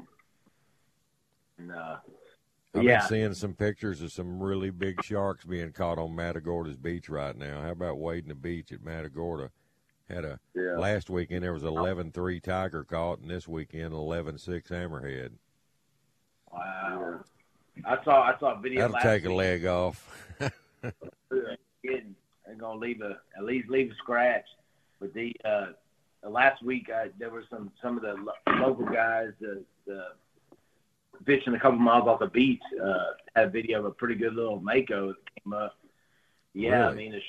And, 1.59 1.71
uh, 1.71 1.97
I've 2.75 2.83
yeah. 2.83 2.99
been 2.99 3.07
seeing 3.07 3.33
some 3.33 3.53
pictures 3.53 4.01
of 4.01 4.11
some 4.11 4.41
really 4.41 4.69
big 4.69 5.03
sharks 5.03 5.43
being 5.43 5.71
caught 5.71 5.97
on 5.97 6.15
Matagorda's 6.15 6.77
beach 6.77 7.09
right 7.09 7.35
now. 7.35 7.61
How 7.61 7.71
about 7.71 7.97
wading 7.97 8.29
the 8.29 8.35
beach 8.35 8.71
at 8.71 8.83
Matagorda? 8.83 9.49
Had 10.07 10.25
a 10.25 10.39
Yeah. 10.55 10.77
last 10.77 11.09
weekend 11.09 11.43
there 11.43 11.53
was 11.53 11.63
eleven 11.63 12.11
three 12.11 12.39
tiger 12.39 12.83
caught, 12.83 13.19
and 13.19 13.29
this 13.29 13.47
weekend 13.47 13.93
eleven 13.93 14.37
six 14.37 14.69
hammerhead. 14.69 15.31
Wow. 16.51 17.23
I 17.85 18.03
saw 18.03 18.21
I 18.23 18.37
saw 18.39 18.57
a 18.57 18.59
video. 18.59 18.81
That'll 18.87 19.01
take 19.01 19.25
a 19.25 19.33
leg 19.33 19.65
off. 19.65 20.07
They're 22.49 22.55
gonna 22.57 22.79
leave 22.79 23.01
a 23.01 23.19
at 23.37 23.43
least 23.43 23.69
leave 23.69 23.91
a 23.91 23.95
scratch. 23.95 24.45
But 24.99 25.13
the 25.13 25.35
uh, 25.45 25.67
last 26.27 26.63
week 26.63 26.89
uh, 26.93 27.09
there 27.17 27.29
were 27.29 27.45
some 27.49 27.71
some 27.81 27.95
of 27.97 28.03
the 28.03 28.15
lo- 28.15 28.67
local 28.67 28.85
guys 28.85 29.29
the, 29.39 29.63
the 29.85 30.07
fishing 31.25 31.53
a 31.53 31.59
couple 31.59 31.79
miles 31.79 32.07
off 32.07 32.19
the 32.19 32.27
beach 32.27 32.61
uh, 32.83 33.03
had 33.35 33.45
a 33.45 33.49
video 33.49 33.79
of 33.79 33.85
a 33.85 33.91
pretty 33.91 34.15
good 34.15 34.33
little 34.33 34.59
mako 34.59 35.09
that 35.09 35.43
came 35.43 35.53
up. 35.53 35.75
Yeah, 36.53 36.89
I 36.89 36.93
mean, 36.93 37.13
it's, 37.13 37.25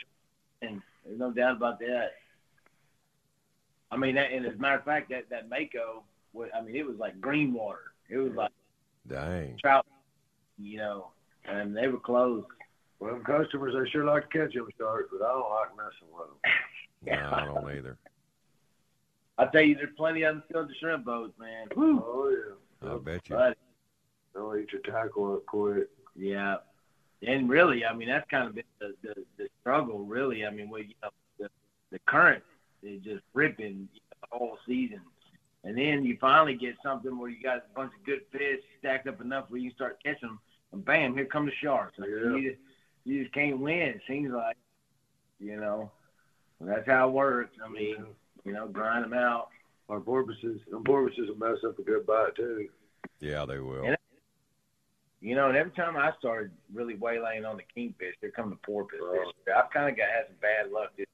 and 0.62 0.80
there's 1.05 1.18
no 1.18 1.30
doubt 1.30 1.57
about 1.57 1.78
that. 1.80 2.12
I 3.91 3.97
mean, 3.97 4.14
that, 4.14 4.30
and 4.32 4.47
as 4.47 4.55
a 4.55 4.59
matter 4.59 4.78
of 4.78 4.84
fact, 4.84 5.11
that 5.11 5.28
that 5.30 5.49
mako, 5.49 6.05
wa- 6.32 6.47
I 6.57 6.62
mean, 6.62 6.76
it 6.76 6.86
was 6.86 6.97
like 6.99 7.20
green 7.20 7.53
water. 7.53 7.93
It 8.09 8.18
was 8.18 8.32
like 8.34 8.51
Dang. 9.09 9.57
trout, 9.61 9.86
you 10.59 10.78
know, 10.78 11.09
and 11.45 11.76
they 11.76 11.88
were 11.88 11.99
closed. 11.99 12.47
Well, 12.99 13.14
them 13.14 13.24
customers, 13.24 13.74
they 13.74 13.91
sure 13.91 14.05
like 14.05 14.30
to 14.30 14.38
catch 14.38 14.55
them 14.55 14.68
sharks, 14.78 15.09
but 15.11 15.24
I 15.24 15.32
don't 15.32 15.51
like 15.51 15.76
messing 15.76 16.14
with 16.16 16.28
them. 16.28 16.36
No, 17.03 17.30
I 17.32 17.47
don't 17.47 17.70
either. 17.78 17.97
I 19.38 19.47
tell 19.47 19.62
you, 19.62 19.74
there's 19.74 19.88
plenty 19.97 20.20
of 20.24 20.34
them 20.34 20.43
still 20.51 20.61
at 20.61 20.68
the 20.68 20.74
shrimp 20.74 21.07
boats, 21.07 21.32
man. 21.41 21.66
Woo. 21.74 22.05
Oh 22.07 22.28
yeah. 22.82 22.93
I 22.93 22.99
bet 22.99 23.26
you. 23.26 23.36
But 23.36 23.57
They'll 24.35 24.57
eat 24.57 24.72
your 24.72 24.83
tackle 24.83 25.35
up 25.35 25.47
quick. 25.47 25.89
yeah, 26.16 26.57
and 27.26 27.49
really, 27.49 27.85
I 27.85 27.93
mean, 27.95 28.09
that's 28.09 28.28
kind 28.31 28.49
of 28.49 28.55
been 28.55 28.64
the 28.81 28.95
the, 29.03 29.14
the 29.39 29.49
struggle. 29.61 30.01
Really, 30.01 30.45
I 30.47 30.51
mean, 30.51 30.70
where 30.70 30.83
you 30.83 30.95
know 31.03 31.11
the, 31.39 31.49
the 31.91 31.99
current 32.07 32.43
is 32.83 33.03
just 33.03 33.22
ripping 33.35 33.89
you 33.93 34.01
know, 34.11 34.16
the 34.31 34.39
whole 34.39 34.59
season, 34.66 35.01
and 35.64 35.76
then 35.76 36.05
you 36.05 36.16
finally 36.20 36.55
get 36.55 36.76
something 36.83 37.18
where 37.18 37.28
you 37.31 37.43
got 37.43 37.59
a 37.59 37.62
bunch 37.76 37.93
of 37.99 38.05
good 38.07 38.22
fish 38.33 38.61
stacked 38.78 39.07
up 39.09 39.20
enough 39.20 39.47
where 39.51 39.61
you 39.61 39.70
start 39.72 39.99
catching 40.05 40.28
them, 40.28 40.41
and 40.72 40.85
bam, 40.85 41.14
here 41.14 41.26
come 41.26 41.47
the 41.47 41.53
sharks. 41.62 41.99
I 41.99 42.03
mean, 42.07 42.11
Yeah. 42.12 42.37
you, 42.37 42.51
just, 42.51 42.61
you 43.05 43.22
just 43.22 43.35
can't 43.35 43.59
win. 43.59 43.78
It 43.78 44.01
seems 44.07 44.33
like, 44.33 44.57
you 45.41 45.57
know, 45.61 45.91
that's 46.61 46.87
how 46.87 47.09
it 47.09 47.12
works. 47.12 47.57
I 47.64 47.68
mean, 47.68 48.05
you 48.45 48.53
know, 48.53 48.68
grind 48.68 49.05
them 49.05 49.14
out. 49.14 49.49
Our 49.89 50.01
porpoises, 50.01 50.61
them 50.70 50.85
porpoises 50.85 51.28
will 51.28 51.37
mess 51.37 51.59
up 51.66 51.78
a 51.78 51.83
good 51.83 52.07
bite 52.07 52.37
too. 52.37 52.68
Yeah, 53.20 53.45
they 53.45 53.59
will. 53.59 53.85
And 53.85 53.97
You 55.21 55.35
know, 55.35 55.49
and 55.49 55.57
every 55.57 55.73
time 55.73 55.97
I 55.97 56.12
started 56.18 56.51
really 56.73 56.95
waylaying 56.95 57.45
on 57.45 57.59
the 57.59 57.62
kingfish, 57.75 58.14
here 58.21 58.31
come 58.31 58.49
the 58.51 58.57
porpoise. 58.57 59.01
I've 59.55 59.71
kind 59.71 59.91
of 59.91 59.97
got 59.97 60.09
had 60.09 60.27
some 60.29 60.37
bad 60.41 60.73
luck. 60.73 60.93
This, 60.97 61.07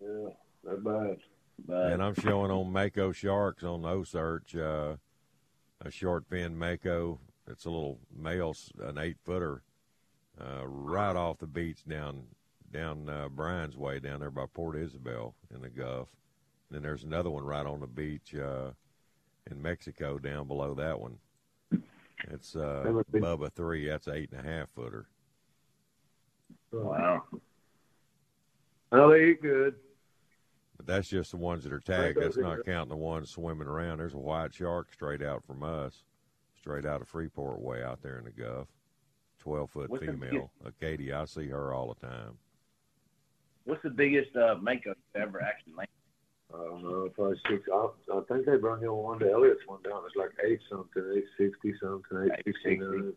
year. 0.00 0.22
Yeah, 0.24 0.70
that 0.70 0.84
bad. 0.84 1.18
but 1.66 1.92
And 1.92 2.02
I'm 2.02 2.14
showing 2.14 2.50
on 2.50 2.72
Mako 2.72 3.12
Sharks 3.12 3.62
on 3.62 3.82
OCEARCH 3.82 4.56
uh, 4.56 4.96
a 5.84 5.90
short 5.90 6.24
fin 6.28 6.58
Mako. 6.58 7.20
It's 7.46 7.64
a 7.64 7.70
little 7.70 8.00
male, 8.14 8.56
an 8.80 8.98
eight 8.98 9.18
footer, 9.24 9.62
uh, 10.40 10.66
right 10.66 11.14
off 11.14 11.38
the 11.38 11.46
beach 11.46 11.84
down 11.88 12.24
down 12.72 13.08
uh, 13.08 13.28
Bryan's 13.28 13.76
Way 13.76 14.00
down 14.00 14.20
there 14.20 14.30
by 14.30 14.46
Port 14.52 14.76
Isabel 14.76 15.34
in 15.54 15.60
the 15.60 15.68
Gulf. 15.68 16.08
And 16.68 16.76
then 16.76 16.82
there's 16.82 17.04
another 17.04 17.30
one 17.30 17.44
right 17.44 17.66
on 17.66 17.80
the 17.80 17.86
beach 17.86 18.34
uh, 18.34 18.70
in 19.50 19.60
Mexico 19.60 20.18
down 20.18 20.48
below 20.48 20.74
that 20.74 20.98
one. 20.98 21.18
It's 22.30 22.56
uh, 22.56 23.02
been- 23.10 23.22
Bubba 23.22 23.52
three. 23.52 23.88
That's 23.88 24.08
eight 24.08 24.30
and 24.32 24.40
a 24.40 24.48
half 24.48 24.70
footer. 24.70 25.06
wow. 26.72 27.22
Well, 28.90 29.10
they 29.10 29.30
eat 29.30 29.42
good. 29.42 29.74
But 30.76 30.86
that's 30.86 31.08
just 31.08 31.30
the 31.30 31.36
ones 31.38 31.64
that 31.64 31.72
are 31.72 31.80
tagged. 31.80 32.20
That's 32.20 32.36
not 32.36 32.64
counting 32.64 32.90
the 32.90 32.96
ones 32.96 33.30
swimming 33.30 33.68
around. 33.68 33.98
There's 33.98 34.14
a 34.14 34.18
white 34.18 34.52
shark 34.52 34.92
straight 34.92 35.22
out 35.22 35.44
from 35.44 35.62
us, 35.62 36.04
straight 36.58 36.84
out 36.84 37.00
of 37.00 37.08
Freeport 37.08 37.60
way 37.60 37.82
out 37.82 38.02
there 38.02 38.18
in 38.18 38.24
the 38.24 38.30
Gulf. 38.30 38.68
Twelve 39.38 39.70
foot 39.70 39.90
What's 39.90 40.04
female. 40.04 40.50
Acadia, 40.64 41.20
I 41.20 41.24
see 41.24 41.48
her 41.48 41.72
all 41.72 41.94
the 41.98 42.06
time. 42.06 42.38
What's 43.64 43.82
the 43.82 43.90
biggest 43.90 44.36
uh, 44.36 44.56
makeup 44.60 44.96
you 45.14 45.20
ever 45.20 45.40
actually 45.40 45.74
landed? 45.74 45.90
I 46.54 46.64
don't 46.64 46.82
know, 46.82 47.08
probably 47.14 47.40
six. 47.48 47.62
I, 47.72 47.88
I 48.14 48.20
think 48.28 48.46
they 48.46 48.56
brought 48.56 48.82
in 48.82 48.92
one 48.92 49.18
to 49.20 49.30
Elliott's 49.30 49.60
one 49.66 49.82
down. 49.82 50.02
It's 50.06 50.16
like 50.16 50.30
eight 50.44 50.60
something, 50.70 51.02
eight 51.16 51.24
sixty 51.38 51.74
something, 51.80 52.30
eight 52.30 52.44
sixty 52.44 52.76
nine. 52.78 53.12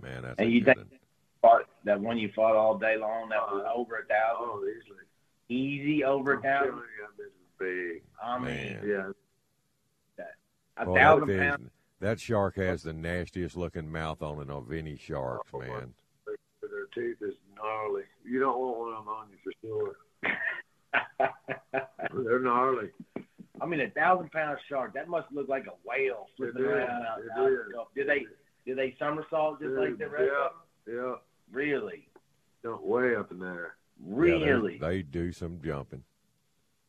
Man, 0.00 0.22
that's 0.22 0.38
And 0.38 0.48
a 0.48 0.50
you 0.50 0.60
good 0.60 0.76
think 0.76 0.90
one. 0.90 0.98
fought, 1.42 1.62
that 1.84 2.00
one 2.00 2.16
you 2.18 2.30
fought 2.34 2.54
all 2.56 2.78
day 2.78 2.96
long, 2.96 3.28
that 3.30 3.40
was 3.40 3.64
uh, 3.66 3.78
over 3.78 3.96
a 3.98 4.04
thousand? 4.06 4.46
Oh, 4.48 4.64
easily. 4.64 5.04
Easy 5.48 6.04
over 6.04 6.34
a 6.34 6.36
I'm 6.36 6.42
telling 6.42 6.60
thousand? 6.70 6.76
you, 6.76 7.06
that 7.18 7.24
is 7.24 7.92
big. 7.98 8.02
I 8.22 8.38
mean, 8.38 8.44
Man. 8.44 8.80
Yeah, 8.86 10.24
a 10.76 10.84
Boy, 10.86 10.94
that, 10.94 11.00
thousand 11.00 11.26
fish- 11.28 11.38
pounds. 11.40 11.70
that 12.00 12.20
shark 12.20 12.56
has 12.56 12.82
the 12.84 12.92
nastiest 12.92 13.56
looking 13.56 13.90
mouth 13.90 14.22
on 14.22 14.40
it 14.40 14.48
of 14.50 14.72
any 14.72 14.96
sharks, 14.96 15.52
man. 15.52 15.92
their 16.62 16.86
teeth 16.94 17.16
is 17.20 17.34
gnarly. 17.56 18.02
You 18.24 18.38
don't 18.40 18.58
want 18.58 18.78
one 18.78 18.92
of 18.94 19.04
them 19.04 19.08
on 19.08 19.26
you 19.30 19.38
for 19.42 19.52
sure. 19.60 19.96
They're 22.12 22.40
gnarly. 22.40 22.90
I 23.60 23.66
mean, 23.66 23.80
a 23.80 23.90
thousand 23.90 24.30
pound 24.32 24.58
shark, 24.68 24.94
that 24.94 25.08
must 25.08 25.30
look 25.32 25.48
like 25.48 25.66
a 25.66 25.74
whale 25.88 26.28
flipping 26.36 26.62
around 26.62 26.90
out, 27.06 27.18
It 27.20 27.26
out 27.36 27.48
is. 27.52 27.58
the 27.68 27.72
Gulf. 27.74 27.88
Did 27.94 28.08
they, 28.08 28.24
do 28.66 28.74
they 28.74 28.96
somersault 28.98 29.60
just 29.60 29.74
like 29.74 29.98
the 29.98 30.08
rest 30.08 30.24
yeah, 30.32 30.46
of 30.46 30.52
them? 30.86 30.96
yeah. 30.96 31.14
Really? 31.52 32.08
Don't 32.62 32.82
way 32.84 33.16
up 33.16 33.30
in 33.30 33.38
there. 33.38 33.74
Yeah, 34.02 34.14
they- 34.14 34.20
Really? 34.20 34.78
they 34.78 35.02
do 35.02 35.30
some 35.32 35.60
jumping. 35.62 36.02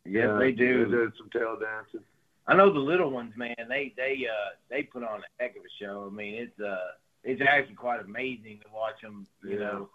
yes, 0.06 0.14
Yeah, 0.28 0.38
they 0.38 0.52
do. 0.54 0.86
They 0.86 0.92
did 0.98 1.14
some 1.18 1.30
tail 1.30 1.58
dancing. 1.60 2.02
I 2.48 2.56
know 2.56 2.72
the 2.72 2.80
little 2.80 3.12
ones, 3.12 3.34
man. 3.38 3.56
They 3.70 3.94
they 3.96 4.26
uh 4.30 4.56
they 4.70 4.84
put 4.84 5.04
on 5.04 5.20
a 5.20 5.44
heck 5.44 5.56
of 5.56 5.64
a 5.64 5.70
show. 5.84 6.08
I 6.12 6.14
mean, 6.14 6.36
it's 6.36 6.60
uh 6.60 6.92
it's 7.24 7.42
actually 7.42 7.76
quite 7.76 8.02
amazing 8.04 8.60
to 8.64 8.74
watch 8.74 9.00
them. 9.02 9.28
You 9.44 9.52
Yeah. 9.52 9.58
know, 9.60 9.90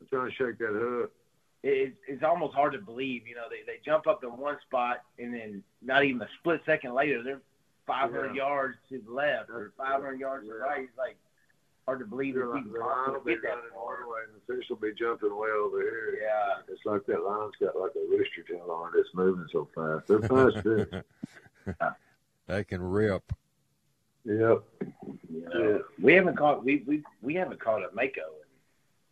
I'm 0.00 0.06
trying 0.08 0.30
to 0.30 0.34
shake 0.36 0.58
that 0.58 0.68
hook. 0.72 1.12
It, 2.16 2.22
it's 2.22 2.24
almost 2.24 2.54
hard 2.54 2.72
to 2.72 2.78
believe. 2.78 3.26
You 3.26 3.34
know, 3.34 3.44
they 3.50 3.62
they 3.66 3.78
jump 3.84 4.06
up 4.06 4.20
to 4.22 4.28
one 4.28 4.56
spot 4.66 5.02
and 5.18 5.32
then 5.34 5.62
not 5.82 6.04
even 6.04 6.22
a 6.22 6.28
split 6.40 6.60
second 6.66 6.94
later 6.94 7.22
they're 7.22 7.40
500 7.86 8.28
Yeah. 8.28 8.42
yards 8.42 8.76
to 8.88 8.98
the 9.06 9.12
left 9.12 9.48
or 9.50 9.72
500 9.78 10.18
yards 10.18 10.46
to 10.46 10.52
the 10.52 10.58
right. 10.58 10.80
It's 10.88 10.98
like 10.98 11.16
hard 11.86 12.00
to 12.00 12.04
believe 12.04 12.34
The 12.34 12.40
that 12.40 12.46
we 12.54 12.62
can 12.62 12.72
the 12.72 12.78
line 12.80 13.12
will 13.12 13.20
be 13.20 13.36
running 13.36 13.62
far. 13.72 13.84
one 14.04 14.08
way, 14.12 14.18
and 14.26 14.34
the 14.42 14.54
fish 14.54 14.68
will 14.68 14.76
be 14.76 14.92
jumping 14.98 15.36
way 15.36 15.50
over 15.50 15.80
here. 15.80 16.18
Yeah. 16.20 16.62
It's 16.68 16.84
like 16.84 17.06
that 17.06 17.22
line's 17.22 17.52
got 17.60 17.76
like 17.78 17.92
a 17.94 18.08
rooster 18.10 18.42
tail 18.48 18.68
on 18.70 18.92
it. 18.96 19.00
It's 19.00 19.14
moving 19.14 19.46
so 19.52 19.68
fast. 19.74 20.06
They're 20.08 20.20
fast 20.20 20.62
fish. 21.66 21.76
they 22.48 22.64
can 22.64 22.82
rip. 22.82 23.32
Yep. 24.24 24.64
You 25.32 25.48
know, 25.54 25.82
we 26.02 26.14
haven't 26.14 26.36
caught 26.36 26.64
we 26.64 26.82
we 26.86 27.04
we 27.22 27.34
haven't 27.34 27.60
caught 27.60 27.82
a 27.84 27.94
mako 27.94 28.22
in 28.42 28.48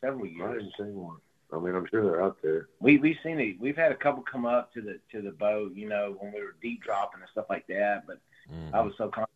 several 0.01 0.27
years. 0.27 0.43
I 0.43 0.51
years. 0.55 0.63
haven't 0.79 0.89
seen 0.89 0.97
one. 1.01 1.17
I 1.57 1.61
mean, 1.65 1.75
I'm 1.75 1.87
sure 1.91 2.03
they're 2.05 2.23
out 2.23 2.37
there. 2.43 2.69
We 2.81 2.99
we've 2.99 3.17
seen 3.23 3.39
it. 3.41 3.61
We've 3.61 3.77
had 3.77 3.93
a 3.93 3.97
couple 3.97 4.23
come 4.23 4.47
up 4.47 4.73
to 4.75 4.81
the 4.81 4.99
to 5.13 5.23
the 5.23 5.33
boat, 5.33 5.75
you 5.75 5.89
know, 5.89 6.17
when 6.19 6.33
we 6.33 6.41
were 6.41 6.57
deep 6.63 6.83
dropping 6.83 7.21
and 7.21 7.31
stuff 7.31 7.47
like 7.51 7.67
that. 7.69 8.05
But 8.07 8.19
mm-hmm. 8.53 8.75
I 8.75 8.81
was 8.81 8.93
so 8.99 9.05
confident 9.09 9.31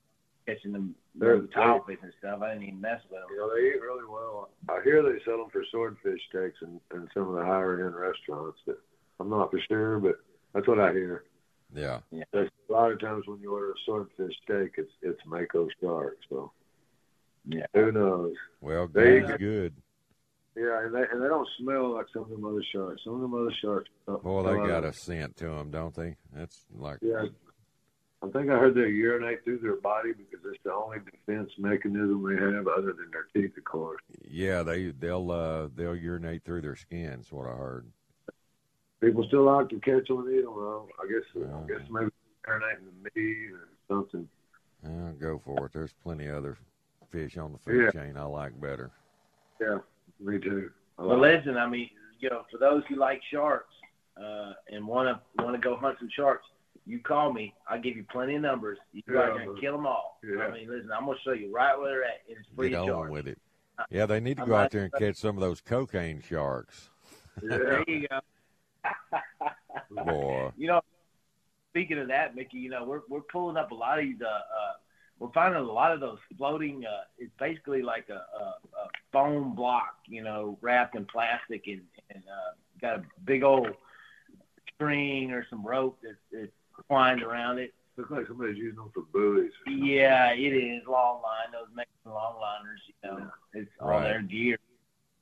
catching 0.47 0.73
them 0.73 0.95
They're- 1.15 1.41
the 1.41 1.49
tilefish 1.49 2.03
and 2.03 2.13
stuff. 2.19 2.41
I 2.43 2.53
didn't 2.55 2.65
even 2.69 2.81
mess 2.81 3.01
with 3.11 3.21
them. 3.21 3.29
You 3.31 3.37
know, 3.39 3.55
they 3.55 3.69
eat 3.69 3.81
really 3.83 4.07
well. 4.09 4.51
I 4.69 4.81
hear 4.83 5.03
they 5.03 5.23
sell 5.25 5.39
them 5.39 5.51
for 5.51 5.63
swordfish 5.71 6.21
steaks 6.31 6.59
in, 6.63 6.81
in 6.95 7.09
some 7.13 7.29
of 7.29 7.35
the 7.35 7.45
higher 7.45 7.85
end 7.87 7.95
restaurants. 7.95 8.59
But 8.67 8.81
I'm 9.21 9.29
not 9.29 9.51
for 9.51 9.61
sure, 9.69 9.99
but 9.99 10.17
that's 10.55 10.67
what 10.67 10.81
I 10.81 10.93
hear. 10.93 11.25
Yeah. 11.75 12.01
Yeah. 12.11 12.25
There's 12.33 12.51
a 12.69 12.73
lot 12.73 12.91
of 12.93 13.01
times 13.01 13.25
when 13.27 13.41
you 13.41 13.53
order 13.53 13.73
a 13.73 13.75
swordfish 13.85 14.35
steak, 14.45 14.73
it's 14.79 14.93
it's 15.03 15.21
mako 15.27 15.69
shark. 15.83 16.17
So 16.31 16.51
Yeah. 17.47 17.67
who 17.75 17.93
knows? 17.93 18.35
Well, 18.61 18.89
They- 18.89 19.21
game's 19.21 19.37
good. 19.37 19.75
Yeah, 20.59 20.85
and 20.85 20.95
they 20.95 21.05
and 21.13 21.23
they 21.23 21.29
don't 21.29 21.49
smell 21.59 21.95
like 21.95 22.07
some 22.13 22.23
of 22.23 22.31
them 22.31 22.45
other 22.45 22.63
sharks. 22.73 23.03
Some 23.05 23.15
of 23.15 23.21
them 23.21 23.35
other 23.35 23.53
sharks. 23.63 23.89
Boy, 24.07 24.43
they 24.43 24.67
got 24.69 24.85
a 24.85 24.93
scent 24.93 25.37
to 25.37 25.47
them, 25.47 25.71
don't 25.71 25.95
they? 25.95 26.17
That's 26.35 26.65
like 26.75 26.99
Yeah. 27.01 27.27
I 28.21 28.27
think 28.31 28.51
I 28.51 28.59
heard 28.59 28.75
they 28.75 28.89
urinate 28.89 29.45
through 29.45 29.59
their 29.61 29.77
body 29.77 30.11
because 30.13 30.45
it's 30.53 30.59
the 30.65 30.73
only 30.73 30.99
defense 30.99 31.51
mechanism 31.57 32.25
they 32.29 32.35
have 32.43 32.67
other 32.67 32.93
than 32.93 33.09
their 33.13 33.29
teeth, 33.33 33.57
of 33.57 33.65
course. 33.65 34.01
yeah, 34.29 34.65
they 34.65 34.87
they'll 34.91 35.31
uh 35.31 35.69
they'll 35.77 35.95
urinate 35.95 36.43
through 36.45 36.63
their 36.63 36.75
skin. 36.77 37.21
Is 37.21 37.31
what 37.31 37.47
I 37.47 37.55
heard. 37.57 37.87
People 39.01 39.23
still 39.29 39.45
like 39.45 39.69
to 39.69 39.79
catch 39.79 40.09
them 40.09 40.27
and 40.27 40.35
eat 40.35 40.43
them. 40.43 40.55
Though. 40.57 40.89
I 41.01 41.07
guess 41.07 41.23
I 41.55 41.67
guess 41.69 41.89
maybe 41.91 42.11
marinate 42.49 42.79
in 42.81 42.87
the 43.05 43.11
meat 43.15 43.53
or 43.53 43.69
something. 43.87 44.29
Uh, 44.85 45.13
go 45.21 45.39
for 45.45 45.67
it. 45.67 45.73
There's 45.73 45.93
plenty 46.03 46.27
of 46.27 46.37
other 46.39 46.57
fish 47.11 47.37
on 47.39 47.53
the 47.53 47.59
food 47.59 47.85
Yeah. 47.85 47.91
chain 48.03 48.17
I 48.17 48.25
like 48.25 48.61
better. 48.61 48.91
Yeah, 49.61 49.79
me 50.21 50.39
too. 50.39 50.71
I 50.99 51.03
But 51.03 51.19
like- 51.19 51.37
listen, 51.39 51.57
I 51.57 51.67
mean, 51.67 51.91
you 52.21 52.31
know, 52.31 52.45
for 52.51 52.59
those 52.59 52.83
who 52.89 52.97
like 52.97 53.21
sharks 53.31 53.73
uh, 54.21 54.53
and 54.73 54.87
want 54.87 55.09
to 55.37 55.43
want 55.43 55.55
to 55.55 55.61
go 55.61 55.77
hunt 55.77 55.97
some 56.01 56.09
sharks, 56.11 56.47
you 56.87 56.99
call 57.01 57.33
me. 57.33 57.55
I'll 57.69 57.81
give 57.81 57.97
you 57.97 58.05
plenty 58.11 58.35
of 58.37 58.43
numbers. 58.43 58.79
You 58.93 59.03
go 59.09 59.21
out 59.21 59.29
Yeah, 59.29 59.35
there 59.39 59.51
and 59.51 59.61
kill 59.61 59.73
them 59.73 59.87
all. 59.87 60.19
yeah. 60.25 60.45
I 60.45 60.51
mean, 60.51 60.69
listen, 60.69 60.91
I'm 60.93 61.07
gonna 61.07 61.19
show 61.25 61.33
you 61.33 61.53
right 61.55 61.79
where 61.79 61.91
they're 61.91 62.05
at. 62.05 62.21
It's 62.29 62.49
free 62.57 62.71
Get 62.71 62.81
on 62.81 62.87
charge. 62.89 63.11
with 63.11 63.29
it. 63.29 63.39
Yeah, 63.91 64.07
they 64.07 64.19
need 64.19 64.39
to 64.39 64.43
I'm 64.43 64.49
go 64.49 64.57
out 64.57 64.71
there 64.73 64.83
and 64.85 64.93
catch 64.93 65.17
some 65.17 65.37
of 65.37 65.41
those 65.41 65.61
cocaine 65.61 66.21
sharks. 66.21 66.91
There 67.43 67.85
you 67.87 68.09
go. 68.09 68.19
Boy. 70.05 70.51
You 70.57 70.67
know, 70.69 70.81
speaking 71.71 71.99
of 71.99 72.09
that, 72.09 72.35
Mickey, 72.35 72.59
you 72.59 72.71
know, 72.71 72.85
we're 72.85 73.03
we're 73.09 73.21
pulling 73.21 73.57
up 73.57 73.71
a 73.71 73.75
lot 73.75 73.99
of 73.99 74.05
these. 74.05 74.21
Uh, 74.21 74.27
uh, 74.27 74.73
we're 75.19 75.33
finding 75.33 75.61
a 75.61 75.65
lot 75.65 75.93
of 75.93 76.01
those 76.01 76.19
floating. 76.37 76.85
Uh, 76.85 77.03
it's 77.19 77.33
basically 77.39 77.83
like 77.83 78.09
a, 78.09 78.15
a, 78.15 78.45
a 78.45 78.68
foam 79.13 79.55
block, 79.55 79.97
you 80.07 80.23
know, 80.23 80.59
wrapped 80.61 80.97
in 80.97 81.05
plastic 81.07 81.67
and, 81.67 81.83
and 82.15 82.23
uh, 82.27 82.55
got 82.81 82.99
a 82.99 83.03
big 83.25 83.43
old 83.43 83.69
string 84.75 85.31
or 85.33 85.47
some 85.49 85.65
rope 85.67 85.99
that's, 86.03 86.17
that's 86.33 86.53
twined 86.87 87.23
around 87.23 87.59
it. 87.59 87.75
Looks 87.97 88.11
like 88.13 88.27
somebody's 88.29 88.57
using 88.57 88.77
them 88.77 88.91
for 88.95 89.03
buoys. 89.13 89.51
Yeah, 89.67 90.31
it 90.33 90.39
is 90.55 90.83
long 90.87 91.21
line. 91.21 91.51
Those 91.53 91.67
Mexican 91.75 92.13
longliners, 92.13 92.79
you 92.87 93.11
know, 93.11 93.31
it's 93.55 93.71
all 93.81 93.89
Right. 93.89 94.05
their 94.05 94.23
gear. 94.23 94.57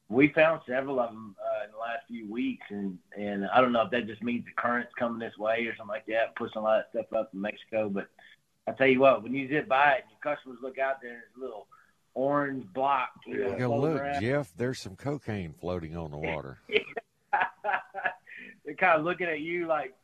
We 0.09 0.29
found 0.29 0.61
several 0.69 1.01
of 1.01 1.11
them 1.11 1.35
uh, 1.43 1.65
in 1.65 1.73
the 1.73 1.79
last 1.79 2.07
few 2.07 2.31
weeks, 2.31 2.67
and 2.71 2.99
and 3.19 3.47
I 3.49 3.61
don't 3.61 3.73
know 3.73 3.83
if 3.83 3.91
that 3.91 4.07
just 4.07 4.23
means 4.23 4.45
the 4.45 4.53
current's 4.61 4.93
coming 4.99 5.19
this 5.19 5.37
way 5.39 5.65
or 5.67 5.75
something 5.75 5.89
like 5.89 6.07
that, 6.07 6.37
pushing 6.37 6.61
a 6.61 6.65
lot 6.65 6.81
of 6.81 6.85
stuff 6.91 7.13
up 7.13 7.31
from 7.31 7.41
Mexico. 7.41 7.89
But 7.89 8.09
I 8.69 8.73
tell 8.73 8.87
you 8.87 9.01
what, 9.01 9.23
when 9.23 9.35
you 9.35 9.49
zip 9.49 9.67
by 9.69 9.93
it, 9.93 10.05
and 10.05 10.11
your 10.13 10.37
customers 10.37 10.59
look 10.63 10.79
out 10.79 11.01
there, 11.03 11.13
and 11.13 11.23
it's 11.27 11.37
a 11.37 11.41
little 11.41 11.67
orange 12.17 12.67
block. 12.73 13.11
You 13.27 13.39
know, 13.45 13.57
Yeah, 13.59 13.67
look, 13.67 14.01
around. 14.01 14.21
Jeff. 14.23 14.53
There's 14.57 14.81
some 14.81 14.97
cocaine 14.97 15.53
floating 15.61 15.97
on 15.97 16.11
the 16.11 16.17
water. 16.19 16.59
They're 18.65 18.75
kind 18.75 18.99
of 18.99 19.05
looking 19.05 19.27
at 19.29 19.41
you 19.41 19.67
like, 19.67 19.95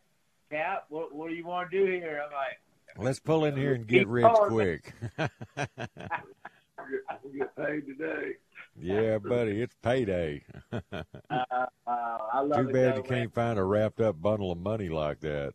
Cap, 0.50 0.84
what, 0.90 1.12
what 1.14 1.30
do 1.30 1.34
you 1.34 1.44
want 1.46 1.70
to 1.70 1.78
do 1.78 1.90
here? 1.90 2.22
I'm 2.24 2.32
like, 2.32 2.60
Let's 2.98 3.18
pull 3.18 3.46
in 3.46 3.56
here 3.56 3.72
and 3.74 3.86
get 3.86 4.06
rich 4.08 4.26
quick. 4.48 4.92
We'll 7.22 7.32
get 7.32 7.54
paid 7.54 7.86
today. 7.86 8.32
yeah, 8.80 9.18
buddy, 9.18 9.60
it's 9.62 9.74
payday. 9.82 10.42
uh, 10.72 10.80
uh, 10.90 11.66
I 11.86 12.40
love 12.40 12.66
Too 12.66 12.72
bad 12.72 12.94
though, 12.94 12.96
you 12.96 13.02
can't 13.04 13.32
find 13.32 13.56
a 13.58 13.62
wrapped 13.62 14.00
up 14.00 14.20
bundle 14.20 14.50
of 14.50 14.58
money 14.58 14.88
like 14.88 15.20
that. 15.20 15.52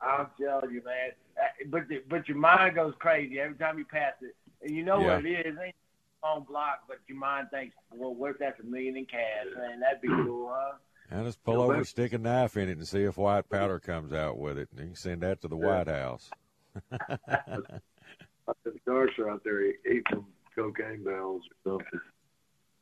I'm 0.00 0.28
telling 0.40 0.70
you, 0.72 0.82
man. 0.84 1.10
Uh, 1.36 1.42
But 1.66 1.88
the, 1.88 2.02
but 2.08 2.28
your 2.28 2.36
mind 2.36 2.76
goes 2.76 2.94
crazy 3.00 3.40
every 3.40 3.56
time 3.56 3.78
you 3.78 3.84
pass 3.84 4.12
it, 4.22 4.36
and 4.64 4.74
you 4.74 4.84
know 4.84 5.00
Yeah. 5.00 5.16
what 5.16 5.26
it 5.26 5.46
is. 5.46 5.54
It 5.56 5.62
ain't 5.66 5.74
on 6.22 6.44
block, 6.44 6.80
but 6.88 6.98
your 7.06 7.18
mind 7.18 7.48
thinks, 7.52 7.74
well, 7.92 8.14
what 8.14 8.30
if 8.30 8.38
that's 8.38 8.58
a 8.60 8.64
million 8.64 8.96
in 8.96 9.06
cash? 9.06 9.46
Man, 9.56 9.80
that'd 9.80 10.00
be 10.00 10.08
cool, 10.26 10.50
huh? 10.52 10.76
And 11.10 11.26
just 11.26 11.44
pull 11.44 11.60
over, 11.60 11.84
stick 11.84 12.14
a 12.14 12.18
knife 12.18 12.56
in 12.56 12.68
it, 12.68 12.78
and 12.78 12.88
see 12.88 13.02
if 13.02 13.18
white 13.18 13.48
powder 13.50 13.78
comes 13.78 14.12
out 14.12 14.38
with 14.38 14.56
it. 14.58 14.68
And 14.72 14.80
you 14.80 14.86
can 14.86 14.94
send 14.96 15.20
that 15.22 15.42
to 15.42 15.48
the 15.48 15.56
White 15.56 15.88
House. 15.88 16.30
The 18.64 18.72
sharks 18.86 19.14
are 19.18 19.30
out 19.30 19.42
there 19.42 19.62
eating 19.64 20.02
some 20.10 20.26
cocaine 20.54 21.02
barrels 21.02 21.42
or 21.64 21.78
something. 21.78 22.00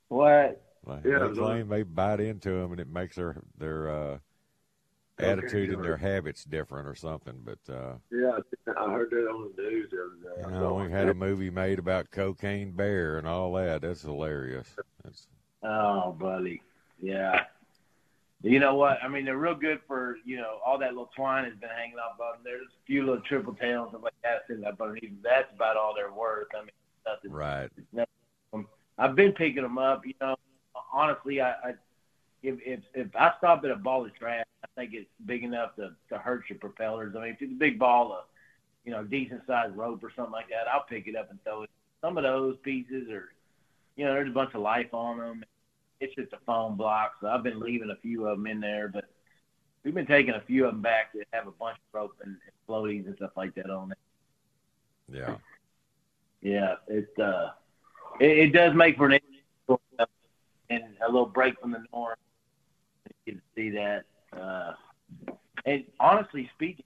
What? 0.09 0.61
Like, 0.85 1.05
Yeah, 1.05 1.19
they 1.19 1.25
it 1.25 1.29
was 1.29 1.37
claim 1.37 1.69
they 1.69 1.83
bite 1.83 2.19
into 2.19 2.49
them, 2.51 2.71
and 2.71 2.81
it 2.81 2.89
makes 2.89 3.15
their 3.15 3.37
their 3.57 3.89
uh, 3.89 4.17
Okay, 5.19 5.29
attitude 5.29 5.69
and 5.69 5.83
their 5.83 5.97
habits 5.97 6.43
different 6.43 6.87
or 6.87 6.95
something. 6.95 7.39
But 7.43 7.59
uh, 7.71 7.93
Yeah, 8.11 8.39
I 8.77 8.91
heard 8.91 9.11
that 9.11 9.27
on 9.29 9.51
the 9.55 9.61
news 9.61 9.89
the 9.91 9.97
other 9.97 10.35
day. 10.35 10.41
you 10.55 10.59
know, 10.59 10.73
we 10.75 10.85
it. 10.85 10.91
had 10.91 11.07
a 11.09 11.13
movie 11.13 11.51
made 11.51 11.77
about 11.79 12.09
cocaine 12.09 12.71
bear 12.71 13.17
and 13.19 13.27
all 13.27 13.53
that. 13.53 13.81
That's 13.81 14.01
hilarious. 14.01 14.67
That's, 15.03 15.27
Oh, 15.65 16.11
buddy, 16.11 16.61
yeah. 16.99 17.41
You 18.41 18.59
know 18.59 18.75
what? 18.75 18.97
I 19.01 19.07
mean, 19.07 19.23
they're 19.23 19.37
real 19.37 19.55
good 19.55 19.79
for 19.87 20.17
you 20.25 20.35
know 20.35 20.57
all 20.65 20.77
that 20.79 20.89
little 20.89 21.09
twine 21.15 21.45
has 21.45 21.53
been 21.55 21.69
hanging 21.69 21.95
off 21.97 22.19
of 22.19 22.33
them. 22.35 22.41
There's 22.43 22.67
a 22.67 22.85
few 22.85 23.05
little 23.05 23.21
triple 23.21 23.53
tails 23.53 23.93
and 23.93 24.03
like 24.03 24.11
that 24.23 24.41
sitting 24.49 24.65
up 24.65 24.81
underneath. 24.81 25.13
That's 25.23 25.47
about 25.55 25.77
all 25.77 25.93
they're 25.95 26.11
worth. 26.11 26.47
I 26.53 26.59
mean, 26.61 26.69
nothing. 27.07 27.31
right. 27.31 27.69
Um, 28.53 28.67
I've 28.97 29.15
been 29.15 29.31
picking 29.31 29.63
them 29.63 29.77
up. 29.77 30.05
You 30.05 30.15
know, 30.19 30.35
honestly, 30.91 31.39
I, 31.39 31.51
I 31.51 31.73
if 32.43 32.59
if 32.65 32.79
if 32.93 33.15
I 33.15 33.31
stop 33.37 33.63
at 33.63 33.71
a 33.71 33.75
ball 33.75 34.05
of 34.05 34.13
trash, 34.15 34.45
I 34.63 34.67
think 34.75 34.93
it's 34.93 35.09
big 35.25 35.43
enough 35.43 35.75
to 35.77 35.95
to 36.09 36.17
hurt 36.17 36.43
your 36.49 36.59
propellers. 36.59 37.15
I 37.15 37.21
mean, 37.21 37.29
if 37.29 37.41
it's 37.41 37.51
a 37.51 37.55
big 37.55 37.79
ball 37.79 38.13
of 38.13 38.25
you 38.83 38.91
know 38.91 39.03
decent 39.03 39.41
sized 39.47 39.75
rope 39.75 40.03
or 40.03 40.11
something 40.15 40.33
like 40.33 40.49
that, 40.49 40.67
I'll 40.71 40.83
pick 40.83 41.07
it 41.07 41.15
up 41.15 41.31
and 41.31 41.41
throw 41.43 41.63
it. 41.63 41.69
Some 42.01 42.17
of 42.17 42.23
those 42.23 42.57
pieces 42.63 43.09
are, 43.09 43.29
you 43.95 44.05
know, 44.05 44.13
there's 44.13 44.29
a 44.29 44.33
bunch 44.33 44.53
of 44.53 44.61
life 44.61 44.93
on 44.93 45.17
them. 45.17 45.43
It's 46.01 46.13
just 46.15 46.33
a 46.33 46.39
foam 46.45 46.75
block, 46.75 47.13
so 47.21 47.27
I've 47.27 47.43
been 47.43 47.61
leaving 47.61 47.89
a 47.89 47.95
few 47.95 48.27
of 48.27 48.37
them 48.37 48.47
in 48.47 48.59
there, 48.59 48.89
but 48.89 49.05
we've 49.83 49.93
been 49.93 50.05
taking 50.05 50.33
a 50.33 50.41
few 50.41 50.65
of 50.65 50.73
them 50.73 50.81
back 50.81 51.13
that 51.13 51.27
have 51.31 51.47
a 51.47 51.51
bunch 51.51 51.77
of 51.77 51.99
rope 51.99 52.15
and, 52.25 52.31
and 52.31 52.67
floaties 52.67 53.05
and 53.05 53.15
stuff 53.15 53.31
like 53.37 53.55
that 53.55 53.69
on 53.69 53.93
it. 53.93 53.97
Yeah. 55.09 55.37
Yeah, 56.41 56.75
it 56.89 57.07
uh, 57.17 57.51
it, 58.19 58.37
it 58.37 58.53
does 58.53 58.75
make 58.75 58.97
for 58.97 59.05
an 59.05 59.13
interesting 59.13 60.07
and 60.69 60.83
a 61.01 61.05
little 61.05 61.25
break 61.25 61.59
from 61.61 61.71
the 61.71 61.83
norm. 61.93 62.15
You 63.25 63.33
can 63.33 63.41
see 63.55 63.69
that. 63.71 64.05
Uh, 64.37 64.73
and 65.65 65.83
honestly 65.99 66.49
speaking, 66.55 66.85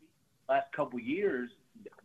last 0.50 0.72
couple 0.72 1.00
years, 1.00 1.50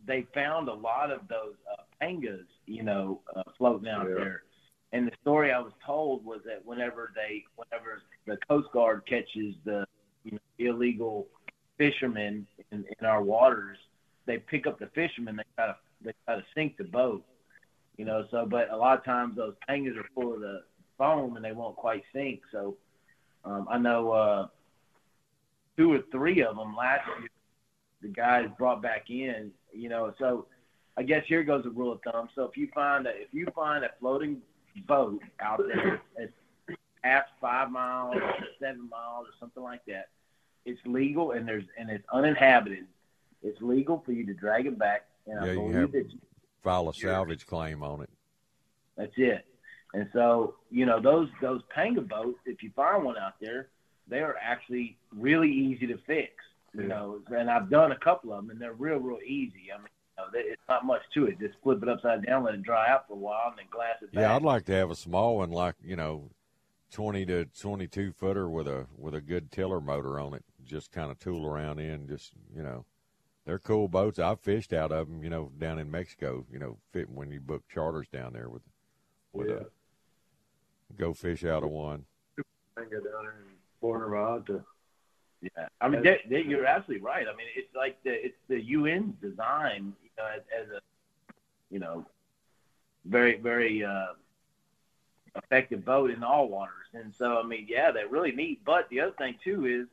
they 0.05 0.25
found 0.33 0.69
a 0.69 0.73
lot 0.73 1.11
of 1.11 1.27
those 1.27 1.55
uh, 1.71 1.83
pangas, 2.01 2.45
you 2.65 2.83
know, 2.83 3.21
uh, 3.35 3.43
floating 3.57 3.87
out 3.89 4.07
Yeah. 4.07 4.15
there. 4.15 4.43
And 4.91 5.07
the 5.07 5.11
story 5.21 5.51
I 5.51 5.59
was 5.59 5.73
told 5.83 6.23
was 6.23 6.41
that 6.45 6.63
whenever 6.65 7.11
they, 7.15 7.43
whenever 7.55 8.03
the 8.27 8.37
Coast 8.47 8.71
Guard 8.71 9.03
catches 9.07 9.55
the 9.65 9.85
you 10.23 10.33
know, 10.33 10.39
illegal 10.59 11.27
fishermen 11.77 12.45
in, 12.71 12.85
in 12.99 13.05
our 13.05 13.23
waters, 13.23 13.77
they 14.25 14.37
pick 14.37 14.67
up 14.67 14.79
the 14.79 14.87
fishermen. 14.87 15.35
They 15.35 15.43
try 15.55 15.67
to 15.67 15.75
they 16.01 16.13
try 16.25 16.35
to 16.35 16.45
sink 16.53 16.77
the 16.77 16.83
boat, 16.83 17.25
you 17.97 18.05
know. 18.05 18.25
So, 18.29 18.45
but 18.45 18.69
a 18.69 18.77
lot 18.77 18.97
of 18.97 19.03
times 19.03 19.35
those 19.35 19.55
pangas 19.67 19.97
are 19.97 20.05
full 20.13 20.33
of 20.33 20.41
the 20.41 20.63
foam 20.97 21.35
and 21.37 21.43
they 21.43 21.53
won't 21.53 21.75
quite 21.75 22.03
sink. 22.13 22.41
So, 22.51 22.77
um, 23.45 23.67
I 23.69 23.77
know 23.77 24.11
uh, 24.11 24.47
two 25.77 25.93
or 25.93 25.99
three 26.11 26.41
of 26.41 26.55
them 26.55 26.75
last 26.75 27.07
year. 27.19 27.29
The 28.01 28.09
guys 28.09 28.49
brought 28.57 28.81
back 28.81 29.09
in, 29.09 29.51
you 29.71 29.89
know. 29.89 30.13
So, 30.19 30.47
I 30.97 31.03
guess 31.03 31.23
here 31.25 31.43
goes 31.43 31.65
a 31.65 31.69
rule 31.69 31.93
of 31.93 32.01
thumb. 32.01 32.29
So, 32.35 32.43
if 32.43 32.57
you 32.57 32.67
find 32.73 33.07
a 33.07 33.11
if 33.11 33.29
you 33.31 33.47
find 33.55 33.83
a 33.85 33.89
floating 33.99 34.41
boat 34.87 35.21
out 35.39 35.61
there 35.73 36.01
that's 36.17 36.31
past 37.01 37.29
five 37.39 37.71
miles, 37.71 38.15
or 38.17 38.33
seven 38.59 38.89
miles, 38.89 39.27
or 39.27 39.31
something 39.39 39.63
like 39.63 39.85
that, 39.87 40.09
it's 40.65 40.79
legal 40.85 41.31
and 41.31 41.47
there's 41.47 41.65
and 41.77 41.89
it's 41.89 42.05
uninhabited. 42.11 42.85
It's 43.41 43.61
legal 43.61 44.01
for 44.05 44.11
you 44.13 44.25
to 44.25 44.33
drag 44.33 44.65
it 44.65 44.77
back, 44.77 45.05
and 45.27 45.39
I 45.39 45.45
Yeah, 45.47 45.51
you 45.53 45.59
believe 45.59 45.75
have 45.75 45.91
that 45.93 46.13
file 46.61 46.89
a 46.89 46.93
salvage 46.93 47.45
claim 47.45 47.83
on 47.83 48.01
it. 48.01 48.09
that's 48.97 49.13
it. 49.17 49.45
And 49.93 50.09
so, 50.13 50.55
you 50.71 50.85
know, 50.85 50.99
those 50.99 51.29
those 51.41 51.61
panga 51.69 52.01
boats, 52.01 52.39
if 52.45 52.63
you 52.63 52.71
find 52.75 53.03
one 53.03 53.17
out 53.17 53.33
there, 53.39 53.67
they 54.07 54.19
are 54.19 54.35
actually 54.41 54.97
really 55.11 55.51
easy 55.51 55.85
to 55.87 55.97
fix. 56.07 56.31
You 56.75 56.87
know, 56.87 57.19
and 57.27 57.51
I've 57.51 57.69
done 57.69 57.91
a 57.91 57.97
couple 57.99 58.33
of 58.33 58.37
them, 58.37 58.49
and 58.49 58.59
they're 58.59 58.73
real, 58.73 58.97
real 58.97 59.19
easy. 59.23 59.71
I 59.71 59.77
mean, 59.77 59.87
you 60.17 60.23
know, 60.23 60.29
it's 60.33 60.61
not 60.67 60.83
much 60.83 61.03
to 61.13 61.27
it. 61.27 61.39
Just 61.39 61.53
flip 61.61 61.83
it 61.83 61.89
upside 61.89 62.25
down, 62.25 62.43
let 62.43 62.55
it 62.55 62.63
dry 62.63 62.89
out 62.89 63.07
for 63.07 63.13
a 63.13 63.17
while, 63.17 63.49
and 63.49 63.59
then 63.59 63.65
glass 63.69 63.97
it 64.01 64.11
back. 64.11 64.21
Yeah, 64.21 64.35
I'd 64.35 64.41
like 64.41 64.65
to 64.65 64.71
have 64.71 64.89
a 64.89 64.95
small 64.95 65.37
one, 65.37 65.51
like 65.51 65.75
you 65.83 65.95
know, 65.95 66.31
twenty 66.91 67.27
to 67.27 67.45
twenty 67.45 67.85
two 67.87 68.11
footer 68.11 68.49
with 68.49 68.67
a 68.67 68.87
with 68.97 69.13
a 69.13 69.21
good 69.21 69.51
tiller 69.51 69.79
motor 69.79 70.19
on 70.19 70.33
it. 70.33 70.43
Just 70.65 70.91
kind 70.91 71.11
of 71.11 71.19
tool 71.19 71.45
around 71.45 71.77
in. 71.79 72.07
Just 72.07 72.31
you 72.55 72.63
know, 72.63 72.85
they're 73.45 73.59
cool 73.59 73.87
boats. 73.87 74.17
I've 74.17 74.39
fished 74.39 74.73
out 74.73 74.91
of 74.91 75.07
them. 75.07 75.23
You 75.23 75.29
know, 75.29 75.51
down 75.59 75.77
in 75.77 75.91
Mexico. 75.91 76.43
You 76.51 76.57
know, 76.57 76.77
fit 76.91 77.07
when 77.07 77.29
you 77.29 77.39
book 77.39 77.65
charters 77.71 78.07
down 78.11 78.33
there 78.33 78.49
with 78.49 78.63
with 79.31 79.49
Yeah. 79.49 79.55
a 79.57 79.65
go 80.97 81.13
fish 81.13 81.43
out 81.43 81.63
of 81.63 81.69
one. 81.69 82.05
I 82.77 82.81
go 82.83 82.99
down 82.99 83.23
there 83.23 83.35
and 83.37 83.49
border 83.81 84.07
rod 84.07 84.47
to. 84.47 84.63
Yeah, 85.41 85.67
I 85.81 85.89
mean, 85.89 86.03
they, 86.03 86.21
they, 86.29 86.41
you're 86.41 86.65
absolutely 86.65 87.03
right. 87.05 87.27
I 87.27 87.35
mean, 87.35 87.47
it's 87.55 87.75
like 87.75 88.01
the 88.03 88.11
it's 88.25 88.37
the 88.47 88.61
UN 88.61 89.17
design, 89.21 89.93
you 90.01 90.09
know, 90.17 90.25
as, 90.33 90.41
as 90.57 90.69
a 90.69 90.79
you 91.69 91.79
know, 91.79 92.05
very 93.05 93.37
very 93.37 93.83
uh, 93.83 94.13
effective 95.35 95.83
boat 95.83 96.11
in 96.11 96.23
all 96.23 96.47
waters. 96.47 96.87
And 96.93 97.13
so, 97.13 97.39
I 97.39 97.43
mean, 97.43 97.65
yeah, 97.69 97.91
they're 97.91 98.07
really 98.07 98.31
neat. 98.31 98.63
But 98.65 98.87
the 98.89 99.01
other 99.01 99.13
thing 99.17 99.35
too 99.43 99.65
is, 99.65 99.87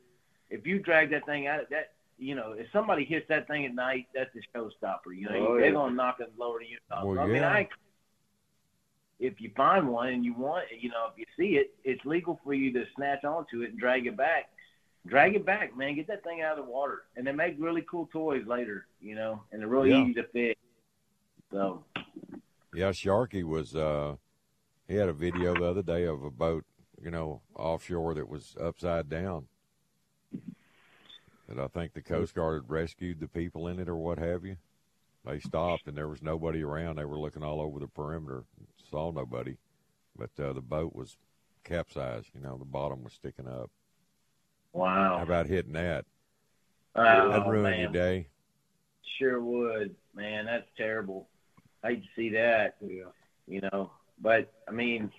if 0.51 0.67
you 0.67 0.79
drag 0.79 1.11
that 1.11 1.27
thing 1.27 1.49
out, 1.49 1.69
that 1.71 1.93
you 2.17 2.35
know, 2.35 2.53
if 2.53 2.67
somebody 2.73 3.05
hits 3.05 3.27
that 3.29 3.49
thing 3.49 3.65
at 3.67 3.75
night, 3.75 4.07
that's 4.15 4.31
a 4.37 4.57
showstopper. 4.59 5.17
You 5.17 5.29
know, 5.31 5.47
Oh, 5.49 5.55
they're 5.57 5.67
yeah. 5.67 5.73
gonna 5.73 5.95
knock 5.95 6.21
it 6.21 6.31
lower 6.39 6.61
to 6.61 6.67
you. 6.67 6.79
Well, 6.91 7.19
I 7.19 7.27
mean, 7.27 7.37
yeah. 7.37 7.51
I 7.51 7.69
if 9.21 9.41
you 9.41 9.51
find 9.57 9.87
one 9.87 10.09
and 10.09 10.25
you 10.25 10.35
want, 10.35 10.65
you 10.77 10.89
know, 10.89 11.07
if 11.13 11.19
you 11.19 11.27
see 11.39 11.57
it, 11.57 11.75
it's 11.85 12.05
legal 12.05 12.41
for 12.43 12.55
you 12.55 12.73
to 12.73 12.85
snatch 12.97 13.23
onto 13.23 13.61
it 13.63 13.71
and 13.71 13.79
drag 13.79 14.07
it 14.07 14.17
back. 14.17 14.51
Drag 15.07 15.35
it 15.35 15.47
back, 15.47 15.77
man. 15.77 15.95
Get 15.95 16.09
that 16.09 16.25
thing 16.25 16.43
out 16.43 16.59
of 16.59 16.65
the 16.65 16.71
water, 16.71 17.03
and 17.17 17.27
they 17.27 17.33
make 17.33 17.57
really 17.59 17.85
cool 17.91 18.09
toys 18.13 18.47
later, 18.47 18.87
you 19.01 19.15
know, 19.15 19.43
and 19.53 19.61
they're 19.61 19.69
really 19.69 19.91
Yeah. 19.91 20.03
easy 20.03 20.15
to 20.15 20.25
fish. 20.25 20.57
So 21.53 21.85
Yeah, 22.73 22.91
Sharky 22.91 23.43
was. 23.45 23.77
uh 23.77 24.17
He 24.89 24.97
had 24.97 25.09
a 25.09 25.13
video 25.13 25.55
the 25.55 25.65
other 25.67 25.83
day 25.83 26.05
of 26.05 26.25
a 26.25 26.31
boat, 26.31 26.65
you 27.01 27.11
know, 27.11 27.43
offshore 27.55 28.15
that 28.15 28.29
was 28.29 28.57
upside 28.61 29.09
down. 29.09 29.47
And 31.49 31.61
I 31.61 31.69
think 31.69 31.93
the 31.93 32.03
Coast 32.03 32.35
Guard 32.35 32.63
had 32.63 32.71
rescued 32.71 33.21
the 33.21 33.29
people 33.29 33.69
in 33.69 33.79
it 33.79 33.89
or 33.89 33.97
what 33.97 34.19
have 34.19 34.45
you. 34.45 34.57
They 35.25 35.39
stopped 35.41 35.87
and 35.87 35.97
there 35.97 36.09
was 36.09 36.23
nobody 36.23 36.63
around. 36.63 36.97
They 36.97 37.05
were 37.05 37.19
looking 37.19 37.43
all 37.43 37.61
over 37.61 37.79
the 37.79 37.89
perimeter, 37.89 38.45
saw 38.91 39.11
nobody, 39.11 39.57
but 40.17 40.31
uh, 40.43 40.53
the 40.53 40.61
boat 40.61 40.95
was 40.95 41.17
capsized. 41.65 42.29
You 42.35 42.41
know, 42.41 42.57
the 42.59 42.65
bottom 42.65 43.03
was 43.05 43.13
sticking 43.13 43.47
up. 43.49 43.71
wow, 44.73 45.19
How 45.19 45.23
about 45.23 45.47
hitting 45.47 45.73
that? 45.73 46.05
Oh, 46.97 47.03
That'd 47.31 47.47
ruin 47.47 47.63
man. 47.63 47.81
your 47.81 47.93
day. 47.93 48.27
Sure 49.19 49.41
would, 49.41 49.95
man. 50.15 50.47
That's 50.47 50.67
terrible. 50.77 51.29
I 51.85 51.91
hate 51.91 52.03
to 52.03 52.09
see 52.17 52.29
that. 52.31 52.77
Yeah. 52.81 53.05
You 53.47 53.61
know, 53.73 53.91
but 54.21 54.53
I 54.69 54.73
mean, 54.73 55.11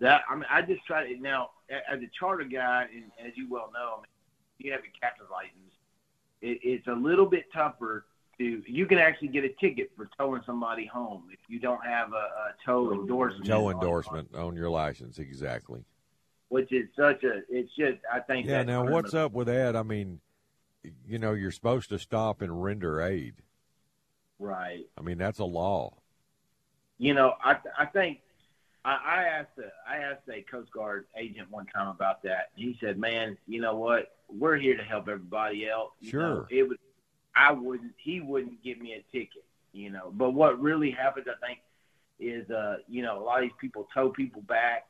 that 0.00 0.22
I 0.28 0.34
mean, 0.34 0.44
I 0.50 0.62
just 0.62 0.84
try 0.86 1.06
to 1.06 1.20
now 1.20 1.50
as 1.70 2.00
a 2.00 2.10
charter 2.18 2.44
guy, 2.44 2.86
and 2.92 3.04
as 3.24 3.32
you 3.36 3.48
well 3.50 3.70
know, 3.72 3.94
I 3.94 3.96
mean, 3.98 4.06
you 4.58 4.72
have 4.72 4.80
a 4.80 5.00
captain's 5.00 5.30
license. 5.30 5.72
It, 6.40 6.58
it's 6.62 6.86
a 6.88 6.92
little 6.92 7.26
bit 7.26 7.44
tougher 7.52 8.04
to. 8.42 8.62
You 8.70 8.86
can 8.86 8.98
actually 8.98 9.28
get 9.28 9.44
a 9.44 9.50
ticket 9.60 9.90
for 9.96 10.08
towing 10.18 10.42
somebody 10.44 10.86
home 10.86 11.24
if 11.32 11.38
you 11.48 11.58
don't 11.58 11.84
have 11.84 12.12
a, 12.12 12.16
a 12.16 12.54
tow 12.64 12.92
endorsement. 12.92 13.46
Tow 13.46 13.66
on- 13.66 13.74
endorsement 13.74 14.34
on 14.34 14.56
your 14.56 14.70
license, 14.70 15.18
exactly. 15.18 15.84
which 16.48 16.72
is 16.72 16.88
such 16.96 17.22
a. 17.24 17.42
It's 17.48 17.74
just 17.76 17.98
I 18.12 18.20
think. 18.20 18.46
Yeah. 18.46 18.62
Now, 18.62 18.84
what's 18.84 19.14
up 19.14 19.32
with 19.32 19.46
that? 19.46 19.76
I 19.76 19.82
mean, 19.82 20.20
you 21.06 21.18
know, 21.18 21.32
you're 21.32 21.50
supposed 21.52 21.88
to 21.90 21.98
stop 21.98 22.42
and 22.42 22.62
render 22.62 23.00
aid. 23.02 23.34
Right. 24.38 24.86
I 24.98 25.02
mean, 25.02 25.18
that's 25.18 25.38
a 25.38 25.44
law. 25.44 25.94
You 26.98 27.14
know, 27.14 27.34
I 27.42 27.56
I 27.78 27.86
think 27.86 28.20
I, 28.84 28.90
I 28.92 29.24
asked 29.24 29.58
a 29.58 29.90
I 29.90 29.98
asked 29.98 30.28
a 30.28 30.42
Coast 30.42 30.72
Guard 30.72 31.06
agent 31.16 31.50
one 31.50 31.66
time 31.66 31.88
about 31.88 32.22
that. 32.24 32.50
He 32.56 32.76
said, 32.80 32.98
"Man, 32.98 33.36
you 33.46 33.60
know 33.60 33.76
what? 33.76 34.16
We're 34.28 34.56
here 34.56 34.76
to 34.76 34.82
help 34.82 35.08
everybody 35.08 35.68
else. 35.68 35.92
You 36.00 36.12
know, 36.18 36.34
Sure. 36.34 36.46
it 36.50 36.68
would. 36.68 36.78
I 37.34 37.52
wouldn't. 37.52 37.92
He 37.96 38.20
wouldn't 38.20 38.62
give 38.62 38.78
me 38.78 38.92
a 38.94 39.16
ticket. 39.16 39.44
You 39.72 39.90
know. 39.90 40.12
But 40.12 40.30
what 40.32 40.60
really 40.60 40.90
happens, 40.90 41.26
I 41.28 41.46
think, 41.46 41.60
is 42.20 42.48
uh, 42.50 42.76
you 42.88 43.02
know, 43.02 43.18
a 43.18 43.22
lot 43.22 43.38
of 43.38 43.44
these 43.44 43.56
people 43.60 43.88
tow 43.94 44.10
people 44.10 44.42
back, 44.42 44.86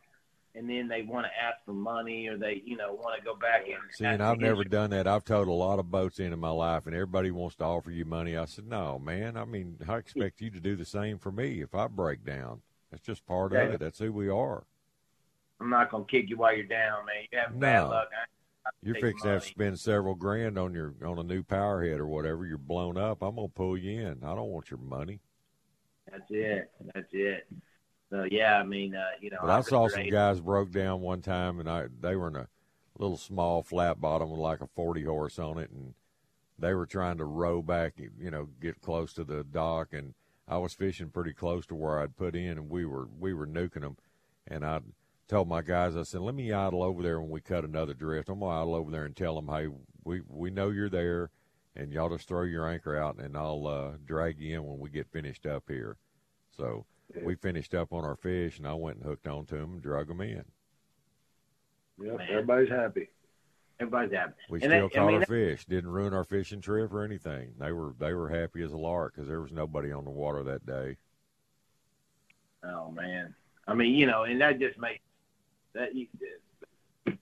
and 0.54 0.68
then 0.68 0.88
they 0.88 1.02
want 1.02 1.26
to 1.26 1.30
ask 1.30 1.56
for 1.64 1.72
money, 1.72 2.26
or 2.26 2.36
they, 2.36 2.62
you 2.64 2.76
know, 2.76 2.92
want 2.92 3.18
to 3.18 3.24
go 3.24 3.36
back 3.36 3.62
and. 3.66 3.76
See, 3.92 4.04
and 4.04 4.22
I've 4.22 4.40
never 4.40 4.64
done 4.64 4.90
that. 4.90 5.06
I've 5.06 5.24
towed 5.24 5.48
a 5.48 5.52
lot 5.52 5.78
of 5.78 5.90
boats 5.90 6.18
in 6.18 6.32
in 6.32 6.38
my 6.38 6.50
life, 6.50 6.86
and 6.86 6.94
everybody 6.94 7.30
wants 7.30 7.56
to 7.56 7.64
offer 7.64 7.90
you 7.90 8.04
money. 8.04 8.36
I 8.36 8.46
said, 8.46 8.66
no, 8.66 8.98
man. 8.98 9.36
I 9.36 9.44
mean, 9.44 9.78
I 9.88 9.96
expect 9.96 10.40
you 10.40 10.50
to 10.50 10.60
do 10.60 10.76
the 10.76 10.84
same 10.84 11.18
for 11.18 11.30
me 11.30 11.62
if 11.62 11.74
I 11.74 11.86
break 11.86 12.24
down. 12.24 12.62
That's 12.90 13.04
just 13.04 13.24
part 13.24 13.52
of 13.54 13.72
it. 13.72 13.80
That's 13.80 13.98
who 13.98 14.12
we 14.12 14.28
are. 14.28 14.64
I'm 15.60 15.70
not 15.70 15.90
gonna 15.90 16.04
kick 16.04 16.28
you 16.28 16.36
while 16.36 16.54
you're 16.54 16.66
down, 16.66 17.06
man. 17.06 17.24
You 17.30 17.38
have 17.38 17.58
bad 17.58 17.84
No. 17.84 17.88
luck. 17.90 18.08
I, 18.12 18.22
I 18.22 18.26
You're 18.82 18.94
fixing 18.94 19.22
to 19.22 19.28
have 19.28 19.42
to 19.42 19.48
spend 19.48 19.78
several 19.78 20.14
grand 20.14 20.58
on 20.58 20.74
your 20.74 20.94
on 21.04 21.18
a 21.18 21.22
new 21.22 21.42
power 21.42 21.84
head 21.84 22.00
or 22.00 22.06
whatever. 22.06 22.46
You're 22.46 22.58
blown 22.58 22.96
up. 22.96 23.22
I'm 23.22 23.36
gonna 23.36 23.48
pull 23.48 23.76
you 23.76 24.00
in. 24.00 24.24
I 24.24 24.34
don't 24.34 24.50
want 24.50 24.70
your 24.70 24.80
money. 24.80 25.20
That's 26.10 26.30
it. 26.30 26.70
That's 26.94 27.08
it. 27.12 27.46
So 28.10 28.26
yeah, 28.30 28.58
I 28.58 28.62
mean, 28.62 28.94
uh, 28.94 29.04
you 29.20 29.30
know, 29.30 29.38
But 29.40 29.50
I 29.50 29.58
I've 29.58 29.64
saw 29.64 29.88
some 29.88 30.08
guys 30.08 30.40
broke 30.40 30.70
down 30.70 31.00
one 31.00 31.22
time, 31.22 31.60
and 31.60 31.68
I 31.68 31.86
they 32.00 32.14
were 32.14 32.28
in 32.28 32.36
a 32.36 32.48
little 32.98 33.16
small 33.16 33.62
flat 33.62 34.00
bottom 34.00 34.30
with 34.30 34.40
like 34.40 34.60
a 34.60 34.66
forty 34.66 35.04
horse 35.04 35.38
on 35.38 35.58
it, 35.58 35.70
and 35.70 35.94
they 36.58 36.74
were 36.74 36.86
trying 36.86 37.18
to 37.18 37.24
row 37.24 37.62
back, 37.62 37.94
you 37.96 38.30
know, 38.30 38.48
get 38.60 38.80
close 38.82 39.12
to 39.14 39.24
the 39.24 39.44
dock, 39.44 39.92
and 39.92 40.14
I 40.46 40.58
was 40.58 40.74
fishing 40.74 41.08
pretty 41.08 41.32
close 41.32 41.66
to 41.66 41.74
where 41.74 42.00
I'd 42.00 42.16
put 42.16 42.36
in, 42.36 42.58
and 42.58 42.68
we 42.68 42.84
were 42.84 43.08
we 43.18 43.32
were 43.32 43.46
nuking 43.46 43.80
them, 43.80 43.96
and 44.46 44.64
I 44.64 44.80
told 45.32 45.48
my 45.48 45.62
guys, 45.62 45.96
I 45.96 46.02
said, 46.02 46.20
let 46.20 46.34
me 46.34 46.52
idle 46.52 46.82
over 46.82 47.02
there 47.02 47.18
when 47.18 47.30
we 47.30 47.40
cut 47.40 47.64
another 47.64 47.94
drift. 47.94 48.28
I'm 48.28 48.40
gonna 48.40 48.60
idle 48.60 48.74
over 48.74 48.90
there 48.90 49.06
and 49.06 49.16
tell 49.16 49.34
them, 49.34 49.48
hey, 49.48 49.68
we 50.04 50.20
we 50.28 50.50
know 50.50 50.68
you're 50.68 50.90
there, 50.90 51.30
and 51.74 51.90
y'all 51.90 52.14
just 52.14 52.28
throw 52.28 52.42
your 52.42 52.68
anchor 52.68 52.96
out, 52.98 53.16
and 53.18 53.34
I'll 53.34 53.66
uh, 53.66 53.92
drag 54.04 54.38
you 54.38 54.56
in 54.56 54.64
when 54.66 54.78
we 54.78 54.90
get 54.90 55.10
finished 55.10 55.46
up 55.46 55.64
here. 55.68 55.96
So 56.54 56.84
we 57.22 57.34
finished 57.34 57.74
up 57.74 57.94
on 57.94 58.04
our 58.04 58.16
fish, 58.16 58.58
and 58.58 58.66
I 58.66 58.74
went 58.74 58.98
and 58.98 59.06
hooked 59.06 59.26
onto 59.26 59.58
them 59.58 59.72
and 59.74 59.82
drug 59.82 60.08
them 60.08 60.20
in. 60.20 60.44
Yep, 62.02 62.18
Man. 62.18 62.28
everybody's 62.30 62.68
happy. 62.68 63.08
Everybody's 63.80 64.12
happy. 64.12 64.34
We 64.50 64.60
And 64.60 64.70
still 64.70 64.88
that- 64.88 64.96
I 64.96 64.98
caught 64.98 65.06
mean, 65.12 65.20
our 65.20 65.26
fish. 65.26 65.64
Didn't 65.64 65.90
ruin 65.90 66.12
our 66.12 66.24
fishing 66.24 66.60
trip 66.60 66.92
or 66.92 67.04
anything. 67.04 67.54
They 67.58 67.72
were 67.72 67.94
they 67.98 68.12
were 68.12 68.28
happy 68.28 68.62
as 68.62 68.72
a 68.72 68.76
lark 68.76 69.14
because 69.14 69.28
there 69.28 69.40
was 69.40 69.50
nobody 69.52 69.92
on 69.92 70.04
the 70.04 70.10
water 70.10 70.42
that 70.42 70.66
day. 70.66 70.98
Oh 72.64 72.90
man, 72.90 73.34
I 73.66 73.72
mean, 73.72 73.94
you 73.94 74.06
know, 74.06 74.24
and 74.24 74.38
that 74.42 74.58
just 74.58 74.78
makes 74.78 75.00
that 75.74 75.94
you, 75.94 76.06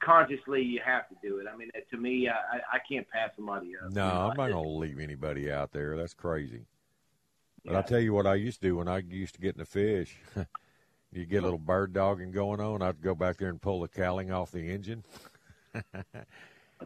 consciously 0.02 0.62
you 0.62 0.80
have 0.84 1.08
to 1.08 1.16
do 1.22 1.38
it. 1.38 1.46
I 1.52 1.56
mean, 1.56 1.70
to 1.90 1.96
me, 1.96 2.28
I, 2.28 2.58
I- 2.72 2.80
can't 2.88 3.08
pass 3.08 3.30
somebody 3.36 3.72
up. 3.76 3.92
No, 3.92 4.06
you 4.06 4.12
know, 4.12 4.20
I'm 4.20 4.36
not 4.36 4.50
going 4.50 4.64
to 4.64 4.68
leave 4.68 4.98
anybody 4.98 5.50
out 5.50 5.72
there. 5.72 5.96
That's 5.96 6.14
crazy. 6.14 6.62
But 7.64 7.76
I 7.76 7.82
tell 7.82 8.00
you 8.00 8.14
what 8.14 8.26
I 8.26 8.34
used 8.34 8.62
to 8.62 8.68
do 8.68 8.76
when 8.76 8.88
I 8.88 8.98
used 8.98 9.34
to 9.34 9.40
get 9.40 9.54
in 9.54 9.58
the 9.58 9.66
fish. 9.66 10.16
you 11.12 11.26
get 11.26 11.38
a 11.38 11.42
little 11.42 11.58
bird 11.58 11.92
dogging 11.92 12.32
going 12.32 12.60
on. 12.60 12.82
I'd 12.82 13.02
go 13.02 13.14
back 13.14 13.36
there 13.36 13.50
and 13.50 13.60
pull 13.60 13.80
the 13.80 13.88
cowling 13.88 14.32
off 14.32 14.50
the 14.50 14.70
engine. 14.70 15.04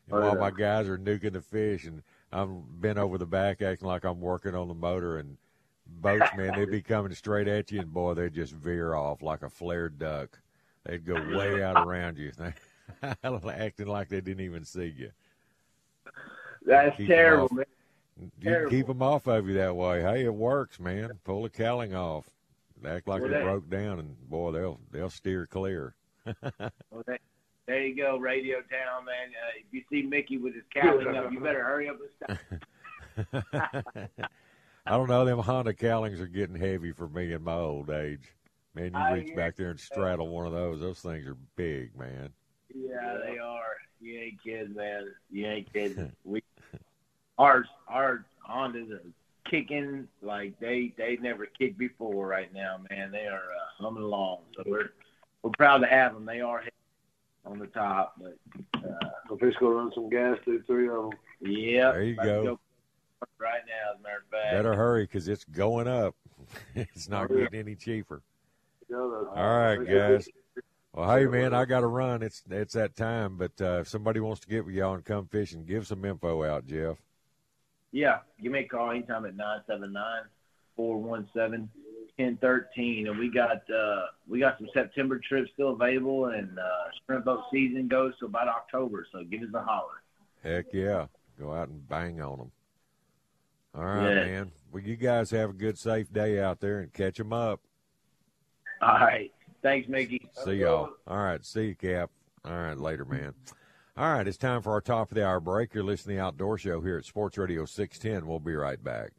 while 0.09 0.37
my 0.37 0.51
guys 0.51 0.89
are 0.89 0.99
nuking 0.99 1.33
the 1.33 1.41
fish, 1.41 1.85
and 1.85 2.03
I'm 2.33 2.65
bent 2.81 2.99
over 2.99 3.19
the 3.19 3.27
back 3.27 3.62
acting 3.62 3.89
like 3.89 4.05
I'm 4.05 4.21
working 4.21 4.55
on 4.55 4.69
the 4.69 4.75
motor, 4.75 5.19
and 5.19 5.37
boats, 5.87 6.31
man, 6.37 6.59
they'd 6.59 6.71
be 6.71 6.83
coming 6.83 7.15
straight 7.15 7.49
at 7.49 7.71
you, 7.71 7.81
and 7.81 7.93
boy, 7.93 8.15
they'd 8.15 8.35
just 8.35 8.53
veer 8.53 8.95
off 8.95 9.23
like 9.23 9.43
a 9.43 9.51
flared 9.51 9.99
duck. 9.99 10.41
They'd 10.85 11.05
go 11.05 11.14
way 11.37 11.62
out 11.62 11.87
around 11.87 12.18
you, 12.18 12.32
acting 13.03 13.87
like 13.87 14.09
they 14.09 14.20
didn't 14.20 14.45
even 14.45 14.64
see 14.64 14.93
you. 14.97 15.11
That's 16.66 16.97
Keep 16.97 17.11
'em 17.11 17.16
terrible, 17.16 17.45
off. 17.45 17.53
man. 17.53 17.64
You 18.20 18.30
can 18.41 18.53
Terrible. 18.53 18.70
keep 18.70 18.87
them 18.87 19.03
off 19.03 19.26
of 19.26 19.49
you 19.49 19.55
that 19.55 19.74
way. 19.74 20.01
Hey, 20.01 20.24
it 20.24 20.35
works, 20.35 20.78
man. 20.78 21.11
Pull 21.24 21.43
the 21.43 21.51
cowling 21.51 21.95
off. 21.95 22.26
Act 22.87 23.09
like 23.09 23.22
Well, 23.22 23.32
it 23.32 23.43
broke 23.43 23.68
down, 23.70 23.99
and 23.99 24.16
boy, 24.28 24.53
they'll 24.53 24.78
they'll 24.93 25.11
steer 25.11 25.47
clear. 25.47 25.95
Well, 26.91 27.03
there, 27.07 27.18
there 27.66 27.82
you 27.87 27.97
go, 27.97 28.16
Radio 28.18 28.59
Town, 28.59 29.05
man. 29.05 29.30
Uh, 29.30 29.59
if 29.59 29.64
you 29.72 29.82
see 29.91 30.03
Mickey 30.07 30.37
with 30.39 30.55
his 30.55 30.64
cowling 30.72 31.16
up, 31.16 31.32
you 31.32 31.41
better 31.41 31.62
hurry 31.64 31.89
up 31.89 31.97
and 32.01 32.39
stop. 33.39 33.49
I 34.87 34.91
don't 34.91 35.09
know. 35.09 35.24
Them 35.24 35.39
Honda 35.39 35.72
cowlings 35.74 36.20
are 36.20 36.26
getting 36.26 36.57
heavy 36.57 36.93
for 36.93 37.09
me 37.09 37.32
in 37.32 37.43
my 37.43 37.55
old 37.55 37.91
age. 37.91 38.35
Man, 38.75 38.93
you 38.93 38.99
I 38.99 39.12
reach 39.12 39.27
hear 39.29 39.37
back 39.37 39.57
there 39.57 39.70
and 39.70 39.79
straddle 39.79 40.29
one 40.29 40.47
of 40.47 40.53
those. 40.53 40.81
Those 40.81 41.01
things 41.01 41.27
are 41.27 41.37
big, 41.57 41.97
man. 41.97 42.31
Yeah, 42.75 43.18
they 43.25 43.39
are. 43.39 43.77
You 44.01 44.18
ain't 44.18 44.43
kidding, 44.43 44.75
man. 44.75 45.12
You 45.31 45.47
ain't 45.47 45.72
kidding. 45.72 46.12
we 46.25 46.43
ours 47.39 47.66
our 47.89 48.25
Hondas 48.49 48.91
are 48.91 49.03
kicking 49.49 50.09
like 50.22 50.59
they 50.59 50.93
they 50.97 51.16
never 51.20 51.47
kicked 51.47 51.79
before 51.79 52.27
right 52.27 52.53
now, 52.53 52.81
man. 52.91 53.12
They 53.12 53.27
are 53.27 53.37
uh, 53.37 53.83
humming 53.83 54.03
along. 54.03 54.41
So 54.57 54.64
we're 54.66 54.91
we're 55.43 55.51
proud 55.51 55.79
to 55.79 55.87
have 55.87 56.14
them. 56.14 56.27
They 56.27 56.41
are 56.41 56.64
on 57.47 57.59
the 57.59 57.66
top, 57.68 58.20
but 58.20 58.37
uh, 58.85 59.11
I'm 59.31 59.39
just 59.39 59.59
gonna 59.61 59.75
run 59.75 59.93
some 59.95 60.09
gas 60.11 60.39
through 60.45 60.62
three 60.62 60.89
of 60.89 61.11
them. 61.11 61.11
yeah. 61.41 61.93
There 61.93 62.03
you 62.03 62.14
about 62.14 62.25
to 62.25 62.43
go. 62.43 62.61
Right 63.39 63.62
now, 63.66 63.93
as 63.95 64.01
a 64.01 64.03
matter 64.03 64.16
of 64.16 64.31
fact. 64.31 64.53
Better 64.53 64.75
hurry 64.75 65.05
because 65.05 65.29
it's 65.29 65.45
going 65.45 65.89
up. 65.89 66.14
it's 66.75 67.09
not 67.09 67.31
yeah. 67.31 67.45
getting 67.45 67.61
any 67.61 67.75
cheaper. 67.75 68.20
Know, 68.95 69.28
All 69.34 69.59
right, 69.59 69.84
guys. 69.86 70.28
Well, 70.92 71.16
hey 71.16 71.26
man, 71.26 71.53
I 71.53 71.64
got 71.64 71.80
to 71.80 71.88
run. 71.88 72.22
It's 72.22 72.42
it's 72.49 72.74
that 72.74 72.95
time. 72.95 73.36
But 73.36 73.53
uh, 73.61 73.80
if 73.80 73.88
somebody 73.88 74.20
wants 74.20 74.40
to 74.42 74.49
get 74.49 74.64
with 74.64 74.74
y'all 74.76 74.95
and 74.95 75.05
come 75.05 75.26
fishing, 75.26 75.64
give 75.64 75.84
some 75.86 76.05
info 76.05 76.45
out, 76.45 76.66
Jeff. 76.66 76.97
Yeah, 77.90 78.18
give 78.42 78.53
me 78.53 78.61
a 78.61 78.68
call 78.68 78.90
anytime 78.92 79.24
at 79.26 79.34
979-417-1013. 80.78 83.09
And 83.09 83.18
we 83.18 83.30
got 83.32 83.62
uh, 83.70 84.03
we 84.28 84.38
got 84.40 84.59
some 84.59 84.68
September 84.72 85.20
trips 85.26 85.51
still 85.55 85.70
available, 85.72 86.26
and 86.26 86.57
uh, 86.59 86.62
shrimp 87.07 87.24
boat 87.24 87.42
season 87.53 87.88
goes 87.88 88.12
to 88.20 88.26
about 88.26 88.47
October. 88.49 89.07
So 89.12 89.24
give 89.24 89.42
us 89.42 89.49
a 89.55 89.62
holler. 89.62 90.03
Heck 90.42 90.66
yeah, 90.72 91.07
go 91.40 91.53
out 91.53 91.68
and 91.68 91.88
bang 91.88 92.20
on 92.20 92.38
them. 92.38 92.51
All 93.74 93.84
right, 93.84 94.14
Yeah. 94.14 94.24
man. 94.24 94.53
Well, 94.72 94.82
you 94.84 94.95
guys 94.97 95.30
have 95.32 95.51
a 95.51 95.55
good, 95.55 95.76
safe 95.78 96.12
day 96.12 96.40
out 96.40 96.61
there 96.61 96.78
and 96.80 96.92
catch 96.92 97.18
them 97.18 97.32
up. 97.32 97.61
All 98.81 98.99
right. 98.99 99.33
Thanks, 99.62 99.89
Mickey. 99.89 100.29
See 100.45 100.57
y'all. 100.57 100.91
All 101.07 101.18
right. 101.18 101.45
See 101.45 101.68
you, 101.68 101.75
Cap. 101.75 102.11
All 102.45 102.53
right. 102.53 102.79
Later, 102.79 103.05
man. 103.05 103.33
All 103.97 104.12
right. 104.12 104.27
It's 104.27 104.37
time 104.37 104.61
for 104.62 104.72
our 104.72 104.81
top 104.81 105.11
of 105.11 105.14
the 105.14 105.27
hour 105.27 105.41
break. 105.41 105.72
You're 105.75 105.85
listening 105.85 106.16
to 106.16 106.20
the 106.20 106.27
Outdoor 106.27 106.59
Show 106.59 106.81
here 106.81 106.99
at 106.99 107.05
Sports 107.05 107.39
Radio 107.39 107.64
610. 107.64 108.29
We'll 108.29 108.41
be 108.41 108.55
right 108.55 108.83
back. 108.83 109.12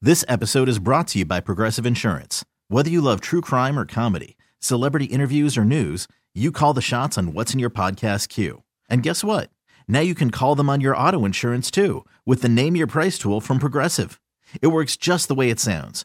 This 0.00 0.24
episode 0.26 0.68
is 0.68 0.80
brought 0.80 1.06
to 1.08 1.20
you 1.20 1.24
by 1.24 1.38
Progressive 1.40 1.86
Insurance. 1.86 2.44
Whether 2.68 2.90
you 2.90 3.00
love 3.00 3.20
true 3.20 3.40
crime 3.40 3.78
or 3.78 3.86
comedy, 3.86 4.36
celebrity 4.58 5.04
interviews 5.04 5.56
or 5.56 5.64
news, 5.64 6.08
you 6.34 6.50
call 6.50 6.72
the 6.72 6.80
shots 6.80 7.16
on 7.16 7.34
what's 7.34 7.52
in 7.52 7.60
your 7.60 7.70
podcast 7.70 8.28
queue. 8.28 8.64
And 8.88 9.02
guess 9.04 9.22
what? 9.22 9.50
Now 9.86 10.00
you 10.00 10.14
can 10.14 10.30
call 10.30 10.56
them 10.56 10.68
on 10.70 10.80
your 10.80 10.96
auto 10.96 11.24
insurance 11.24 11.70
too 11.70 12.04
with 12.26 12.42
the 12.42 12.48
Name 12.48 12.74
Your 12.74 12.86
Price 12.88 13.18
tool 13.18 13.40
from 13.40 13.58
Progressive. 13.60 14.18
It 14.60 14.68
works 14.68 14.96
just 14.96 15.28
the 15.28 15.34
way 15.34 15.50
it 15.50 15.60
sounds. 15.60 16.04